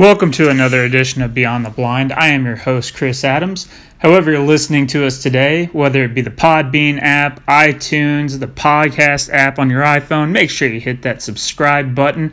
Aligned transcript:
Welcome 0.00 0.30
to 0.30 0.48
another 0.48 0.82
edition 0.82 1.20
of 1.20 1.34
Beyond 1.34 1.66
the 1.66 1.68
Blind. 1.68 2.10
I 2.10 2.28
am 2.28 2.46
your 2.46 2.56
host, 2.56 2.94
Chris 2.94 3.22
Adams. 3.22 3.68
However, 3.98 4.30
you're 4.30 4.40
listening 4.40 4.86
to 4.86 5.04
us 5.04 5.22
today, 5.22 5.66
whether 5.66 6.02
it 6.04 6.14
be 6.14 6.22
the 6.22 6.30
Podbean 6.30 7.02
app, 7.02 7.44
iTunes, 7.44 8.40
the 8.40 8.46
podcast 8.46 9.28
app 9.30 9.58
on 9.58 9.68
your 9.68 9.82
iPhone, 9.82 10.30
make 10.30 10.48
sure 10.48 10.66
you 10.68 10.80
hit 10.80 11.02
that 11.02 11.20
subscribe 11.20 11.94
button. 11.94 12.32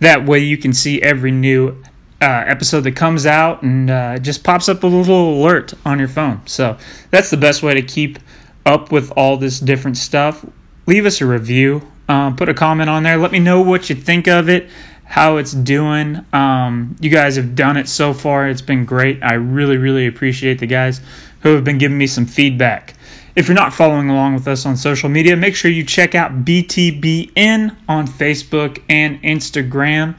That 0.00 0.26
way 0.26 0.40
you 0.40 0.58
can 0.58 0.74
see 0.74 1.00
every 1.00 1.30
new 1.30 1.82
uh, 2.20 2.26
episode 2.26 2.82
that 2.82 2.96
comes 2.96 3.24
out 3.24 3.62
and 3.62 3.90
uh, 3.90 4.18
just 4.18 4.44
pops 4.44 4.68
up 4.68 4.82
a 4.82 4.86
little 4.86 5.40
alert 5.40 5.72
on 5.86 5.98
your 5.98 6.08
phone. 6.08 6.42
So 6.44 6.76
that's 7.10 7.30
the 7.30 7.38
best 7.38 7.62
way 7.62 7.80
to 7.80 7.82
keep 7.82 8.18
up 8.66 8.92
with 8.92 9.10
all 9.16 9.38
this 9.38 9.58
different 9.58 9.96
stuff. 9.96 10.44
Leave 10.84 11.06
us 11.06 11.22
a 11.22 11.26
review, 11.26 11.80
um, 12.10 12.36
put 12.36 12.50
a 12.50 12.54
comment 12.54 12.90
on 12.90 13.04
there. 13.04 13.16
Let 13.16 13.32
me 13.32 13.38
know 13.38 13.62
what 13.62 13.88
you 13.88 13.96
think 13.96 14.28
of 14.28 14.50
it 14.50 14.68
how 15.06 15.36
it's 15.36 15.52
doing. 15.52 16.26
Um, 16.32 16.96
you 17.00 17.10
guys 17.10 17.36
have 17.36 17.54
done 17.54 17.76
it 17.76 17.88
so 17.88 18.12
far. 18.12 18.48
It's 18.48 18.60
been 18.60 18.84
great. 18.84 19.22
I 19.22 19.34
really, 19.34 19.76
really 19.76 20.08
appreciate 20.08 20.58
the 20.58 20.66
guys 20.66 21.00
who 21.40 21.54
have 21.54 21.64
been 21.64 21.78
giving 21.78 21.96
me 21.96 22.08
some 22.08 22.26
feedback. 22.26 22.94
If 23.36 23.48
you're 23.48 23.54
not 23.54 23.72
following 23.72 24.10
along 24.10 24.34
with 24.34 24.48
us 24.48 24.66
on 24.66 24.76
social 24.76 25.08
media, 25.08 25.36
make 25.36 25.54
sure 25.54 25.70
you 25.70 25.84
check 25.84 26.14
out 26.14 26.44
BTBN 26.44 27.76
on 27.88 28.08
Facebook 28.08 28.82
and 28.88 29.22
Instagram. 29.22 30.16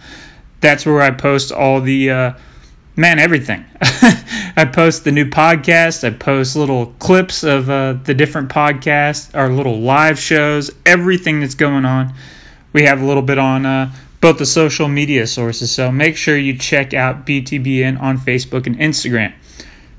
That's 0.61 0.85
where 0.85 1.01
I 1.01 1.11
post 1.11 1.51
all 1.51 1.81
the, 1.81 2.11
uh, 2.11 2.33
man, 2.95 3.19
everything. 3.19 3.65
I 3.81 4.69
post 4.71 5.03
the 5.03 5.11
new 5.11 5.25
podcast. 5.29 6.03
I 6.05 6.11
post 6.11 6.55
little 6.55 6.87
clips 6.99 7.43
of 7.43 7.69
uh, 7.69 7.93
the 7.93 8.13
different 8.13 8.49
podcasts, 8.49 9.35
our 9.35 9.49
little 9.49 9.79
live 9.79 10.17
shows, 10.17 10.71
everything 10.85 11.41
that's 11.41 11.55
going 11.55 11.85
on. 11.85 12.13
We 12.71 12.83
have 12.83 13.01
a 13.01 13.05
little 13.05 13.23
bit 13.23 13.37
on 13.37 13.65
uh, 13.65 13.91
both 14.21 14.37
the 14.37 14.45
social 14.45 14.87
media 14.87 15.27
sources. 15.27 15.71
So 15.71 15.91
make 15.91 16.17
sure 16.17 16.37
you 16.37 16.57
check 16.57 16.93
out 16.93 17.25
BTBN 17.25 18.01
on 18.01 18.17
Facebook 18.17 18.65
and 18.65 18.77
Instagram. 18.77 19.33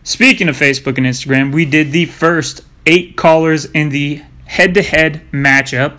Speaking 0.02 0.48
of 0.48 0.56
Facebook 0.56 0.97
and 0.98 1.06
Instagram, 1.06 1.52
we 1.52 1.64
did 1.64 1.92
the 1.92 2.06
first 2.06 2.62
eight 2.86 3.16
callers 3.16 3.66
in 3.66 3.91
the 3.91 4.22
head 4.47 4.75
to 4.75 4.83
head 4.83 5.22
matchup, 5.33 5.98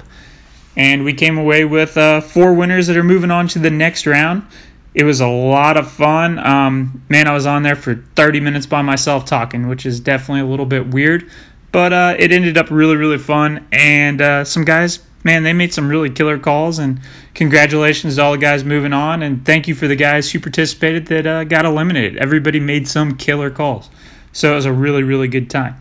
and 0.76 1.04
we 1.04 1.14
came 1.14 1.38
away 1.38 1.64
with 1.66 1.98
uh, 1.98 2.22
four 2.22 2.54
winners 2.54 2.88
that 2.88 2.98
are 2.98 3.04
moving 3.04 3.32
on 3.32 3.48
to 3.50 3.60
the 3.60 3.70
next 3.70 4.08
round. 4.08 4.48
It 4.96 5.04
was 5.04 5.22
a 5.22 5.28
lot 5.28 5.78
of 5.78 5.92
fun. 5.92 6.40
Um, 6.40 7.04
man, 7.10 7.28
I 7.28 7.34
was 7.34 7.46
on 7.46 7.62
there 7.62 7.76
for 7.76 7.96
30 8.16 8.40
minutes 8.40 8.66
by 8.66 8.82
myself 8.82 9.26
talking, 9.26 9.68
which 9.68 9.86
is 9.86 10.00
definitely 10.00 10.42
a 10.42 10.48
little 10.48 10.66
bit 10.66 10.88
weird, 10.88 11.30
but 11.72 11.94
uh, 11.94 12.16
it 12.18 12.32
ended 12.32 12.58
up 12.58 12.72
really, 12.72 12.96
really 12.96 13.20
fun, 13.20 13.68
and 13.72 14.20
uh, 14.20 14.44
some 14.44 14.66
guys 14.66 15.00
man, 15.24 15.44
they 15.44 15.54
made 15.54 15.74
some 15.74 15.90
really 15.90 16.10
killer 16.10 16.40
calls. 16.40 16.80
And 16.80 17.02
congratulations 17.34 18.16
to 18.16 18.24
all 18.24 18.32
the 18.34 18.38
guys 18.38 18.64
moving 18.64 18.94
on. 18.94 19.24
And 19.24 19.46
thank 19.46 19.68
you 19.68 19.76
for 19.76 19.88
the 19.88 19.96
guys 19.96 20.32
who 20.32 20.40
participated 20.40 21.08
that 21.08 21.28
uh, 21.28 21.44
got 21.44 21.66
eliminated. 21.66 22.18
Everybody 22.18 22.60
made 22.60 22.88
some 22.88 23.18
killer 23.18 23.50
calls. 23.50 23.90
So 24.32 24.52
it 24.52 24.56
was 24.56 24.66
a 24.66 24.74
really, 24.74 25.04
really 25.04 25.28
good 25.28 25.50
time. 25.50 25.76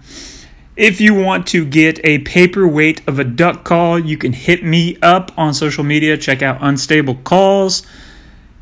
If 0.77 1.01
you 1.01 1.15
want 1.15 1.49
to 1.49 1.65
get 1.65 2.05
a 2.05 2.19
paperweight 2.21 3.09
of 3.09 3.19
a 3.19 3.25
duck 3.25 3.65
call, 3.65 3.99
you 3.99 4.17
can 4.17 4.33
hit 4.33 4.63
me 4.65 4.97
up 5.03 5.33
on 5.37 5.53
social 5.53 5.83
media. 5.83 6.17
Check 6.17 6.41
out 6.43 6.59
Unstable 6.61 7.17
Calls. 7.17 7.85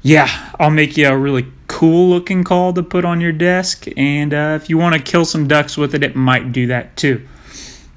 Yeah, 0.01 0.29
I'll 0.59 0.71
make 0.71 0.97
you 0.97 1.09
a 1.09 1.17
really 1.17 1.47
cool 1.67 2.09
looking 2.09 2.45
call 2.45 2.73
to 2.73 2.83
put 2.83 3.05
on 3.05 3.21
your 3.21 3.33
desk. 3.33 3.87
And 3.99 4.33
uh, 4.33 4.59
if 4.61 4.71
you 4.71 4.79
want 4.79 4.95
to 4.95 5.03
kill 5.03 5.27
some 5.27 5.47
ducks 5.47 5.77
with 5.77 5.95
it, 5.95 6.05
it 6.05 6.17
might 6.17 6.53
do 6.53 6.69
that 6.69 6.97
too. 6.97 7.27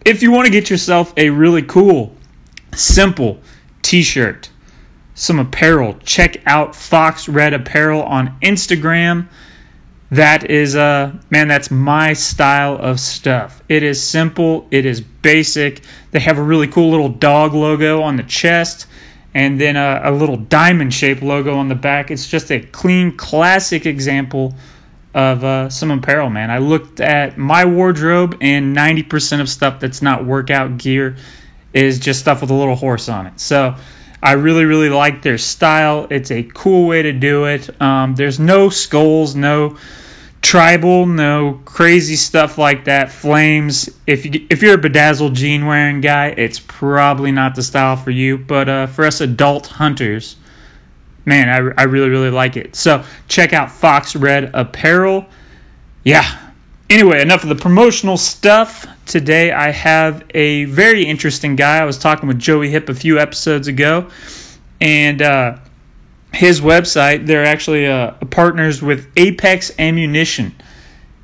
If 0.03 0.21
you 0.21 0.31
want 0.31 0.47
to 0.47 0.51
get 0.51 0.69
yourself 0.69 1.13
a 1.15 1.29
really 1.29 1.61
cool 1.61 2.15
simple 2.75 3.39
t-shirt, 3.81 4.49
some 5.15 5.39
apparel. 5.39 5.97
Check 6.03 6.43
out 6.45 6.75
Fox 6.75 7.27
Red 7.27 7.53
Apparel 7.53 8.03
on 8.03 8.39
Instagram. 8.41 9.27
That 10.11 10.49
is 10.49 10.75
uh 10.75 11.13
man, 11.29 11.47
that's 11.47 11.69
my 11.69 12.13
style 12.13 12.77
of 12.79 12.99
stuff. 12.99 13.61
It 13.69 13.83
is 13.83 14.01
simple, 14.01 14.67
it 14.71 14.85
is 14.85 15.01
basic. 15.01 15.81
They 16.11 16.19
have 16.19 16.39
a 16.39 16.43
really 16.43 16.67
cool 16.67 16.89
little 16.89 17.09
dog 17.09 17.53
logo 17.53 18.01
on 18.01 18.15
the 18.15 18.23
chest 18.23 18.87
and 19.33 19.59
then 19.59 19.75
a, 19.75 20.01
a 20.05 20.11
little 20.11 20.37
diamond 20.37 20.93
shaped 20.93 21.21
logo 21.21 21.57
on 21.57 21.67
the 21.67 21.75
back. 21.75 22.11
It's 22.11 22.27
just 22.27 22.51
a 22.51 22.59
clean, 22.59 23.15
classic 23.15 23.85
example 23.85 24.55
of 25.13 25.43
uh, 25.43 25.69
some 25.69 25.91
apparel, 25.91 26.29
man. 26.29 26.51
I 26.51 26.59
looked 26.59 26.99
at 26.99 27.37
my 27.37 27.65
wardrobe 27.65 28.37
and 28.41 28.75
90% 28.75 29.41
of 29.41 29.49
stuff 29.49 29.79
that's 29.79 30.01
not 30.01 30.25
workout 30.25 30.77
gear 30.77 31.17
is 31.73 31.99
just 31.99 32.19
stuff 32.19 32.41
with 32.41 32.49
a 32.49 32.53
little 32.53 32.75
horse 32.75 33.09
on 33.09 33.27
it. 33.27 33.39
So 33.39 33.75
I 34.21 34.33
really, 34.33 34.65
really 34.65 34.89
like 34.89 35.21
their 35.21 35.37
style. 35.37 36.07
It's 36.09 36.31
a 36.31 36.43
cool 36.43 36.87
way 36.87 37.03
to 37.03 37.13
do 37.13 37.45
it. 37.45 37.81
Um, 37.81 38.15
there's 38.15 38.39
no 38.39 38.69
skulls, 38.69 39.35
no 39.35 39.77
tribal, 40.41 41.05
no 41.05 41.59
crazy 41.65 42.15
stuff 42.15 42.57
like 42.57 42.85
that. 42.85 43.11
Flames. 43.11 43.89
If 44.05 44.25
you 44.25 44.47
if 44.49 44.61
you're 44.61 44.75
a 44.75 44.79
bedazzled 44.79 45.35
jean 45.35 45.65
wearing 45.65 46.01
guy, 46.01 46.27
it's 46.27 46.59
probably 46.59 47.31
not 47.31 47.55
the 47.55 47.63
style 47.63 47.95
for 47.95 48.11
you. 48.11 48.37
But 48.37 48.67
uh, 48.67 48.87
for 48.87 49.05
us 49.05 49.21
adult 49.21 49.67
hunters, 49.67 50.35
man, 51.25 51.49
I, 51.49 51.81
I 51.81 51.85
really, 51.85 52.09
really 52.09 52.31
like 52.31 52.57
it. 52.57 52.75
So 52.75 53.03
check 53.27 53.53
out 53.53 53.71
Fox 53.71 54.15
Red 54.15 54.51
Apparel. 54.53 55.27
Yeah, 56.03 56.48
Anyway, 56.89 57.21
enough 57.21 57.43
of 57.43 57.49
the 57.49 57.55
promotional 57.55 58.17
stuff. 58.17 58.87
Today 59.05 59.51
I 59.51 59.69
have 59.69 60.23
a 60.33 60.65
very 60.65 61.05
interesting 61.05 61.55
guy. 61.55 61.77
I 61.77 61.85
was 61.85 61.99
talking 61.99 62.27
with 62.27 62.39
Joey 62.39 62.71
Hip 62.71 62.89
a 62.89 62.95
few 62.95 63.19
episodes 63.19 63.67
ago, 63.67 64.09
and 64.81 65.21
uh, 65.21 65.57
his 66.33 66.61
website, 66.61 67.27
they're 67.27 67.45
actually 67.45 67.85
uh, 67.85 68.13
partners 68.31 68.81
with 68.81 69.07
Apex 69.15 69.71
Ammunition. 69.77 70.55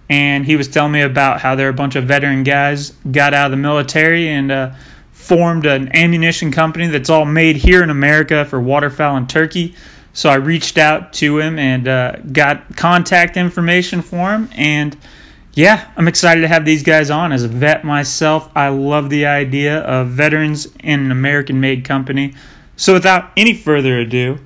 And 0.07 0.45
he 0.45 0.55
was 0.55 0.67
telling 0.67 0.91
me 0.91 1.01
about 1.01 1.41
how 1.41 1.55
they're 1.55 1.69
a 1.69 1.73
bunch 1.73 1.95
of 1.95 2.03
veteran 2.03 2.43
guys 2.43 2.91
got 2.91 3.33
out 3.33 3.45
of 3.45 3.51
the 3.51 3.57
military 3.57 4.29
and 4.29 4.51
uh, 4.51 4.73
formed 5.13 5.65
an 5.65 5.95
ammunition 5.95 6.51
company 6.51 6.89
that's 6.89 7.09
all 7.09 7.25
made 7.25 7.55
here 7.55 7.81
in 7.81 7.89
America 7.89 8.45
for 8.45 8.61
waterfowl 8.61 9.17
and 9.17 9.27
turkey. 9.27 9.73
So 10.13 10.29
I 10.29 10.35
reached 10.35 10.77
out 10.77 11.13
to 11.13 11.39
him 11.39 11.57
and 11.57 11.87
uh, 11.87 12.17
got 12.17 12.77
contact 12.77 13.35
information 13.35 14.03
for 14.03 14.31
him 14.31 14.49
and– 14.53 14.95
yeah, 15.55 15.89
I'm 15.95 16.09
excited 16.09 16.41
to 16.41 16.49
have 16.49 16.65
these 16.65 16.83
guys 16.83 17.09
on. 17.09 17.31
As 17.31 17.43
a 17.43 17.47
vet 17.47 17.85
myself, 17.85 18.49
I 18.55 18.67
love 18.67 19.09
the 19.09 19.27
idea 19.27 19.79
of 19.79 20.09
veterans 20.09 20.67
in 20.83 20.99
an 20.99 21.11
American 21.11 21.61
made 21.61 21.85
company. 21.85 22.35
So 22.75 22.93
without 22.93 23.31
any 23.37 23.53
further 23.53 23.97
ado, 23.99 24.37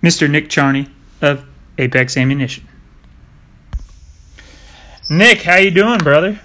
Mr. 0.00 0.30
Nick 0.30 0.48
Charney 0.48 0.88
of 1.20 1.44
Apex 1.76 2.16
Ammunition. 2.16 2.68
Nick, 5.10 5.42
how 5.42 5.56
you 5.56 5.72
doing, 5.72 5.98
brother? 5.98 6.38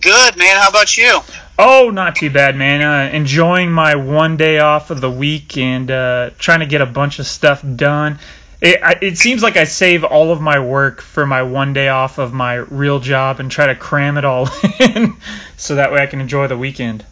Good, 0.00 0.36
man. 0.36 0.56
How 0.56 0.68
about 0.68 0.96
you? 0.96 1.20
Oh, 1.58 1.90
not 1.90 2.16
too 2.16 2.30
bad, 2.30 2.56
man. 2.56 2.82
Uh, 2.82 3.14
enjoying 3.14 3.70
my 3.70 3.94
one 3.94 4.36
day 4.36 4.58
off 4.58 4.90
of 4.90 5.00
the 5.00 5.10
week 5.10 5.56
and 5.56 5.90
uh, 5.90 6.30
trying 6.38 6.60
to 6.60 6.66
get 6.66 6.80
a 6.80 6.86
bunch 6.86 7.18
of 7.18 7.26
stuff 7.26 7.64
done. 7.76 8.18
It, 8.60 8.80
it 9.02 9.18
seems 9.18 9.42
like 9.42 9.56
I 9.56 9.64
save 9.64 10.02
all 10.02 10.32
of 10.32 10.40
my 10.40 10.58
work 10.58 11.00
for 11.00 11.24
my 11.24 11.42
one 11.42 11.72
day 11.72 11.88
off 11.88 12.18
of 12.18 12.32
my 12.32 12.54
real 12.54 12.98
job 12.98 13.38
and 13.38 13.50
try 13.50 13.68
to 13.68 13.76
cram 13.76 14.18
it 14.18 14.24
all 14.24 14.48
in 14.80 15.16
so 15.56 15.76
that 15.76 15.92
way 15.92 16.00
I 16.00 16.06
can 16.06 16.20
enjoy 16.20 16.48
the 16.48 16.58
weekend. 16.58 17.04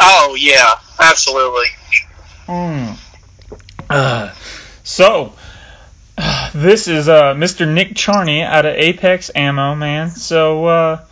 Oh, 0.00 0.36
yeah, 0.38 0.72
absolutely. 0.98 1.66
Mm. 2.46 2.98
Uh, 3.90 4.34
so, 4.82 5.34
uh, 6.16 6.50
this 6.54 6.88
is 6.88 7.08
uh, 7.08 7.34
Mr. 7.34 7.70
Nick 7.70 7.94
Charney 7.94 8.42
out 8.42 8.64
of 8.64 8.74
Apex 8.76 9.30
Ammo, 9.34 9.74
man. 9.74 10.10
So, 10.10 10.66
uh, 10.66 11.04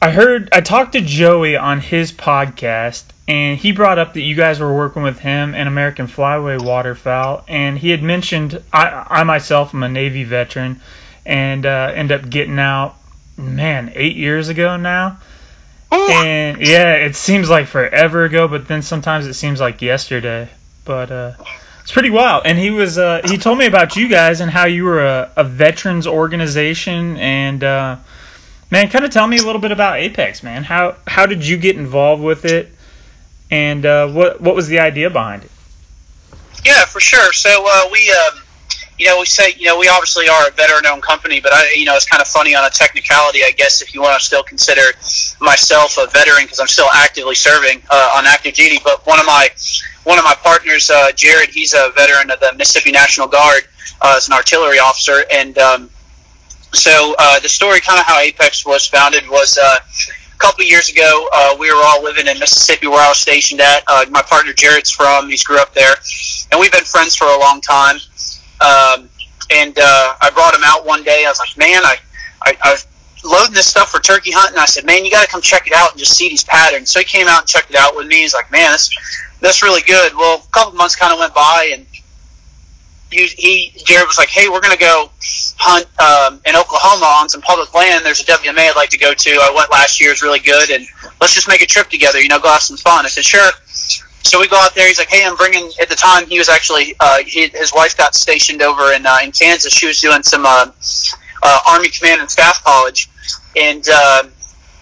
I 0.00 0.10
heard, 0.10 0.50
I 0.52 0.60
talked 0.60 0.92
to 0.92 1.00
Joey 1.00 1.56
on 1.56 1.80
his 1.80 2.12
podcast, 2.12 3.04
and 3.28 3.58
he 3.58 3.72
brought 3.72 3.98
up 3.98 4.14
that 4.14 4.20
you 4.22 4.34
guys 4.34 4.60
were 4.60 4.74
working 4.74 5.02
with 5.02 5.18
him 5.18 5.54
and 5.54 5.68
American 5.68 6.06
Flyway 6.06 6.60
Waterfowl, 6.60 7.44
and 7.48 7.78
he 7.78 7.90
had 7.90 8.02
mentioned 8.02 8.62
I, 8.72 9.06
I 9.08 9.22
myself 9.24 9.74
am 9.74 9.82
a 9.82 9.88
Navy 9.88 10.24
veteran, 10.24 10.80
and 11.24 11.64
uh, 11.64 11.92
end 11.94 12.12
up 12.12 12.28
getting 12.28 12.58
out, 12.58 12.96
man, 13.36 13.92
eight 13.94 14.16
years 14.16 14.48
ago 14.48 14.76
now. 14.76 15.18
And 15.92 16.66
yeah, 16.66 16.94
it 16.94 17.16
seems 17.16 17.50
like 17.50 17.66
forever 17.66 18.24
ago, 18.24 18.48
but 18.48 18.66
then 18.66 18.82
sometimes 18.82 19.26
it 19.26 19.34
seems 19.34 19.60
like 19.60 19.82
yesterday. 19.82 20.48
But 20.84 21.10
uh, 21.10 21.32
it's 21.82 21.92
pretty 21.92 22.10
wild. 22.10 22.46
And 22.46 22.58
he 22.58 22.70
was 22.70 22.96
uh, 22.96 23.20
he 23.24 23.36
told 23.36 23.58
me 23.58 23.66
about 23.66 23.94
you 23.94 24.08
guys 24.08 24.40
and 24.40 24.50
how 24.50 24.66
you 24.66 24.84
were 24.84 25.04
a, 25.04 25.30
a 25.36 25.44
veterans 25.44 26.06
organization 26.06 27.18
and 27.18 27.62
uh, 27.62 27.96
man, 28.70 28.88
kind 28.88 29.04
of 29.04 29.10
tell 29.10 29.26
me 29.26 29.36
a 29.36 29.42
little 29.42 29.60
bit 29.60 29.70
about 29.70 29.98
Apex, 29.98 30.42
man. 30.42 30.64
How 30.64 30.96
how 31.06 31.26
did 31.26 31.46
you 31.46 31.58
get 31.58 31.76
involved 31.76 32.22
with 32.22 32.46
it? 32.46 32.71
And 33.52 33.84
uh, 33.84 34.08
what 34.08 34.40
what 34.40 34.56
was 34.56 34.66
the 34.66 34.80
idea 34.80 35.10
behind 35.10 35.44
it? 35.44 35.50
Yeah, 36.64 36.86
for 36.86 37.00
sure. 37.00 37.32
So 37.32 37.64
uh, 37.68 37.88
we, 37.92 38.10
um, 38.10 38.40
you 38.98 39.06
know, 39.06 39.20
we 39.20 39.26
say, 39.26 39.54
you 39.58 39.66
know, 39.66 39.78
we 39.78 39.88
obviously 39.88 40.28
are 40.28 40.48
a 40.48 40.50
veteran-owned 40.52 41.02
company, 41.02 41.40
but 41.40 41.52
I, 41.52 41.74
you 41.76 41.84
know, 41.84 41.94
it's 41.94 42.06
kind 42.06 42.22
of 42.22 42.28
funny 42.28 42.54
on 42.54 42.64
a 42.64 42.70
technicality, 42.70 43.40
I 43.44 43.50
guess, 43.50 43.82
if 43.82 43.94
you 43.94 44.00
want 44.00 44.18
to 44.18 44.24
still 44.24 44.42
consider 44.42 44.96
myself 45.40 45.98
a 45.98 46.06
veteran 46.06 46.44
because 46.44 46.60
I'm 46.60 46.68
still 46.68 46.88
actively 46.94 47.34
serving 47.34 47.82
uh, 47.90 48.14
on 48.16 48.26
active 48.26 48.54
duty. 48.54 48.78
But 48.82 49.06
one 49.06 49.20
of 49.20 49.26
my 49.26 49.50
one 50.04 50.18
of 50.18 50.24
my 50.24 50.34
partners, 50.34 50.88
uh, 50.88 51.12
Jared, 51.12 51.50
he's 51.50 51.74
a 51.74 51.92
veteran 51.94 52.30
of 52.30 52.40
the 52.40 52.54
Mississippi 52.56 52.90
National 52.90 53.28
Guard 53.28 53.64
uh, 54.00 54.14
as 54.16 54.28
an 54.28 54.32
artillery 54.32 54.78
officer, 54.78 55.24
and 55.30 55.58
um, 55.58 55.90
so 56.72 57.14
uh, 57.18 57.38
the 57.40 57.50
story, 57.50 57.80
kind 57.80 58.00
of 58.00 58.06
how 58.06 58.18
Apex 58.18 58.64
was 58.64 58.86
founded, 58.86 59.28
was. 59.28 59.58
Uh, 59.62 59.76
couple 60.42 60.64
years 60.64 60.90
ago, 60.90 61.28
uh, 61.32 61.56
we 61.58 61.72
were 61.72 61.80
all 61.80 62.02
living 62.02 62.26
in 62.26 62.38
Mississippi 62.38 62.88
where 62.88 63.00
I 63.00 63.08
was 63.08 63.18
stationed 63.18 63.60
at. 63.60 63.84
Uh, 63.86 64.04
my 64.10 64.22
partner 64.22 64.52
Jared's 64.52 64.90
from, 64.90 65.28
he's 65.30 65.44
grew 65.44 65.58
up 65.58 65.72
there, 65.72 65.94
and 66.50 66.60
we've 66.60 66.72
been 66.72 66.84
friends 66.84 67.14
for 67.14 67.26
a 67.26 67.38
long 67.38 67.60
time. 67.60 67.96
Um, 68.60 69.08
and 69.50 69.78
uh, 69.78 70.14
I 70.20 70.30
brought 70.34 70.54
him 70.54 70.62
out 70.64 70.84
one 70.84 71.04
day. 71.04 71.24
I 71.24 71.30
was 71.30 71.38
like, 71.38 71.56
man, 71.56 71.84
I, 71.84 71.96
I, 72.42 72.56
I 72.62 72.72
was 72.72 72.86
loading 73.24 73.54
this 73.54 73.66
stuff 73.66 73.90
for 73.90 74.00
turkey 74.00 74.32
hunting. 74.32 74.58
I 74.58 74.66
said, 74.66 74.84
man, 74.84 75.04
you 75.04 75.10
got 75.10 75.24
to 75.24 75.30
come 75.30 75.40
check 75.40 75.66
it 75.66 75.72
out 75.72 75.92
and 75.92 75.98
just 75.98 76.16
see 76.16 76.28
these 76.28 76.44
patterns. 76.44 76.90
So 76.90 76.98
he 76.98 77.04
came 77.04 77.28
out 77.28 77.40
and 77.40 77.48
checked 77.48 77.70
it 77.70 77.76
out 77.76 77.94
with 77.94 78.08
me. 78.08 78.16
He's 78.22 78.34
like, 78.34 78.50
man, 78.50 78.72
that's 78.72 78.90
that's 79.40 79.62
really 79.62 79.82
good. 79.82 80.14
Well, 80.14 80.42
a 80.44 80.52
couple 80.52 80.74
months 80.74 80.96
kind 80.96 81.12
of 81.12 81.18
went 81.18 81.34
by, 81.34 81.70
and 81.72 81.86
he, 83.20 83.72
Jared 83.84 84.06
was 84.06 84.18
like, 84.18 84.28
hey, 84.28 84.48
we're 84.48 84.60
gonna 84.60 84.76
go 84.76 85.10
hunt 85.58 85.86
um, 86.00 86.40
in 86.46 86.56
Oklahoma 86.56 87.06
on 87.20 87.28
some 87.28 87.40
public 87.42 87.72
land. 87.74 88.04
There's 88.04 88.20
a 88.20 88.24
WMA 88.24 88.70
I'd 88.70 88.76
like 88.76 88.90
to 88.90 88.98
go 88.98 89.14
to. 89.14 89.30
I 89.30 89.52
went 89.54 89.70
last 89.70 90.00
year; 90.00 90.10
it's 90.10 90.22
really 90.22 90.40
good, 90.40 90.70
and 90.70 90.86
let's 91.20 91.34
just 91.34 91.48
make 91.48 91.62
a 91.62 91.66
trip 91.66 91.88
together. 91.88 92.20
You 92.20 92.28
know, 92.28 92.38
go 92.38 92.48
have 92.48 92.62
some 92.62 92.76
fun. 92.76 93.04
I 93.04 93.08
said, 93.08 93.24
sure. 93.24 93.50
So 94.24 94.40
we 94.40 94.48
go 94.48 94.56
out 94.56 94.74
there. 94.74 94.86
He's 94.86 94.98
like, 94.98 95.08
"Hey, 95.08 95.24
I'm 95.26 95.36
bringing." 95.36 95.70
At 95.80 95.88
the 95.88 95.96
time, 95.96 96.26
he 96.26 96.38
was 96.38 96.48
actually 96.48 96.94
uh, 97.00 97.18
he, 97.24 97.48
his 97.48 97.72
wife 97.74 97.96
got 97.96 98.14
stationed 98.14 98.62
over 98.62 98.92
in 98.92 99.04
uh, 99.04 99.18
in 99.22 99.32
Kansas. 99.32 99.72
She 99.72 99.86
was 99.86 100.00
doing 100.00 100.22
some 100.22 100.46
uh, 100.46 100.70
uh, 101.42 101.58
Army 101.68 101.88
Command 101.88 102.20
and 102.20 102.30
Staff 102.30 102.62
College, 102.64 103.10
and 103.56 103.84
uh, 103.92 104.24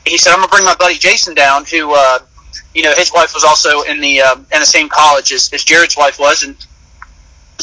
he 0.06 0.18
said, 0.18 0.32
"I'm 0.32 0.38
gonna 0.40 0.48
bring 0.48 0.64
my 0.64 0.74
buddy 0.74 0.98
Jason 0.98 1.34
down, 1.34 1.64
who 1.64 1.94
uh, 1.94 2.18
you 2.74 2.82
know 2.82 2.92
his 2.94 3.12
wife 3.12 3.34
was 3.34 3.44
also 3.44 3.82
in 3.82 4.00
the 4.00 4.20
uh, 4.20 4.36
in 4.36 4.60
the 4.60 4.66
same 4.66 4.88
college 4.88 5.32
as, 5.32 5.50
as 5.52 5.64
Jared's 5.64 5.96
wife 5.96 6.18
was, 6.18 6.42
and 6.42 6.54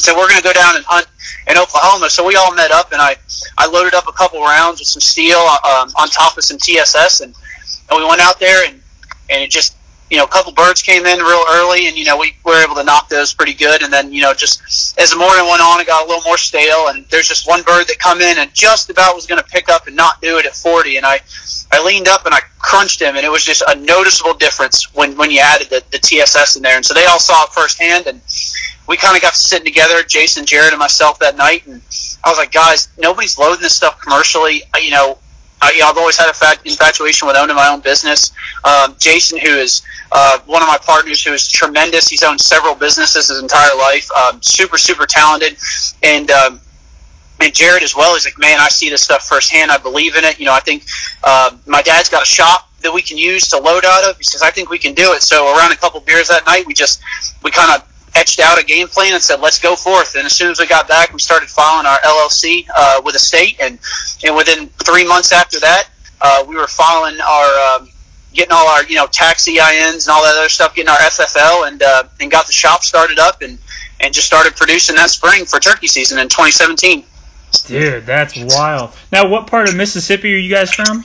so 0.00 0.16
we're 0.16 0.28
gonna 0.28 0.42
go 0.42 0.52
down 0.52 0.76
and 0.76 0.84
hunt 0.84 1.06
in 1.46 1.58
Oklahoma." 1.58 2.10
So 2.10 2.26
we 2.26 2.36
all 2.36 2.54
met 2.54 2.70
up, 2.70 2.92
and 2.92 3.00
I 3.00 3.16
I 3.58 3.66
loaded 3.66 3.94
up 3.94 4.08
a 4.08 4.12
couple 4.12 4.40
rounds 4.40 4.80
with 4.80 4.88
some 4.88 5.00
steel 5.00 5.38
um, 5.38 5.92
on 5.96 6.08
top 6.08 6.36
of 6.36 6.44
some 6.44 6.58
TSS, 6.58 7.20
and 7.20 7.34
and 7.90 8.00
we 8.00 8.06
went 8.06 8.20
out 8.20 8.40
there, 8.40 8.66
and 8.66 8.82
and 9.30 9.42
it 9.42 9.50
just 9.50 9.77
you 10.10 10.16
know, 10.16 10.24
a 10.24 10.28
couple 10.28 10.52
birds 10.52 10.80
came 10.80 11.04
in 11.04 11.18
real 11.18 11.44
early, 11.50 11.86
and 11.86 11.96
you 11.96 12.04
know, 12.04 12.16
we 12.16 12.34
were 12.44 12.62
able 12.62 12.74
to 12.76 12.84
knock 12.84 13.08
those 13.08 13.34
pretty 13.34 13.52
good. 13.52 13.82
And 13.82 13.92
then, 13.92 14.12
you 14.12 14.22
know, 14.22 14.32
just 14.32 14.98
as 14.98 15.10
the 15.10 15.16
morning 15.16 15.46
went 15.46 15.60
on, 15.60 15.80
it 15.80 15.86
got 15.86 16.04
a 16.04 16.08
little 16.08 16.22
more 16.22 16.38
stale. 16.38 16.88
And 16.88 17.04
there's 17.06 17.28
just 17.28 17.46
one 17.46 17.62
bird 17.62 17.86
that 17.88 17.98
come 17.98 18.20
in 18.20 18.38
and 18.38 18.52
just 18.54 18.88
about 18.88 19.14
was 19.14 19.26
going 19.26 19.42
to 19.42 19.48
pick 19.48 19.68
up 19.68 19.86
and 19.86 19.94
not 19.94 20.20
do 20.22 20.38
it 20.38 20.46
at 20.46 20.54
40. 20.54 20.96
And 20.96 21.04
I, 21.04 21.20
I 21.70 21.84
leaned 21.84 22.08
up 22.08 22.24
and 22.24 22.34
I 22.34 22.40
crunched 22.58 23.02
him, 23.02 23.16
and 23.16 23.24
it 23.24 23.30
was 23.30 23.44
just 23.44 23.62
a 23.66 23.74
noticeable 23.76 24.34
difference 24.34 24.94
when 24.94 25.16
when 25.16 25.30
you 25.30 25.40
added 25.40 25.68
the, 25.68 25.82
the 25.90 25.98
TSS 25.98 26.56
in 26.56 26.62
there. 26.62 26.76
And 26.76 26.84
so 26.84 26.94
they 26.94 27.04
all 27.04 27.20
saw 27.20 27.44
it 27.44 27.50
firsthand, 27.50 28.06
and 28.06 28.22
we 28.86 28.96
kind 28.96 29.14
of 29.14 29.22
got 29.22 29.34
to 29.34 29.38
sitting 29.38 29.66
together, 29.66 30.02
Jason, 30.02 30.46
Jared, 30.46 30.72
and 30.72 30.78
myself 30.78 31.18
that 31.18 31.36
night. 31.36 31.66
And 31.66 31.82
I 32.24 32.30
was 32.30 32.38
like, 32.38 32.52
guys, 32.52 32.88
nobody's 32.98 33.38
loading 33.38 33.60
this 33.60 33.76
stuff 33.76 34.00
commercially. 34.00 34.62
You 34.80 34.90
know, 34.90 35.18
I, 35.60 35.72
you 35.72 35.80
know, 35.80 35.88
I've 35.88 35.98
always 35.98 36.16
had 36.16 36.30
a 36.30 36.34
fat 36.34 36.60
infatuation 36.64 37.26
with 37.26 37.36
owning 37.36 37.56
my 37.56 37.68
own 37.68 37.80
business. 37.80 38.32
Um, 38.64 38.94
Jason, 38.98 39.38
who 39.38 39.48
is 39.48 39.82
uh, 40.12 40.38
one 40.46 40.62
of 40.62 40.68
my 40.68 40.78
partners, 40.78 41.22
who 41.24 41.32
is 41.32 41.48
tremendous. 41.48 42.08
He's 42.08 42.22
owned 42.22 42.40
several 42.40 42.74
businesses 42.74 43.28
his 43.28 43.42
entire 43.42 43.76
life. 43.76 44.08
Um, 44.12 44.40
super, 44.42 44.78
super 44.78 45.06
talented, 45.06 45.58
and 46.02 46.30
um, 46.30 46.60
and 47.40 47.54
Jared 47.54 47.82
as 47.82 47.94
well. 47.96 48.14
He's 48.14 48.24
like, 48.24 48.38
man, 48.38 48.58
I 48.60 48.68
see 48.68 48.90
this 48.90 49.02
stuff 49.02 49.24
firsthand. 49.26 49.70
I 49.70 49.78
believe 49.78 50.16
in 50.16 50.24
it. 50.24 50.38
You 50.38 50.46
know, 50.46 50.54
I 50.54 50.60
think 50.60 50.84
uh, 51.24 51.56
my 51.66 51.82
dad's 51.82 52.08
got 52.08 52.22
a 52.22 52.26
shop 52.26 52.68
that 52.82 52.92
we 52.92 53.02
can 53.02 53.18
use 53.18 53.48
to 53.48 53.58
load 53.58 53.84
out 53.84 54.04
of. 54.04 54.16
He 54.16 54.24
says, 54.24 54.42
I 54.42 54.50
think 54.50 54.70
we 54.70 54.78
can 54.78 54.94
do 54.94 55.12
it. 55.12 55.22
So 55.22 55.56
around 55.56 55.72
a 55.72 55.76
couple 55.76 56.00
beers 56.00 56.28
that 56.28 56.46
night, 56.46 56.66
we 56.66 56.74
just 56.74 57.00
we 57.42 57.50
kind 57.50 57.70
of 57.72 57.87
etched 58.14 58.40
out 58.40 58.58
a 58.58 58.64
game 58.64 58.88
plan 58.88 59.14
and 59.14 59.22
said, 59.22 59.40
let's 59.40 59.58
go 59.58 59.76
forth. 59.76 60.14
And 60.14 60.26
as 60.26 60.32
soon 60.32 60.50
as 60.50 60.58
we 60.58 60.66
got 60.66 60.88
back, 60.88 61.12
we 61.12 61.18
started 61.18 61.48
filing 61.48 61.86
our 61.86 61.98
LLC 61.98 62.66
uh, 62.74 63.02
with 63.04 63.14
the 63.14 63.18
state, 63.20 63.56
and 63.60 63.78
and 64.24 64.36
within 64.36 64.68
three 64.84 65.06
months 65.06 65.32
after 65.32 65.60
that, 65.60 65.88
uh, 66.20 66.44
we 66.48 66.56
were 66.56 66.66
filing 66.66 67.20
our 67.20 67.76
um, 67.76 67.88
getting 68.32 68.52
all 68.52 68.68
our 68.68 68.84
you 68.84 68.96
know 68.96 69.06
tax 69.06 69.46
EINs 69.48 70.06
and 70.06 70.08
all 70.08 70.22
that 70.22 70.36
other 70.38 70.48
stuff, 70.48 70.74
getting 70.74 70.90
our 70.90 70.96
FFL, 70.96 71.68
and 71.68 71.82
uh, 71.82 72.04
and 72.20 72.30
got 72.30 72.46
the 72.46 72.52
shop 72.52 72.82
started 72.82 73.18
up 73.18 73.42
and 73.42 73.58
and 74.00 74.14
just 74.14 74.26
started 74.26 74.54
producing 74.56 74.96
that 74.96 75.10
spring 75.10 75.44
for 75.44 75.58
turkey 75.58 75.88
season 75.88 76.18
in 76.18 76.28
2017. 76.28 77.04
Dude, 77.66 78.04
that's 78.04 78.34
wild. 78.36 78.90
Now, 79.10 79.28
what 79.28 79.46
part 79.46 79.68
of 79.68 79.76
Mississippi 79.76 80.34
are 80.34 80.38
you 80.38 80.50
guys 80.54 80.72
from? 80.72 81.04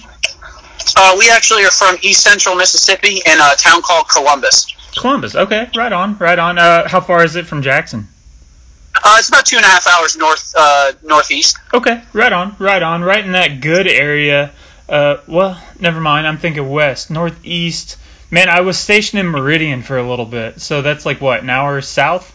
Uh, 0.96 1.16
we 1.18 1.30
actually 1.30 1.64
are 1.64 1.72
from 1.72 1.96
East 2.02 2.22
Central 2.22 2.56
Mississippi 2.56 3.22
in 3.26 3.40
a 3.40 3.56
town 3.58 3.82
called 3.82 4.10
Columbus. 4.10 4.68
Columbus. 4.94 5.36
Okay, 5.36 5.69
right 5.75 5.92
on, 5.92 6.18
right 6.18 6.40
on. 6.40 6.57
Uh, 6.57 6.88
how 6.88 7.01
far 7.01 7.24
is 7.24 7.36
it 7.36 7.45
from 7.45 7.62
Jackson? 7.62 8.07
Uh, 8.95 9.16
it's 9.19 9.30
about 9.30 9.45
two 9.45 9.57
and 9.57 9.66
a 9.66 9.68
half 9.68 9.88
hours 9.88 10.16
north 10.16 10.54
uh, 10.57 10.92
northeast. 11.04 11.57
Okay, 11.74 12.01
right 12.13 12.31
on, 12.31 12.56
right 12.60 12.81
on, 12.81 13.04
right 13.04 13.25
in 13.25 13.34
that 13.34 13.60
good 13.62 13.88
area. 13.88 14.51
Uh, 14.88 15.18
well, 15.28 15.62
never 15.80 16.00
mind. 16.00 16.28
I'm 16.28 16.38
thinking 16.38 16.69
west, 16.69 17.10
northeast. 17.10 17.98
Man, 18.30 18.50
I 18.50 18.62
was 18.62 18.78
stationed 18.78 19.19
in 19.19 19.28
Meridian 19.28 19.84
for 19.84 19.98
a 19.98 20.07
little 20.07 20.25
bit, 20.25 20.62
so 20.62 20.81
that's 20.81 21.06
like 21.06 21.22
what 21.22 21.42
an 21.42 21.50
hour 21.50 21.81
south. 21.81 22.31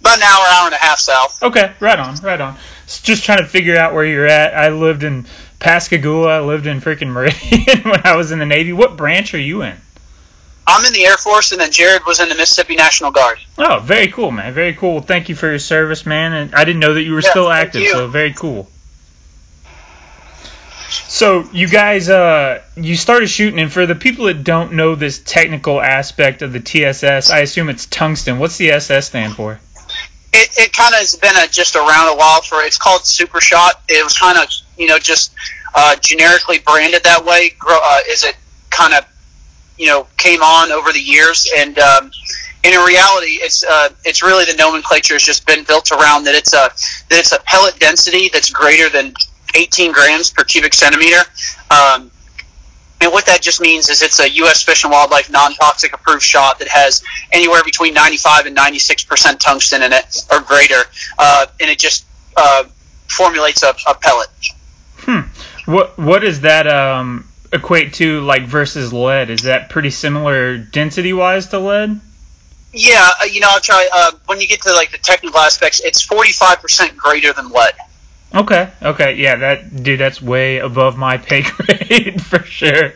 About 0.00 0.18
an 0.18 0.22
hour, 0.22 0.46
hour 0.46 0.66
and 0.66 0.74
a 0.74 0.78
half 0.78 0.98
south. 0.98 1.42
Okay, 1.42 1.72
right 1.80 1.98
on, 1.98 2.14
right 2.16 2.40
on. 2.40 2.56
Just 2.86 3.24
trying 3.24 3.38
to 3.38 3.46
figure 3.46 3.76
out 3.76 3.94
where 3.94 4.04
you're 4.04 4.26
at. 4.26 4.54
I 4.54 4.68
lived 4.68 5.02
in 5.02 5.26
Pascagoula. 5.58 6.38
I 6.38 6.40
lived 6.40 6.66
in 6.66 6.80
freaking 6.80 7.08
Meridian 7.08 7.82
when 7.90 8.06
I 8.06 8.16
was 8.16 8.30
in 8.30 8.38
the 8.38 8.46
Navy. 8.46 8.72
What 8.72 8.96
branch 8.96 9.34
are 9.34 9.40
you 9.40 9.62
in? 9.62 9.76
I'm 10.68 10.84
in 10.84 10.92
the 10.92 11.06
Air 11.06 11.16
Force, 11.16 11.52
and 11.52 11.60
then 11.62 11.72
Jared 11.72 12.02
was 12.06 12.20
in 12.20 12.28
the 12.28 12.34
Mississippi 12.34 12.76
National 12.76 13.10
Guard. 13.10 13.38
Oh, 13.56 13.80
very 13.82 14.08
cool, 14.08 14.30
man. 14.30 14.52
Very 14.52 14.74
cool. 14.74 15.00
Thank 15.00 15.30
you 15.30 15.34
for 15.34 15.48
your 15.48 15.58
service, 15.58 16.04
man. 16.04 16.34
And 16.34 16.54
I 16.54 16.64
didn't 16.64 16.80
know 16.80 16.92
that 16.92 17.02
you 17.02 17.12
were 17.12 17.22
Yeah, 17.22 17.30
still 17.30 17.50
active, 17.50 17.88
so 17.88 18.06
very 18.06 18.34
cool. 18.34 18.68
So 20.90 21.48
you 21.52 21.68
guys, 21.68 22.10
uh, 22.10 22.62
you 22.76 22.96
started 22.96 23.28
shooting, 23.28 23.58
and 23.58 23.72
for 23.72 23.86
the 23.86 23.94
people 23.94 24.26
that 24.26 24.44
don't 24.44 24.74
know 24.74 24.94
this 24.94 25.18
technical 25.18 25.80
aspect 25.80 26.42
of 26.42 26.52
the 26.52 26.60
TSS, 26.60 27.30
I 27.30 27.38
assume 27.38 27.70
it's 27.70 27.86
tungsten. 27.86 28.38
What's 28.38 28.58
the 28.58 28.72
SS 28.72 29.06
stand 29.06 29.34
for? 29.34 29.58
It, 30.34 30.50
it 30.58 30.72
kind 30.74 30.92
of 30.92 31.00
has 31.00 31.16
been 31.16 31.34
a, 31.34 31.48
just 31.48 31.76
around 31.76 32.14
a 32.14 32.16
while 32.16 32.42
for. 32.42 32.60
It's 32.60 32.76
called 32.76 33.06
Super 33.06 33.40
Shot. 33.40 33.80
It 33.88 34.04
was 34.04 34.18
kind 34.18 34.36
of 34.36 34.50
you 34.76 34.86
know 34.86 34.98
just 34.98 35.32
uh, 35.74 35.96
generically 35.96 36.58
branded 36.58 37.04
that 37.04 37.24
way. 37.24 37.54
Uh, 37.66 38.00
as 38.12 38.24
it 38.24 38.36
kind 38.68 38.92
of 38.92 39.06
you 39.78 39.86
know 39.86 40.06
came 40.16 40.42
on 40.42 40.72
over 40.72 40.92
the 40.92 41.00
years, 41.00 41.50
and 41.56 41.78
um, 41.78 42.10
and 42.64 42.74
in 42.74 42.80
reality, 42.80 43.38
it's 43.40 43.64
uh, 43.64 43.90
it's 44.04 44.22
really 44.22 44.44
the 44.44 44.54
nomenclature 44.54 45.14
has 45.14 45.22
just 45.22 45.46
been 45.46 45.64
built 45.64 45.92
around 45.92 46.24
that 46.24 46.34
it's 46.34 46.52
a 46.52 46.70
that 47.08 47.18
it's 47.18 47.32
a 47.32 47.38
pellet 47.40 47.78
density 47.78 48.28
that's 48.32 48.50
greater 48.50 48.88
than 48.88 49.14
18 49.54 49.92
grams 49.92 50.30
per 50.30 50.44
cubic 50.44 50.74
centimeter. 50.74 51.22
Um, 51.70 52.10
and 53.00 53.12
what 53.12 53.26
that 53.26 53.42
just 53.42 53.60
means 53.60 53.88
is 53.88 54.02
it's 54.02 54.18
a 54.18 54.28
U.S. 54.28 54.64
Fish 54.64 54.82
and 54.82 54.92
Wildlife 54.92 55.30
non-toxic 55.30 55.94
approved 55.94 56.22
shot 56.22 56.58
that 56.58 56.66
has 56.66 57.02
anywhere 57.30 57.62
between 57.62 57.94
95 57.94 58.46
and 58.46 58.56
96 58.56 59.04
percent 59.04 59.40
tungsten 59.40 59.82
in 59.82 59.92
it 59.92 60.26
or 60.32 60.40
greater, 60.40 60.82
uh, 61.18 61.46
and 61.60 61.70
it 61.70 61.78
just 61.78 62.06
uh, 62.36 62.64
formulates 63.06 63.62
a, 63.62 63.72
a 63.86 63.94
pellet. 63.94 64.28
Hmm. 64.98 65.20
What 65.70 65.96
What 65.96 66.22
does 66.22 66.40
that 66.40 66.66
um, 66.66 67.27
equate 67.52 67.94
to, 67.94 68.20
like 68.20 68.42
versus 68.42 68.92
lead? 68.92 69.30
Is 69.30 69.42
that 69.42 69.70
pretty 69.70 69.90
similar 69.90 70.58
density 70.58 71.12
wise 71.12 71.48
to 71.48 71.58
lead? 71.58 72.00
Yeah, 72.72 73.10
uh, 73.20 73.24
you 73.24 73.40
know, 73.40 73.48
I'll 73.50 73.60
try. 73.60 73.88
Uh, 73.92 74.12
when 74.26 74.40
you 74.40 74.46
get 74.46 74.62
to 74.62 74.72
like 74.72 74.90
the 74.90 74.98
technical 74.98 75.40
aspects, 75.40 75.80
it's 75.80 76.02
45 76.02 76.60
percent 76.60 76.96
greater 76.96 77.32
than 77.32 77.50
lead. 77.50 77.72
Okay, 78.34 78.70
okay, 78.82 79.14
yeah, 79.14 79.36
that 79.36 79.82
dude, 79.82 80.00
that's 80.00 80.20
way 80.20 80.58
above 80.58 80.98
my 80.98 81.16
pay 81.16 81.42
grade 81.42 82.22
for 82.24 82.40
sure. 82.40 82.92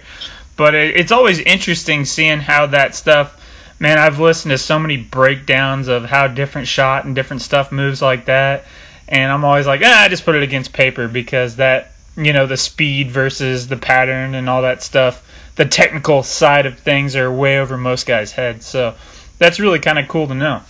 But 0.56 0.74
it, 0.74 0.96
it's 0.96 1.12
always 1.12 1.38
interesting 1.38 2.04
seeing 2.04 2.38
how 2.38 2.66
that 2.66 2.94
stuff. 2.94 3.38
Man, 3.78 3.98
I've 3.98 4.20
listened 4.20 4.50
to 4.52 4.58
so 4.58 4.78
many 4.78 4.96
breakdowns 4.96 5.88
of 5.88 6.04
how 6.04 6.28
different 6.28 6.68
shot 6.68 7.04
and 7.04 7.16
different 7.16 7.42
stuff 7.42 7.72
moves 7.72 8.00
like 8.00 8.26
that, 8.26 8.66
and 9.08 9.32
I'm 9.32 9.44
always 9.44 9.66
like, 9.66 9.80
ah, 9.82 10.02
I 10.02 10.08
just 10.08 10.24
put 10.24 10.36
it 10.36 10.42
against 10.42 10.72
paper 10.72 11.08
because 11.08 11.56
that, 11.56 11.90
you 12.16 12.32
know, 12.32 12.46
the 12.46 12.56
speed 12.56 13.10
versus 13.10 13.68
the 13.68 13.76
pattern 13.76 14.34
and 14.34 14.48
all 14.48 14.62
that 14.62 14.82
stuff, 14.82 15.26
the 15.56 15.64
technical 15.64 16.22
side 16.22 16.66
of 16.66 16.78
things 16.78 17.16
are 17.16 17.30
way 17.32 17.58
over 17.58 17.76
most 17.76 18.06
guys' 18.06 18.32
heads. 18.32 18.66
So 18.66 18.94
that's 19.38 19.60
really 19.60 19.78
kind 19.78 19.98
of 19.98 20.08
cool 20.08 20.26
to 20.26 20.34
know. 20.34 20.62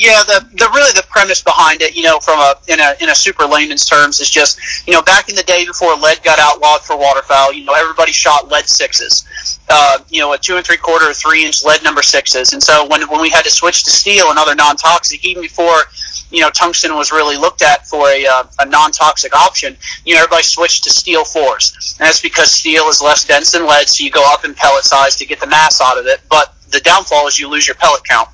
Yeah, 0.00 0.22
the, 0.24 0.48
the 0.54 0.66
really 0.74 0.92
the 0.92 1.04
premise 1.10 1.42
behind 1.42 1.82
it, 1.82 1.94
you 1.94 2.02
know, 2.02 2.20
from 2.20 2.38
a 2.38 2.54
in 2.68 2.80
a 2.80 2.94
in 3.02 3.10
a 3.10 3.14
super 3.14 3.44
layman's 3.44 3.84
terms, 3.84 4.18
is 4.18 4.30
just 4.30 4.58
you 4.88 4.94
know 4.94 5.02
back 5.02 5.28
in 5.28 5.34
the 5.36 5.42
day 5.42 5.66
before 5.66 5.94
lead 5.94 6.22
got 6.22 6.38
outlawed 6.38 6.80
for 6.80 6.96
waterfowl, 6.96 7.52
you 7.52 7.66
know, 7.66 7.74
everybody 7.74 8.10
shot 8.10 8.48
lead 8.48 8.66
sixes, 8.66 9.26
uh, 9.68 9.98
you 10.08 10.22
know, 10.22 10.32
a 10.32 10.38
two 10.38 10.56
and 10.56 10.64
three 10.64 10.78
quarter 10.78 11.04
or 11.10 11.12
three 11.12 11.44
inch 11.44 11.62
lead 11.66 11.84
number 11.84 12.00
sixes, 12.00 12.54
and 12.54 12.62
so 12.62 12.86
when 12.88 13.02
when 13.10 13.20
we 13.20 13.28
had 13.28 13.44
to 13.44 13.50
switch 13.50 13.84
to 13.84 13.90
steel 13.90 14.30
and 14.30 14.38
other 14.38 14.54
non 14.54 14.74
toxic, 14.74 15.22
even 15.22 15.42
before 15.42 15.82
you 16.30 16.40
know 16.40 16.48
tungsten 16.48 16.94
was 16.94 17.12
really 17.12 17.36
looked 17.36 17.60
at 17.60 17.86
for 17.86 18.08
a, 18.08 18.24
uh, 18.24 18.44
a 18.60 18.64
non 18.64 18.92
toxic 18.92 19.36
option, 19.36 19.76
you 20.06 20.14
know, 20.14 20.20
everybody 20.22 20.44
switched 20.44 20.82
to 20.84 20.90
steel 20.90 21.26
fours, 21.26 21.96
and 22.00 22.06
that's 22.06 22.22
because 22.22 22.50
steel 22.50 22.88
is 22.88 23.02
less 23.02 23.26
dense 23.26 23.52
than 23.52 23.66
lead, 23.66 23.86
so 23.86 24.02
you 24.02 24.10
go 24.10 24.24
up 24.32 24.46
in 24.46 24.54
pellet 24.54 24.84
size 24.84 25.14
to 25.16 25.26
get 25.26 25.40
the 25.40 25.46
mass 25.46 25.82
out 25.82 25.98
of 25.98 26.06
it, 26.06 26.22
but 26.30 26.54
the 26.70 26.80
downfall 26.80 27.26
is 27.26 27.38
you 27.38 27.48
lose 27.48 27.66
your 27.66 27.76
pellet 27.76 28.04
count. 28.04 28.28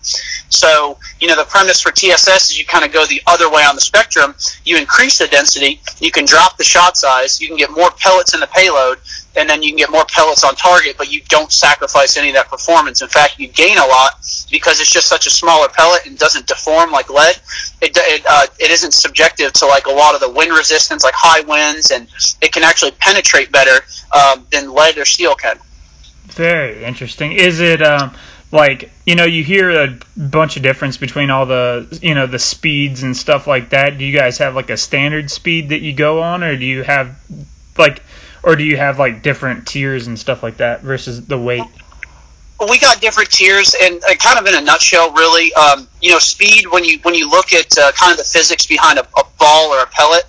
So, 0.49 0.99
you 1.21 1.28
know, 1.28 1.37
the 1.37 1.45
premise 1.45 1.81
for 1.81 1.90
TSS 1.90 2.50
is 2.50 2.59
you 2.59 2.64
kind 2.64 2.85
of 2.85 2.93
go 2.93 3.05
the 3.07 3.21
other 3.26 3.50
way 3.50 3.62
on 3.62 3.75
the 3.75 3.81
spectrum. 3.81 4.35
You 4.64 4.78
increase 4.78 5.19
the 5.19 5.26
density, 5.26 5.81
you 5.99 6.11
can 6.11 6.25
drop 6.25 6.57
the 6.57 6.64
shot 6.64 6.97
size, 6.97 7.40
you 7.40 7.49
can 7.49 7.57
get 7.57 7.71
more 7.71 7.90
pellets 7.90 8.35
in 8.35 8.40
the 8.40 8.47
payload, 8.47 8.99
and 9.37 9.49
then 9.49 9.62
you 9.62 9.71
can 9.71 9.78
get 9.78 9.90
more 9.90 10.05
pellets 10.07 10.45
on 10.45 10.55
target, 10.55 10.97
but 10.97 11.12
you 11.12 11.21
don't 11.28 11.52
sacrifice 11.52 12.16
any 12.16 12.28
of 12.28 12.35
that 12.35 12.49
performance. 12.49 13.02
In 13.02 13.09
fact, 13.09 13.38
you 13.38 13.49
gain 13.49 13.76
a 13.78 13.87
lot 13.87 14.12
because 14.50 14.81
it's 14.81 14.90
just 14.90 15.09
such 15.09 15.26
a 15.26 15.31
smaller 15.31 15.69
pellet 15.69 16.07
and 16.07 16.19
doesn't 16.19 16.47
deform 16.47 16.90
like 16.90 17.11
lead. 17.11 17.37
It, 17.83 17.93
it, 17.95 18.25
uh, 18.28 18.47
it 18.59 18.71
isn't 18.71 18.95
subjective 18.95 19.52
to 19.55 19.66
like 19.66 19.87
a 19.87 19.93
lot 19.93 20.14
of 20.14 20.21
the 20.21 20.31
wind 20.31 20.52
resistance, 20.52 21.05
like 21.05 21.14
high 21.14 21.40
winds, 21.40 21.90
and 21.90 22.09
it 22.40 22.52
can 22.52 22.62
actually 22.62 22.93
penetrate 22.93 23.52
better 23.52 23.85
um, 24.12 24.47
than 24.50 24.73
lead 24.73 24.97
or 24.97 25.05
steel 25.05 25.35
can. 25.35 25.59
Very 26.26 26.85
interesting. 26.85 27.33
Is 27.33 27.61
it 27.61 27.83
um, 27.83 28.14
like 28.52 28.90
you 29.04 29.14
know 29.14 29.25
you 29.25 29.42
hear 29.42 29.71
a 29.71 29.99
bunch 30.16 30.56
of 30.56 30.62
difference 30.62 30.97
between 30.97 31.30
all 31.30 31.47
the 31.47 31.99
you 32.02 32.14
know 32.14 32.26
the 32.26 32.38
speeds 32.38 33.02
and 33.02 33.16
stuff 33.16 33.47
like 33.47 33.71
that? 33.71 33.99
Do 33.99 34.04
you 34.04 34.16
guys 34.16 34.38
have 34.38 34.54
like 34.54 34.71
a 34.71 34.76
standard 34.76 35.30
speed 35.30 35.71
that 35.71 35.80
you 35.80 35.92
go 35.92 36.23
on, 36.23 36.42
or 36.42 36.56
do 36.56 36.64
you 36.64 36.83
have 36.83 37.16
like, 37.78 38.02
or 38.42 38.56
do 38.56 38.64
you 38.64 38.76
have 38.76 38.99
like 38.99 39.23
different 39.23 39.66
tiers 39.66 40.06
and 40.06 40.18
stuff 40.18 40.42
like 40.42 40.59
that 40.59 40.83
versus 40.83 41.26
the 41.26 41.38
weight? 41.38 41.64
we 42.68 42.78
got 42.78 43.00
different 43.00 43.30
tiers, 43.30 43.75
and 43.83 44.02
uh, 44.04 44.14
kind 44.14 44.38
of 44.38 44.47
in 44.47 44.54
a 44.54 44.61
nutshell, 44.61 45.12
really, 45.12 45.52
um, 45.54 45.87
you 46.00 46.11
know, 46.11 46.18
speed. 46.18 46.66
When 46.71 46.85
you 46.85 46.99
when 47.00 47.14
you 47.14 47.28
look 47.28 47.52
at 47.52 47.76
uh, 47.76 47.92
kind 47.92 48.12
of 48.12 48.18
the 48.18 48.25
physics 48.25 48.66
behind 48.66 48.99
a, 48.99 49.02
a 49.02 49.25
ball 49.38 49.68
or 49.68 49.83
a 49.83 49.87
pellet, 49.87 50.25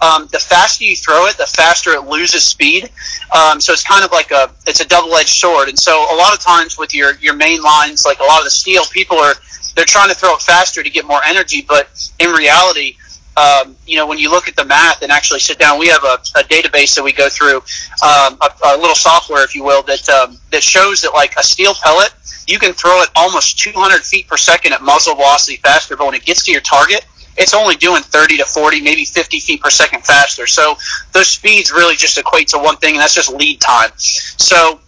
um, 0.00 0.28
the 0.32 0.38
faster 0.38 0.84
you 0.84 0.96
throw 0.96 1.26
it, 1.26 1.36
the 1.36 1.46
faster 1.46 1.90
it 1.92 2.06
loses 2.06 2.44
speed. 2.44 2.90
Um, 3.34 3.60
so 3.60 3.72
it's 3.72 3.84
kind 3.84 4.04
of 4.04 4.12
like 4.12 4.30
a 4.30 4.50
it's 4.66 4.80
a 4.80 4.86
double 4.86 5.14
edged 5.16 5.28
sword. 5.28 5.68
And 5.68 5.78
so 5.78 5.92
a 6.14 6.16
lot 6.16 6.32
of 6.32 6.40
times 6.40 6.78
with 6.78 6.94
your 6.94 7.14
your 7.16 7.34
main 7.34 7.62
lines, 7.62 8.04
like 8.04 8.20
a 8.20 8.24
lot 8.24 8.38
of 8.38 8.44
the 8.44 8.50
steel, 8.50 8.84
people 8.92 9.18
are 9.18 9.34
they're 9.76 9.84
trying 9.84 10.08
to 10.08 10.14
throw 10.14 10.34
it 10.34 10.40
faster 10.40 10.82
to 10.82 10.90
get 10.90 11.06
more 11.06 11.20
energy, 11.24 11.64
but 11.66 11.88
in 12.18 12.30
reality, 12.30 12.96
um, 13.36 13.76
you 13.86 13.96
know, 13.96 14.06
when 14.06 14.18
you 14.18 14.30
look 14.30 14.48
at 14.48 14.56
the 14.56 14.64
math 14.64 15.02
and 15.02 15.12
actually 15.12 15.40
sit 15.40 15.58
down, 15.58 15.78
we 15.78 15.88
have 15.88 16.02
a, 16.04 16.18
a 16.36 16.42
database 16.42 16.94
that 16.96 17.02
we 17.02 17.12
go 17.12 17.28
through, 17.28 17.58
um, 18.02 18.38
a, 18.42 18.50
a 18.66 18.76
little 18.76 18.94
software, 18.94 19.44
if 19.44 19.54
you 19.54 19.62
will, 19.62 19.82
that 19.84 20.08
um, 20.08 20.38
that 20.50 20.62
shows 20.62 21.02
that 21.02 21.12
like 21.14 21.36
a 21.36 21.42
steel 21.42 21.74
pellet, 21.74 22.12
you 22.46 22.58
can 22.58 22.72
throw 22.72 23.02
it 23.02 23.08
almost 23.14 23.58
200 23.58 24.02
feet 24.02 24.26
per 24.26 24.36
second 24.36 24.72
at 24.72 24.82
muzzle 24.82 25.14
velocity 25.14 25.56
faster, 25.58 25.96
but 25.96 26.06
when 26.06 26.14
it 26.14 26.24
gets 26.24 26.44
to 26.46 26.52
your 26.52 26.60
target, 26.60 27.04
it's 27.40 27.54
only 27.54 27.74
doing 27.74 28.02
30 28.02 28.36
to 28.36 28.44
40, 28.44 28.82
maybe 28.82 29.04
50 29.04 29.40
feet 29.40 29.62
per 29.62 29.70
second 29.70 30.04
faster. 30.04 30.46
So 30.46 30.76
those 31.12 31.28
speeds 31.28 31.72
really 31.72 31.96
just 31.96 32.18
equate 32.18 32.48
to 32.48 32.58
one 32.58 32.76
thing, 32.76 32.94
and 32.94 33.00
that's 33.00 33.14
just 33.14 33.32
lead 33.32 33.60
time. 33.60 33.90
So 33.96 34.78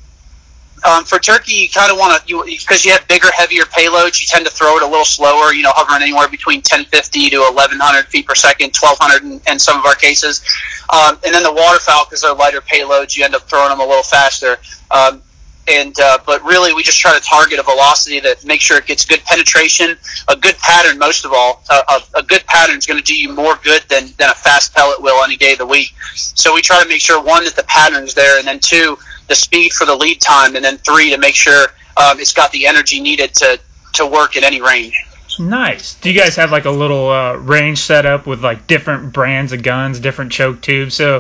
um, 0.84 1.04
for 1.04 1.18
turkey, 1.18 1.54
you 1.54 1.68
kind 1.70 1.90
of 1.90 1.98
want 1.98 2.26
to, 2.26 2.44
because 2.46 2.84
you 2.84 2.92
have 2.92 3.06
bigger, 3.08 3.28
heavier 3.32 3.62
payloads, 3.62 4.20
you 4.20 4.26
tend 4.26 4.44
to 4.44 4.52
throw 4.52 4.76
it 4.76 4.82
a 4.82 4.86
little 4.86 5.04
slower. 5.04 5.52
You 5.54 5.62
know, 5.62 5.72
hovering 5.74 6.02
anywhere 6.02 6.28
between 6.28 6.58
1050 6.58 7.30
to 7.30 7.38
1100 7.38 8.06
feet 8.06 8.26
per 8.26 8.34
second, 8.34 8.74
1200 8.76 9.22
in, 9.24 9.40
in 9.50 9.58
some 9.58 9.78
of 9.78 9.86
our 9.86 9.94
cases. 9.94 10.44
Um, 10.92 11.18
and 11.24 11.34
then 11.34 11.44
the 11.44 11.52
waterfowl, 11.52 12.04
because 12.04 12.20
they're 12.20 12.34
lighter 12.34 12.60
payloads, 12.60 13.16
you 13.16 13.24
end 13.24 13.34
up 13.34 13.48
throwing 13.48 13.70
them 13.70 13.80
a 13.80 13.86
little 13.86 14.02
faster. 14.02 14.58
Um, 14.90 15.22
and 15.68 15.98
uh, 16.00 16.18
but 16.26 16.42
really, 16.42 16.74
we 16.74 16.82
just 16.82 16.98
try 16.98 17.16
to 17.16 17.24
target 17.24 17.58
a 17.58 17.62
velocity 17.62 18.20
that 18.20 18.44
makes 18.44 18.64
sure 18.64 18.78
it 18.78 18.86
gets 18.86 19.04
good 19.04 19.22
penetration, 19.24 19.96
a 20.28 20.36
good 20.36 20.58
pattern. 20.58 20.98
Most 20.98 21.24
of 21.24 21.32
all, 21.32 21.62
a, 21.70 22.00
a 22.16 22.22
good 22.22 22.44
pattern 22.46 22.78
is 22.78 22.86
going 22.86 22.98
to 22.98 23.04
do 23.04 23.16
you 23.16 23.32
more 23.32 23.56
good 23.62 23.82
than 23.88 24.08
than 24.18 24.30
a 24.30 24.34
fast 24.34 24.74
pellet 24.74 25.00
will 25.00 25.22
any 25.22 25.36
day 25.36 25.52
of 25.52 25.58
the 25.58 25.66
week. 25.66 25.94
So 26.14 26.54
we 26.54 26.62
try 26.62 26.82
to 26.82 26.88
make 26.88 27.00
sure 27.00 27.22
one 27.22 27.44
that 27.44 27.54
the 27.54 27.64
pattern's 27.64 28.14
there, 28.14 28.38
and 28.38 28.46
then 28.46 28.58
two 28.60 28.98
the 29.28 29.34
speed 29.34 29.72
for 29.72 29.84
the 29.84 29.94
lead 29.94 30.20
time, 30.20 30.56
and 30.56 30.64
then 30.64 30.78
three 30.78 31.10
to 31.10 31.18
make 31.18 31.34
sure 31.34 31.68
um, 31.96 32.18
it's 32.18 32.32
got 32.32 32.50
the 32.52 32.66
energy 32.66 33.00
needed 33.00 33.34
to 33.34 33.60
to 33.94 34.06
work 34.06 34.36
at 34.36 34.42
any 34.42 34.60
range. 34.60 35.00
Nice. 35.38 35.94
Do 35.94 36.10
you 36.10 36.18
guys 36.18 36.36
have 36.36 36.52
like 36.52 36.64
a 36.64 36.70
little 36.70 37.08
uh, 37.08 37.34
range 37.34 37.78
set 37.78 38.04
up 38.06 38.26
with 38.26 38.42
like 38.42 38.66
different 38.66 39.12
brands 39.12 39.52
of 39.52 39.62
guns, 39.62 40.00
different 40.00 40.32
choke 40.32 40.60
tubes? 40.60 40.94
So, 40.94 41.18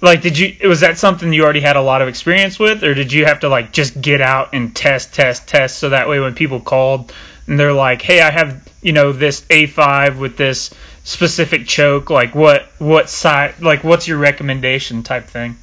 like, 0.00 0.22
did 0.22 0.38
you 0.38 0.68
was 0.68 0.80
that 0.80 0.98
something 0.98 1.32
you 1.32 1.42
already 1.42 1.60
had 1.60 1.76
a 1.76 1.82
lot 1.82 2.02
of 2.02 2.08
experience 2.08 2.58
with, 2.58 2.84
or 2.84 2.94
did 2.94 3.12
you 3.12 3.24
have 3.24 3.40
to 3.40 3.48
like 3.48 3.72
just 3.72 4.00
get 4.00 4.20
out 4.20 4.50
and 4.52 4.74
test, 4.74 5.14
test, 5.14 5.48
test, 5.48 5.78
so 5.78 5.90
that 5.90 6.08
way 6.08 6.20
when 6.20 6.34
people 6.34 6.60
called 6.60 7.12
and 7.46 7.58
they're 7.58 7.72
like, 7.72 8.02
"Hey, 8.02 8.20
I 8.20 8.30
have 8.30 8.68
you 8.82 8.92
know 8.92 9.12
this 9.12 9.40
A5 9.42 10.18
with 10.18 10.36
this 10.36 10.72
specific 11.04 11.66
choke," 11.66 12.10
like 12.10 12.34
what 12.34 12.66
what 12.78 13.08
side, 13.08 13.60
like 13.60 13.82
what's 13.82 14.06
your 14.06 14.18
recommendation 14.18 15.02
type 15.02 15.26
thing? 15.26 15.56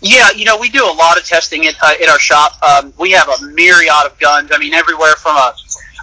Yeah, 0.00 0.30
you 0.30 0.44
know, 0.44 0.58
we 0.58 0.70
do 0.70 0.84
a 0.84 0.94
lot 0.94 1.18
of 1.18 1.24
testing 1.24 1.66
at, 1.66 1.74
uh, 1.82 1.92
at 2.00 2.08
our 2.08 2.20
shop. 2.20 2.62
Um, 2.62 2.92
we 2.98 3.10
have 3.12 3.28
a 3.28 3.44
myriad 3.46 4.06
of 4.06 4.16
guns. 4.18 4.50
I 4.52 4.58
mean, 4.58 4.72
everywhere 4.72 5.16
from 5.16 5.36
a 5.36 5.54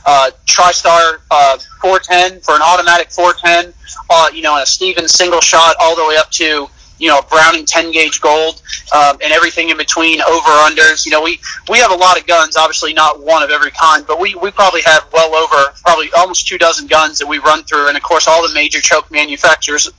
uh, 0.05 0.31
TriStar 0.45 1.19
uh, 1.31 1.57
410 1.81 2.41
for 2.41 2.55
an 2.55 2.61
automatic 2.61 3.09
410, 3.09 3.73
uh, 4.09 4.29
you 4.33 4.41
know, 4.41 4.55
and 4.55 4.63
a 4.63 4.65
Stevens 4.65 5.13
single 5.13 5.39
shot, 5.39 5.77
all 5.79 5.95
the 5.95 6.05
way 6.05 6.17
up 6.17 6.29
to 6.31 6.67
you 6.97 7.09
know 7.09 7.21
Browning 7.29 7.65
10 7.65 7.91
gauge 7.91 8.21
gold, 8.21 8.61
um, 8.95 9.17
and 9.23 9.31
everything 9.33 9.69
in 9.69 9.77
between, 9.77 10.21
over 10.21 10.49
unders. 10.49 11.05
You 11.05 11.11
know, 11.11 11.21
we 11.21 11.39
we 11.69 11.79
have 11.79 11.91
a 11.91 11.95
lot 11.95 12.19
of 12.19 12.27
guns. 12.27 12.57
Obviously, 12.57 12.93
not 12.93 13.21
one 13.21 13.43
of 13.43 13.49
every 13.49 13.71
kind, 13.71 14.05
but 14.05 14.19
we 14.19 14.35
we 14.35 14.51
probably 14.51 14.81
have 14.85 15.05
well 15.13 15.35
over 15.35 15.71
probably 15.83 16.09
almost 16.17 16.47
two 16.47 16.57
dozen 16.57 16.87
guns 16.87 17.19
that 17.19 17.27
we 17.27 17.39
run 17.39 17.63
through, 17.63 17.87
and 17.87 17.97
of 17.97 18.03
course, 18.03 18.27
all 18.27 18.47
the 18.47 18.53
major 18.53 18.81
choke 18.81 19.09
manufacturers 19.11 19.89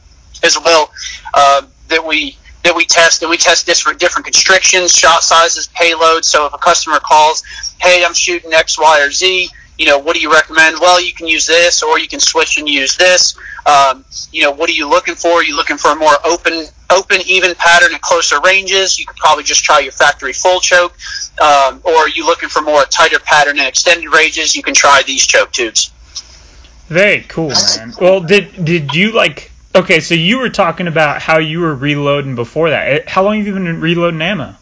as 0.42 0.58
well 0.58 0.90
uh, 1.34 1.62
that 1.88 2.04
we 2.04 2.36
that 2.62 2.74
we 2.74 2.84
test, 2.84 3.22
and 3.22 3.30
we 3.30 3.36
test 3.36 3.66
different 3.66 4.00
different 4.00 4.24
constrictions, 4.24 4.92
shot 4.92 5.22
sizes, 5.22 5.68
payloads. 5.68 6.24
So 6.24 6.46
if 6.46 6.54
a 6.54 6.58
customer 6.58 6.98
calls, 7.00 7.42
"Hey, 7.78 8.04
I'm 8.04 8.14
shooting 8.14 8.52
X, 8.52 8.78
Y, 8.78 9.00
or 9.00 9.10
Z," 9.10 9.50
you 9.78 9.86
know, 9.86 9.98
what 9.98 10.14
do 10.14 10.20
you 10.20 10.32
recommend? 10.32 10.78
Well, 10.80 11.00
you 11.00 11.12
can 11.12 11.28
use 11.28 11.46
this, 11.46 11.82
or 11.82 11.98
you 11.98 12.08
can 12.08 12.20
switch 12.20 12.58
and 12.58 12.68
use 12.68 12.96
this. 12.96 13.36
Um, 13.66 14.04
you 14.32 14.42
know, 14.42 14.50
what 14.50 14.70
are 14.70 14.72
you 14.72 14.88
looking 14.88 15.14
for? 15.14 15.32
Are 15.32 15.44
you 15.44 15.54
looking 15.54 15.76
for 15.76 15.92
a 15.92 15.96
more 15.96 16.14
open, 16.24 16.66
open, 16.90 17.20
even 17.26 17.54
pattern 17.54 17.94
at 17.94 18.00
closer 18.00 18.40
ranges? 18.40 18.98
You 18.98 19.06
could 19.06 19.16
probably 19.16 19.44
just 19.44 19.64
try 19.64 19.80
your 19.80 19.92
factory 19.92 20.32
full 20.32 20.60
choke. 20.60 20.96
Um, 21.40 21.80
or 21.84 21.94
are 21.94 22.08
you 22.08 22.26
looking 22.26 22.48
for 22.48 22.62
more 22.62 22.84
tighter 22.84 23.18
pattern 23.18 23.58
and 23.58 23.68
extended 23.68 24.12
ranges? 24.12 24.56
You 24.56 24.62
can 24.62 24.74
try 24.74 25.02
these 25.06 25.26
choke 25.26 25.52
tubes. 25.52 25.90
Very 26.88 27.22
cool, 27.22 27.48
man. 27.48 27.92
Well, 28.00 28.20
did 28.20 28.64
did 28.64 28.94
you 28.94 29.12
like 29.12 29.50
Okay, 29.76 30.00
so 30.00 30.14
you 30.14 30.38
were 30.38 30.48
talking 30.48 30.86
about 30.86 31.20
how 31.20 31.38
you 31.38 31.60
were 31.60 31.74
reloading 31.74 32.34
before 32.34 32.70
that. 32.70 33.10
How 33.10 33.22
long 33.22 33.36
have 33.36 33.46
you 33.46 33.52
been 33.52 33.78
reloading 33.78 34.22
ammo? 34.22 34.54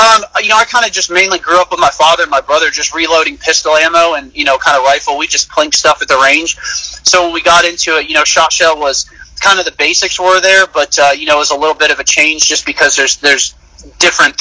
Um, 0.00 0.24
you 0.40 0.48
know, 0.48 0.56
I 0.56 0.64
kind 0.64 0.86
of 0.86 0.92
just 0.92 1.10
mainly 1.10 1.38
grew 1.38 1.60
up 1.60 1.70
with 1.70 1.80
my 1.80 1.90
father 1.90 2.22
and 2.22 2.30
my 2.30 2.40
brother 2.40 2.70
just 2.70 2.94
reloading 2.94 3.36
pistol 3.36 3.72
ammo 3.72 4.14
and, 4.14 4.34
you 4.34 4.44
know, 4.44 4.56
kind 4.56 4.78
of 4.78 4.84
rifle. 4.84 5.18
We 5.18 5.26
just 5.26 5.50
clink 5.50 5.74
stuff 5.74 6.00
at 6.00 6.08
the 6.08 6.16
range. 6.16 6.56
So 6.56 7.24
when 7.24 7.34
we 7.34 7.42
got 7.42 7.66
into 7.66 7.98
it, 7.98 8.08
you 8.08 8.14
know, 8.14 8.24
shot 8.24 8.50
shell 8.50 8.78
was 8.78 9.10
kind 9.40 9.58
of 9.58 9.66
the 9.66 9.72
basics 9.72 10.18
were 10.18 10.40
there, 10.40 10.66
but, 10.66 10.98
uh, 10.98 11.10
you 11.10 11.26
know, 11.26 11.36
it 11.36 11.38
was 11.38 11.50
a 11.50 11.56
little 11.56 11.74
bit 11.74 11.90
of 11.90 11.98
a 11.98 12.04
change 12.04 12.46
just 12.46 12.64
because 12.64 12.96
there's, 12.96 13.16
there's 13.18 13.54
different, 13.98 14.40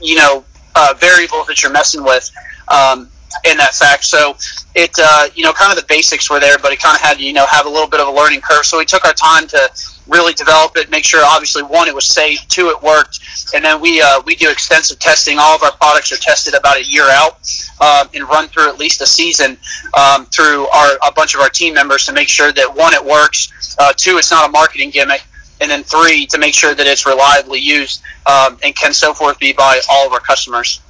you 0.00 0.16
know, 0.16 0.44
uh, 0.74 0.92
variables 0.98 1.46
that 1.46 1.62
you're 1.62 1.72
messing 1.72 2.04
with. 2.04 2.30
Um, 2.68 3.08
in 3.44 3.56
that 3.58 3.74
fact. 3.74 4.04
So 4.04 4.36
it, 4.74 4.90
uh, 4.98 5.28
you 5.34 5.42
know, 5.42 5.52
kind 5.52 5.72
of 5.72 5.78
the 5.78 5.86
basics 5.88 6.30
were 6.30 6.40
there, 6.40 6.58
but 6.58 6.72
it 6.72 6.80
kind 6.80 6.94
of 6.94 7.00
had 7.00 7.18
to, 7.18 7.24
you 7.24 7.32
know, 7.32 7.46
have 7.46 7.66
a 7.66 7.68
little 7.68 7.88
bit 7.88 8.00
of 8.00 8.08
a 8.08 8.10
learning 8.10 8.40
curve. 8.40 8.64
So 8.64 8.78
we 8.78 8.84
took 8.84 9.04
our 9.04 9.12
time 9.12 9.46
to 9.48 9.70
really 10.06 10.32
develop 10.34 10.76
it, 10.76 10.90
make 10.90 11.04
sure, 11.04 11.24
obviously, 11.24 11.62
one, 11.62 11.88
it 11.88 11.94
was 11.94 12.06
safe, 12.06 12.46
two, 12.48 12.68
it 12.68 12.82
worked, 12.82 13.20
and 13.54 13.64
then 13.64 13.80
we 13.80 14.00
uh, 14.00 14.20
we 14.24 14.34
do 14.36 14.50
extensive 14.50 14.98
testing. 14.98 15.38
All 15.38 15.56
of 15.56 15.62
our 15.62 15.72
products 15.72 16.12
are 16.12 16.16
tested 16.16 16.54
about 16.54 16.76
a 16.76 16.84
year 16.84 17.08
out 17.10 17.38
uh, 17.80 18.06
and 18.14 18.24
run 18.28 18.48
through 18.48 18.68
at 18.68 18.78
least 18.78 19.00
a 19.00 19.06
season 19.06 19.58
um, 19.98 20.26
through 20.26 20.66
our 20.68 20.98
a 21.06 21.12
bunch 21.12 21.34
of 21.34 21.40
our 21.40 21.48
team 21.50 21.74
members 21.74 22.06
to 22.06 22.12
make 22.12 22.28
sure 22.28 22.52
that 22.52 22.74
one, 22.74 22.94
it 22.94 23.04
works, 23.04 23.76
uh, 23.78 23.92
two, 23.96 24.18
it's 24.18 24.30
not 24.30 24.48
a 24.48 24.52
marketing 24.52 24.90
gimmick. 24.90 25.22
And 25.58 25.70
then 25.70 25.84
three, 25.84 26.26
to 26.26 26.38
make 26.38 26.52
sure 26.52 26.74
that 26.74 26.86
it's 26.86 27.06
reliably 27.06 27.60
used 27.60 28.02
um, 28.26 28.58
and 28.62 28.76
can 28.76 28.92
so 28.92 29.14
forth 29.14 29.38
be 29.38 29.54
by 29.54 29.80
all 29.90 30.06
of 30.06 30.12
our 30.12 30.20
customers. 30.20 30.82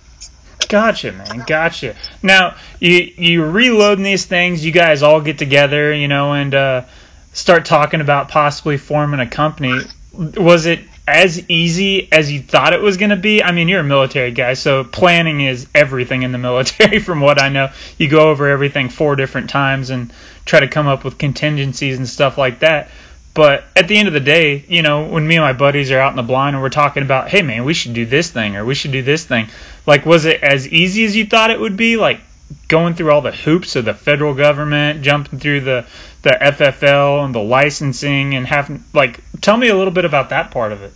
Gotcha, 0.69 1.13
man. 1.13 1.45
Gotcha. 1.47 1.95
Now 2.23 2.57
you 2.81 3.13
you 3.17 3.45
reloading 3.45 4.05
these 4.05 4.25
things. 4.25 4.65
You 4.65 4.73
guys 4.73 5.03
all 5.03 5.21
get 5.21 5.39
together, 5.39 5.93
you 5.93 6.09
know, 6.09 6.33
and 6.33 6.55
uh, 6.55 6.85
start 7.33 7.65
talking 7.65 8.01
about 8.01 8.29
possibly 8.29 8.77
forming 8.77 9.21
a 9.21 9.27
company. 9.27 9.81
Was 10.13 10.67
it 10.67 10.81
as 11.07 11.49
easy 11.49 12.11
as 12.11 12.33
you 12.33 12.41
thought 12.41 12.73
it 12.73 12.81
was 12.81 12.97
going 12.97 13.11
to 13.11 13.17
be? 13.17 13.43
I 13.43 13.53
mean, 13.53 13.69
you're 13.69 13.81
a 13.81 13.85
military 13.85 14.33
guy, 14.33 14.55
so 14.55 14.83
planning 14.83 15.41
is 15.41 15.69
everything 15.75 16.23
in 16.23 16.33
the 16.33 16.39
military, 16.49 16.99
from 16.99 17.21
what 17.21 17.41
I 17.41 17.49
know. 17.49 17.71
You 17.99 18.09
go 18.09 18.31
over 18.31 18.49
everything 18.49 18.89
four 18.89 19.15
different 19.15 19.51
times 19.51 19.91
and 19.91 20.13
try 20.45 20.61
to 20.61 20.69
come 20.69 20.87
up 20.87 21.05
with 21.05 21.19
contingencies 21.19 21.99
and 21.99 22.09
stuff 22.09 22.39
like 22.39 22.61
that. 22.61 22.89
But 23.35 23.65
at 23.77 23.87
the 23.87 23.99
end 23.99 24.09
of 24.09 24.15
the 24.15 24.21
day, 24.21 24.65
you 24.67 24.81
know, 24.81 25.05
when 25.05 25.29
me 25.29 25.37
and 25.37 25.45
my 25.45 25.53
buddies 25.53 25.91
are 25.91 25.99
out 25.99 26.11
in 26.11 26.17
the 26.17 26.23
blind 26.23 26.57
and 26.57 26.63
we're 26.63 26.71
talking 26.71 27.03
about, 27.03 27.29
hey 27.29 27.43
man, 27.43 27.67
we 27.67 27.75
should 27.75 27.93
do 27.93 28.07
this 28.07 28.31
thing 28.31 28.57
or 28.57 28.65
we 28.65 28.75
should 28.75 28.93
do 28.93 29.03
this 29.03 29.27
thing, 29.27 29.49
like, 29.87 30.05
was 30.05 30.25
it 30.25 30.43
as 30.43 30.69
easy 30.69 31.05
as 31.05 31.17
you 31.17 31.27
thought 31.27 31.51
it 31.51 31.61
would 31.61 31.77
be? 31.77 31.97
Like, 31.97 32.21
going 32.69 32.95
through 32.95 33.13
all 33.13 33.21
the 33.21 33.33
hoops 33.33 33.77
of 33.77 33.85
the 33.85 33.95
federal 33.95 34.35
government, 34.35 35.03
jumping 35.03 35.39
through 35.39 35.61
the 35.61 35.87
the 36.23 36.31
FFL 36.31 37.25
and 37.25 37.35
the 37.35 37.43
licensing, 37.43 38.35
and 38.35 38.47
having 38.47 38.83
like, 38.93 39.21
tell 39.41 39.57
me 39.57 39.69
a 39.69 39.77
little 39.77 39.93
bit 39.93 40.05
about 40.05 40.31
that 40.31 40.51
part 40.51 40.73
of 40.73 40.83
it. 40.83 40.93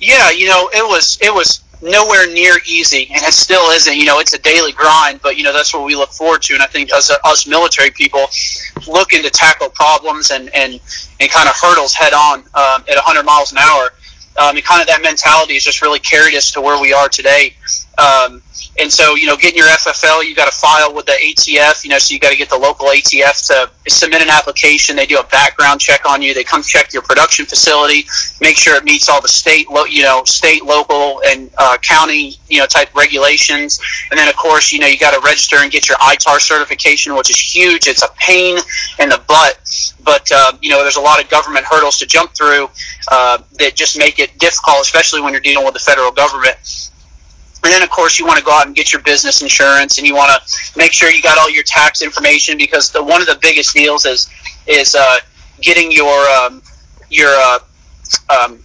Yeah, 0.00 0.30
you 0.30 0.46
know, 0.46 0.70
it 0.72 0.86
was 0.86 1.18
it 1.20 1.32
was 1.32 1.62
nowhere 1.82 2.30
near 2.32 2.58
easy, 2.66 3.08
and 3.12 3.22
it 3.22 3.32
still 3.32 3.70
isn't. 3.70 3.94
You 3.94 4.04
know, 4.04 4.18
it's 4.18 4.34
a 4.34 4.38
daily 4.38 4.72
grind, 4.72 5.20
but 5.22 5.36
you 5.36 5.42
know 5.42 5.52
that's 5.52 5.72
what 5.74 5.84
we 5.84 5.94
look 5.94 6.10
forward 6.10 6.42
to. 6.42 6.54
And 6.54 6.62
I 6.62 6.66
think 6.66 6.92
as 6.92 7.10
us 7.24 7.46
military 7.46 7.90
people 7.90 8.26
looking 8.86 9.22
to 9.22 9.30
tackle 9.30 9.68
problems 9.70 10.30
and 10.30 10.54
and 10.54 10.80
and 11.20 11.30
kind 11.30 11.48
of 11.48 11.56
hurdles 11.56 11.94
head 11.94 12.12
on 12.12 12.40
um, 12.40 12.84
at 12.88 12.96
100 12.96 13.24
miles 13.24 13.52
an 13.52 13.58
hour, 13.58 13.90
um, 14.38 14.56
and 14.56 14.64
kind 14.64 14.80
of 14.80 14.88
that 14.88 15.02
mentality 15.02 15.54
has 15.54 15.64
just 15.64 15.82
really 15.82 15.98
carried 15.98 16.34
us 16.34 16.52
to 16.52 16.60
where 16.60 16.80
we 16.80 16.92
are 16.92 17.08
today. 17.08 17.54
Um, 17.98 18.42
and 18.78 18.92
so, 18.92 19.14
you 19.14 19.26
know, 19.26 19.36
getting 19.36 19.56
your 19.56 19.68
FFL, 19.68 20.24
you 20.24 20.34
got 20.34 20.50
to 20.50 20.56
file 20.56 20.94
with 20.94 21.06
the 21.06 21.12
ATF, 21.12 21.84
you 21.84 21.90
know, 21.90 21.98
so 21.98 22.12
you 22.12 22.20
got 22.20 22.30
to 22.30 22.36
get 22.36 22.50
the 22.50 22.58
local 22.58 22.86
ATF 22.88 23.46
to 23.48 23.70
submit 23.90 24.20
an 24.22 24.28
application. 24.28 24.96
They 24.96 25.06
do 25.06 25.18
a 25.18 25.24
background 25.24 25.80
check 25.80 26.04
on 26.06 26.20
you. 26.20 26.34
They 26.34 26.44
come 26.44 26.62
check 26.62 26.92
your 26.92 27.02
production 27.02 27.46
facility, 27.46 28.04
make 28.40 28.56
sure 28.56 28.76
it 28.76 28.84
meets 28.84 29.08
all 29.08 29.22
the 29.22 29.28
state, 29.28 29.70
lo- 29.70 29.84
you 29.84 30.02
know, 30.02 30.24
state, 30.24 30.64
local, 30.64 31.22
and 31.26 31.50
uh, 31.56 31.78
county, 31.78 32.36
you 32.48 32.58
know, 32.58 32.66
type 32.66 32.94
regulations. 32.94 33.80
And 34.10 34.18
then, 34.18 34.28
of 34.28 34.36
course, 34.36 34.72
you 34.72 34.78
know, 34.78 34.86
you 34.86 34.98
got 34.98 35.14
to 35.14 35.20
register 35.20 35.56
and 35.56 35.72
get 35.72 35.88
your 35.88 35.98
ITAR 35.98 36.40
certification, 36.40 37.14
which 37.16 37.30
is 37.30 37.38
huge. 37.38 37.86
It's 37.86 38.02
a 38.02 38.08
pain 38.18 38.58
in 38.98 39.08
the 39.08 39.22
butt, 39.26 39.94
but 40.04 40.30
uh, 40.32 40.52
you 40.60 40.70
know, 40.70 40.82
there's 40.82 40.96
a 40.96 41.00
lot 41.00 41.22
of 41.22 41.30
government 41.30 41.64
hurdles 41.64 41.98
to 41.98 42.06
jump 42.06 42.34
through 42.34 42.68
uh, 43.10 43.38
that 43.58 43.74
just 43.74 43.98
make 43.98 44.18
it 44.18 44.38
difficult, 44.38 44.82
especially 44.82 45.22
when 45.22 45.32
you're 45.32 45.40
dealing 45.40 45.64
with 45.64 45.74
the 45.74 45.80
federal 45.80 46.12
government. 46.12 46.90
And 47.66 47.72
then, 47.72 47.82
of 47.82 47.90
course, 47.90 48.16
you 48.16 48.24
want 48.24 48.38
to 48.38 48.44
go 48.44 48.52
out 48.52 48.68
and 48.68 48.76
get 48.76 48.92
your 48.92 49.02
business 49.02 49.42
insurance, 49.42 49.98
and 49.98 50.06
you 50.06 50.14
want 50.14 50.30
to 50.30 50.78
make 50.78 50.92
sure 50.92 51.10
you 51.10 51.20
got 51.20 51.36
all 51.36 51.50
your 51.50 51.64
tax 51.64 52.00
information 52.00 52.56
because 52.56 52.92
the 52.92 53.02
one 53.02 53.20
of 53.20 53.26
the 53.26 53.36
biggest 53.42 53.74
deals 53.74 54.06
is 54.06 54.30
is 54.68 54.94
uh, 54.94 55.16
getting 55.60 55.90
your 55.90 56.16
um, 56.28 56.62
your 57.10 57.30
uh, 57.30 57.58
um, 58.30 58.60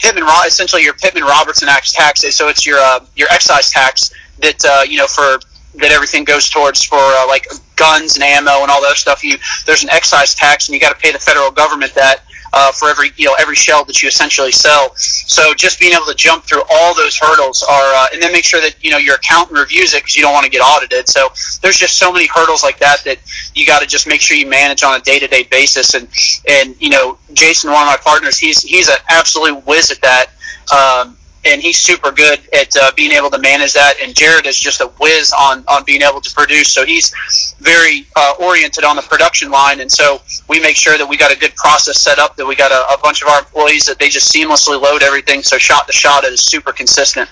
Pittman 0.00 0.24
essentially 0.44 0.82
your 0.82 0.94
Pittman 0.94 1.22
Robertson 1.22 1.68
Act 1.68 1.92
taxes. 1.92 2.34
So 2.34 2.48
it's 2.48 2.66
your 2.66 2.80
uh, 2.80 3.06
your 3.14 3.28
excise 3.30 3.70
tax 3.70 4.12
that 4.40 4.64
uh, 4.64 4.82
you 4.82 4.98
know 4.98 5.06
for 5.06 5.38
that 5.76 5.92
everything 5.92 6.24
goes 6.24 6.50
towards 6.50 6.82
for 6.82 6.98
uh, 6.98 7.28
like 7.28 7.46
guns 7.76 8.16
and 8.16 8.24
ammo 8.24 8.62
and 8.62 8.70
all 8.72 8.82
that 8.82 8.96
stuff. 8.96 9.22
You 9.22 9.38
there's 9.64 9.84
an 9.84 9.90
excise 9.90 10.34
tax, 10.34 10.66
and 10.66 10.74
you 10.74 10.80
got 10.80 10.92
to 10.92 11.00
pay 11.00 11.12
the 11.12 11.20
federal 11.20 11.52
government 11.52 11.94
that 11.94 12.24
uh, 12.52 12.72
for 12.72 12.88
every 12.88 13.10
you 13.16 13.26
know 13.26 13.36
every 13.38 13.56
shell 13.56 13.84
that 13.84 14.02
you 14.02 14.08
essentially 14.08 14.52
sell. 14.52 14.94
So 14.96 15.54
just 15.54 15.78
being 15.78 15.92
able 15.92 16.06
to 16.06 16.14
jump 16.14 16.44
through 16.44 16.62
all 16.70 16.94
those 16.94 17.16
hurdles 17.18 17.62
are, 17.62 17.94
uh, 17.94 18.06
and 18.12 18.22
then 18.22 18.32
make 18.32 18.44
sure 18.44 18.60
that 18.60 18.82
you 18.82 18.90
know 18.90 18.98
your 18.98 19.16
accountant 19.16 19.58
reviews 19.58 19.94
it 19.94 20.02
because 20.02 20.16
you 20.16 20.22
don't 20.22 20.32
want 20.32 20.44
to 20.44 20.50
get 20.50 20.60
audited. 20.60 21.08
So 21.08 21.28
there's 21.62 21.76
just 21.76 21.98
so 21.98 22.12
many 22.12 22.26
hurdles 22.26 22.62
like 22.62 22.78
that 22.78 23.04
that 23.04 23.18
you 23.54 23.66
got 23.66 23.80
to 23.80 23.86
just 23.86 24.06
make 24.06 24.20
sure 24.20 24.36
you 24.36 24.46
manage 24.46 24.82
on 24.82 24.98
a 24.98 25.02
day 25.02 25.18
to 25.18 25.26
day 25.26 25.44
basis. 25.44 25.94
And 25.94 26.08
and 26.48 26.80
you 26.80 26.90
know 26.90 27.18
Jason, 27.32 27.70
one 27.70 27.82
of 27.82 27.86
my 27.86 27.98
partners, 28.02 28.38
he's 28.38 28.62
he's 28.62 28.88
an 28.88 28.98
absolute 29.08 29.66
whiz 29.66 29.90
at 29.90 30.00
that. 30.02 30.26
Um, 30.72 31.16
and 31.44 31.62
he's 31.62 31.78
super 31.78 32.12
good 32.12 32.40
at 32.52 32.76
uh, 32.76 32.92
being 32.96 33.12
able 33.12 33.30
to 33.30 33.38
manage 33.38 33.72
that. 33.72 33.94
And 34.02 34.14
Jared 34.14 34.46
is 34.46 34.58
just 34.58 34.80
a 34.80 34.86
whiz 34.86 35.32
on 35.32 35.64
on 35.68 35.84
being 35.84 36.02
able 36.02 36.20
to 36.20 36.34
produce. 36.34 36.70
So 36.70 36.84
he's 36.84 37.54
very 37.58 38.06
uh, 38.16 38.34
oriented 38.40 38.84
on 38.84 38.96
the 38.96 39.02
production 39.02 39.50
line, 39.50 39.80
and 39.80 39.90
so 39.90 40.20
we 40.48 40.60
make 40.60 40.76
sure 40.76 40.96
that 40.96 41.08
we 41.08 41.16
got 41.16 41.32
a 41.32 41.38
good 41.38 41.54
process 41.56 41.98
set 41.98 42.18
up. 42.18 42.36
That 42.36 42.46
we 42.46 42.56
got 42.56 42.72
a, 42.72 42.94
a 42.94 42.98
bunch 43.02 43.22
of 43.22 43.28
our 43.28 43.40
employees 43.40 43.86
that 43.86 43.98
they 43.98 44.08
just 44.08 44.32
seamlessly 44.32 44.80
load 44.80 45.02
everything. 45.02 45.42
So 45.42 45.58
shot 45.58 45.86
to 45.86 45.92
shot, 45.92 46.24
it 46.24 46.32
is 46.32 46.42
super 46.42 46.72
consistent. 46.72 47.28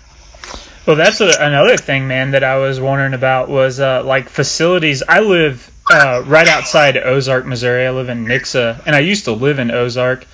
Well, 0.87 0.97
that's 0.97 1.21
a, 1.21 1.31
another 1.39 1.77
thing, 1.77 2.09
man, 2.09 2.31
that 2.31 2.43
I 2.43 2.57
was 2.57 2.81
wondering 2.81 3.13
about 3.13 3.51
was 3.51 3.79
uh, 3.79 4.03
like 4.05 4.31
facilities. 4.31 5.03
I 5.07 5.21
live 5.21 5.71
uh, 5.91 6.23
right 6.25 6.49
outside 6.49 6.97
Ozark, 6.97 7.45
Missouri. 7.45 7.87
I 7.87 7.91
live 7.91 8.09
in 8.09 8.25
Nixa, 8.25 8.83
and 8.87 8.97
I 8.97 9.01
used 9.01 9.27
to 9.27 9.33
live 9.33 9.59
in 9.59 9.71
Ozark, 9.71 10.27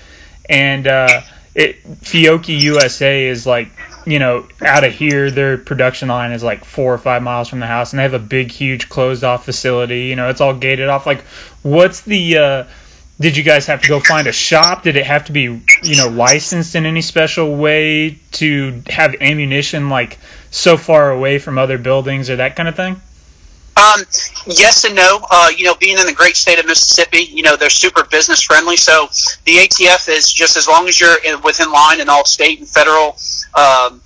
and 0.49 0.87
uh, 0.87 1.23
it 1.55 1.85
Fiocchi 2.01 2.61
USA 2.61 3.27
is 3.27 3.47
like 3.47 3.69
you 4.07 4.19
know 4.19 4.47
out 4.61 4.85
of 4.85 4.93
here 4.93 5.31
their 5.31 5.57
production 5.57 6.09
line 6.09 6.33
is 6.33 6.43
like 6.43 6.65
four 6.65 6.93
or 6.93 6.99
five 6.99 7.23
miles 7.23 7.49
from 7.49 7.61
the 7.61 7.67
house 7.67 7.93
and 7.93 7.99
they 7.99 8.03
have 8.03 8.15
a 8.15 8.19
big 8.19 8.51
huge 8.51 8.89
closed 8.89 9.25
off 9.25 9.45
facility. 9.45 10.07
You 10.07 10.17
know 10.17 10.29
it's 10.31 10.41
all 10.41 10.55
gated 10.55 10.89
off. 10.89 11.07
Like 11.07 11.23
what's 11.63 12.01
the 12.03 12.39
uh 12.39 12.65
did 13.21 13.37
you 13.37 13.45
guys 13.45 13.67
have 13.67 13.83
to 13.83 13.89
go 13.89 14.01
find 14.01 14.27
a 14.27 14.33
shop? 14.33 14.83
Did 14.83 14.97
it 14.97 15.07
have 15.07 15.27
to 15.27 15.33
be 15.33 15.43
you 15.83 15.97
know 15.97 16.09
licensed 16.09 16.75
in 16.75 16.87
any 16.87 17.03
special 17.03 17.55
way 17.57 18.19
to 18.33 18.83
have 18.89 19.15
ammunition 19.21 19.89
like 19.89 20.19
so 20.51 20.77
far 20.77 21.11
away 21.11 21.39
from 21.39 21.59
other 21.59 21.79
buildings 21.79 22.31
or 22.31 22.37
that 22.37 22.57
kind 22.57 22.69
of 22.69 22.75
thing 22.75 23.01
um, 23.77 24.01
yes 24.47 24.85
and 24.85 24.95
no. 24.95 25.27
Uh, 25.31 25.51
you 25.57 25.65
know, 25.65 25.75
being 25.75 25.99
in 25.99 26.07
the 26.07 26.13
great 26.13 26.37
state 26.37 26.59
of 26.59 26.67
Mississippi, 26.67 27.23
you 27.23 27.43
know, 27.43 27.57
they're 27.57 27.71
super 27.71 28.05
business 28.05 28.43
friendly. 28.43 28.77
So 28.77 29.07
the 29.45 29.57
ATF 29.57 30.09
is 30.09 30.33
just 30.33 30.57
as 30.57 30.69
long 30.69 30.89
as 30.89 31.01
you're 31.01 31.23
in, 31.25 31.41
within 31.43 31.73
line 31.73 32.01
in 32.01 32.09
all 32.09 32.25
state 32.25 32.61
and 32.61 32.69
federal, 32.69 33.17
um, 33.55 34.01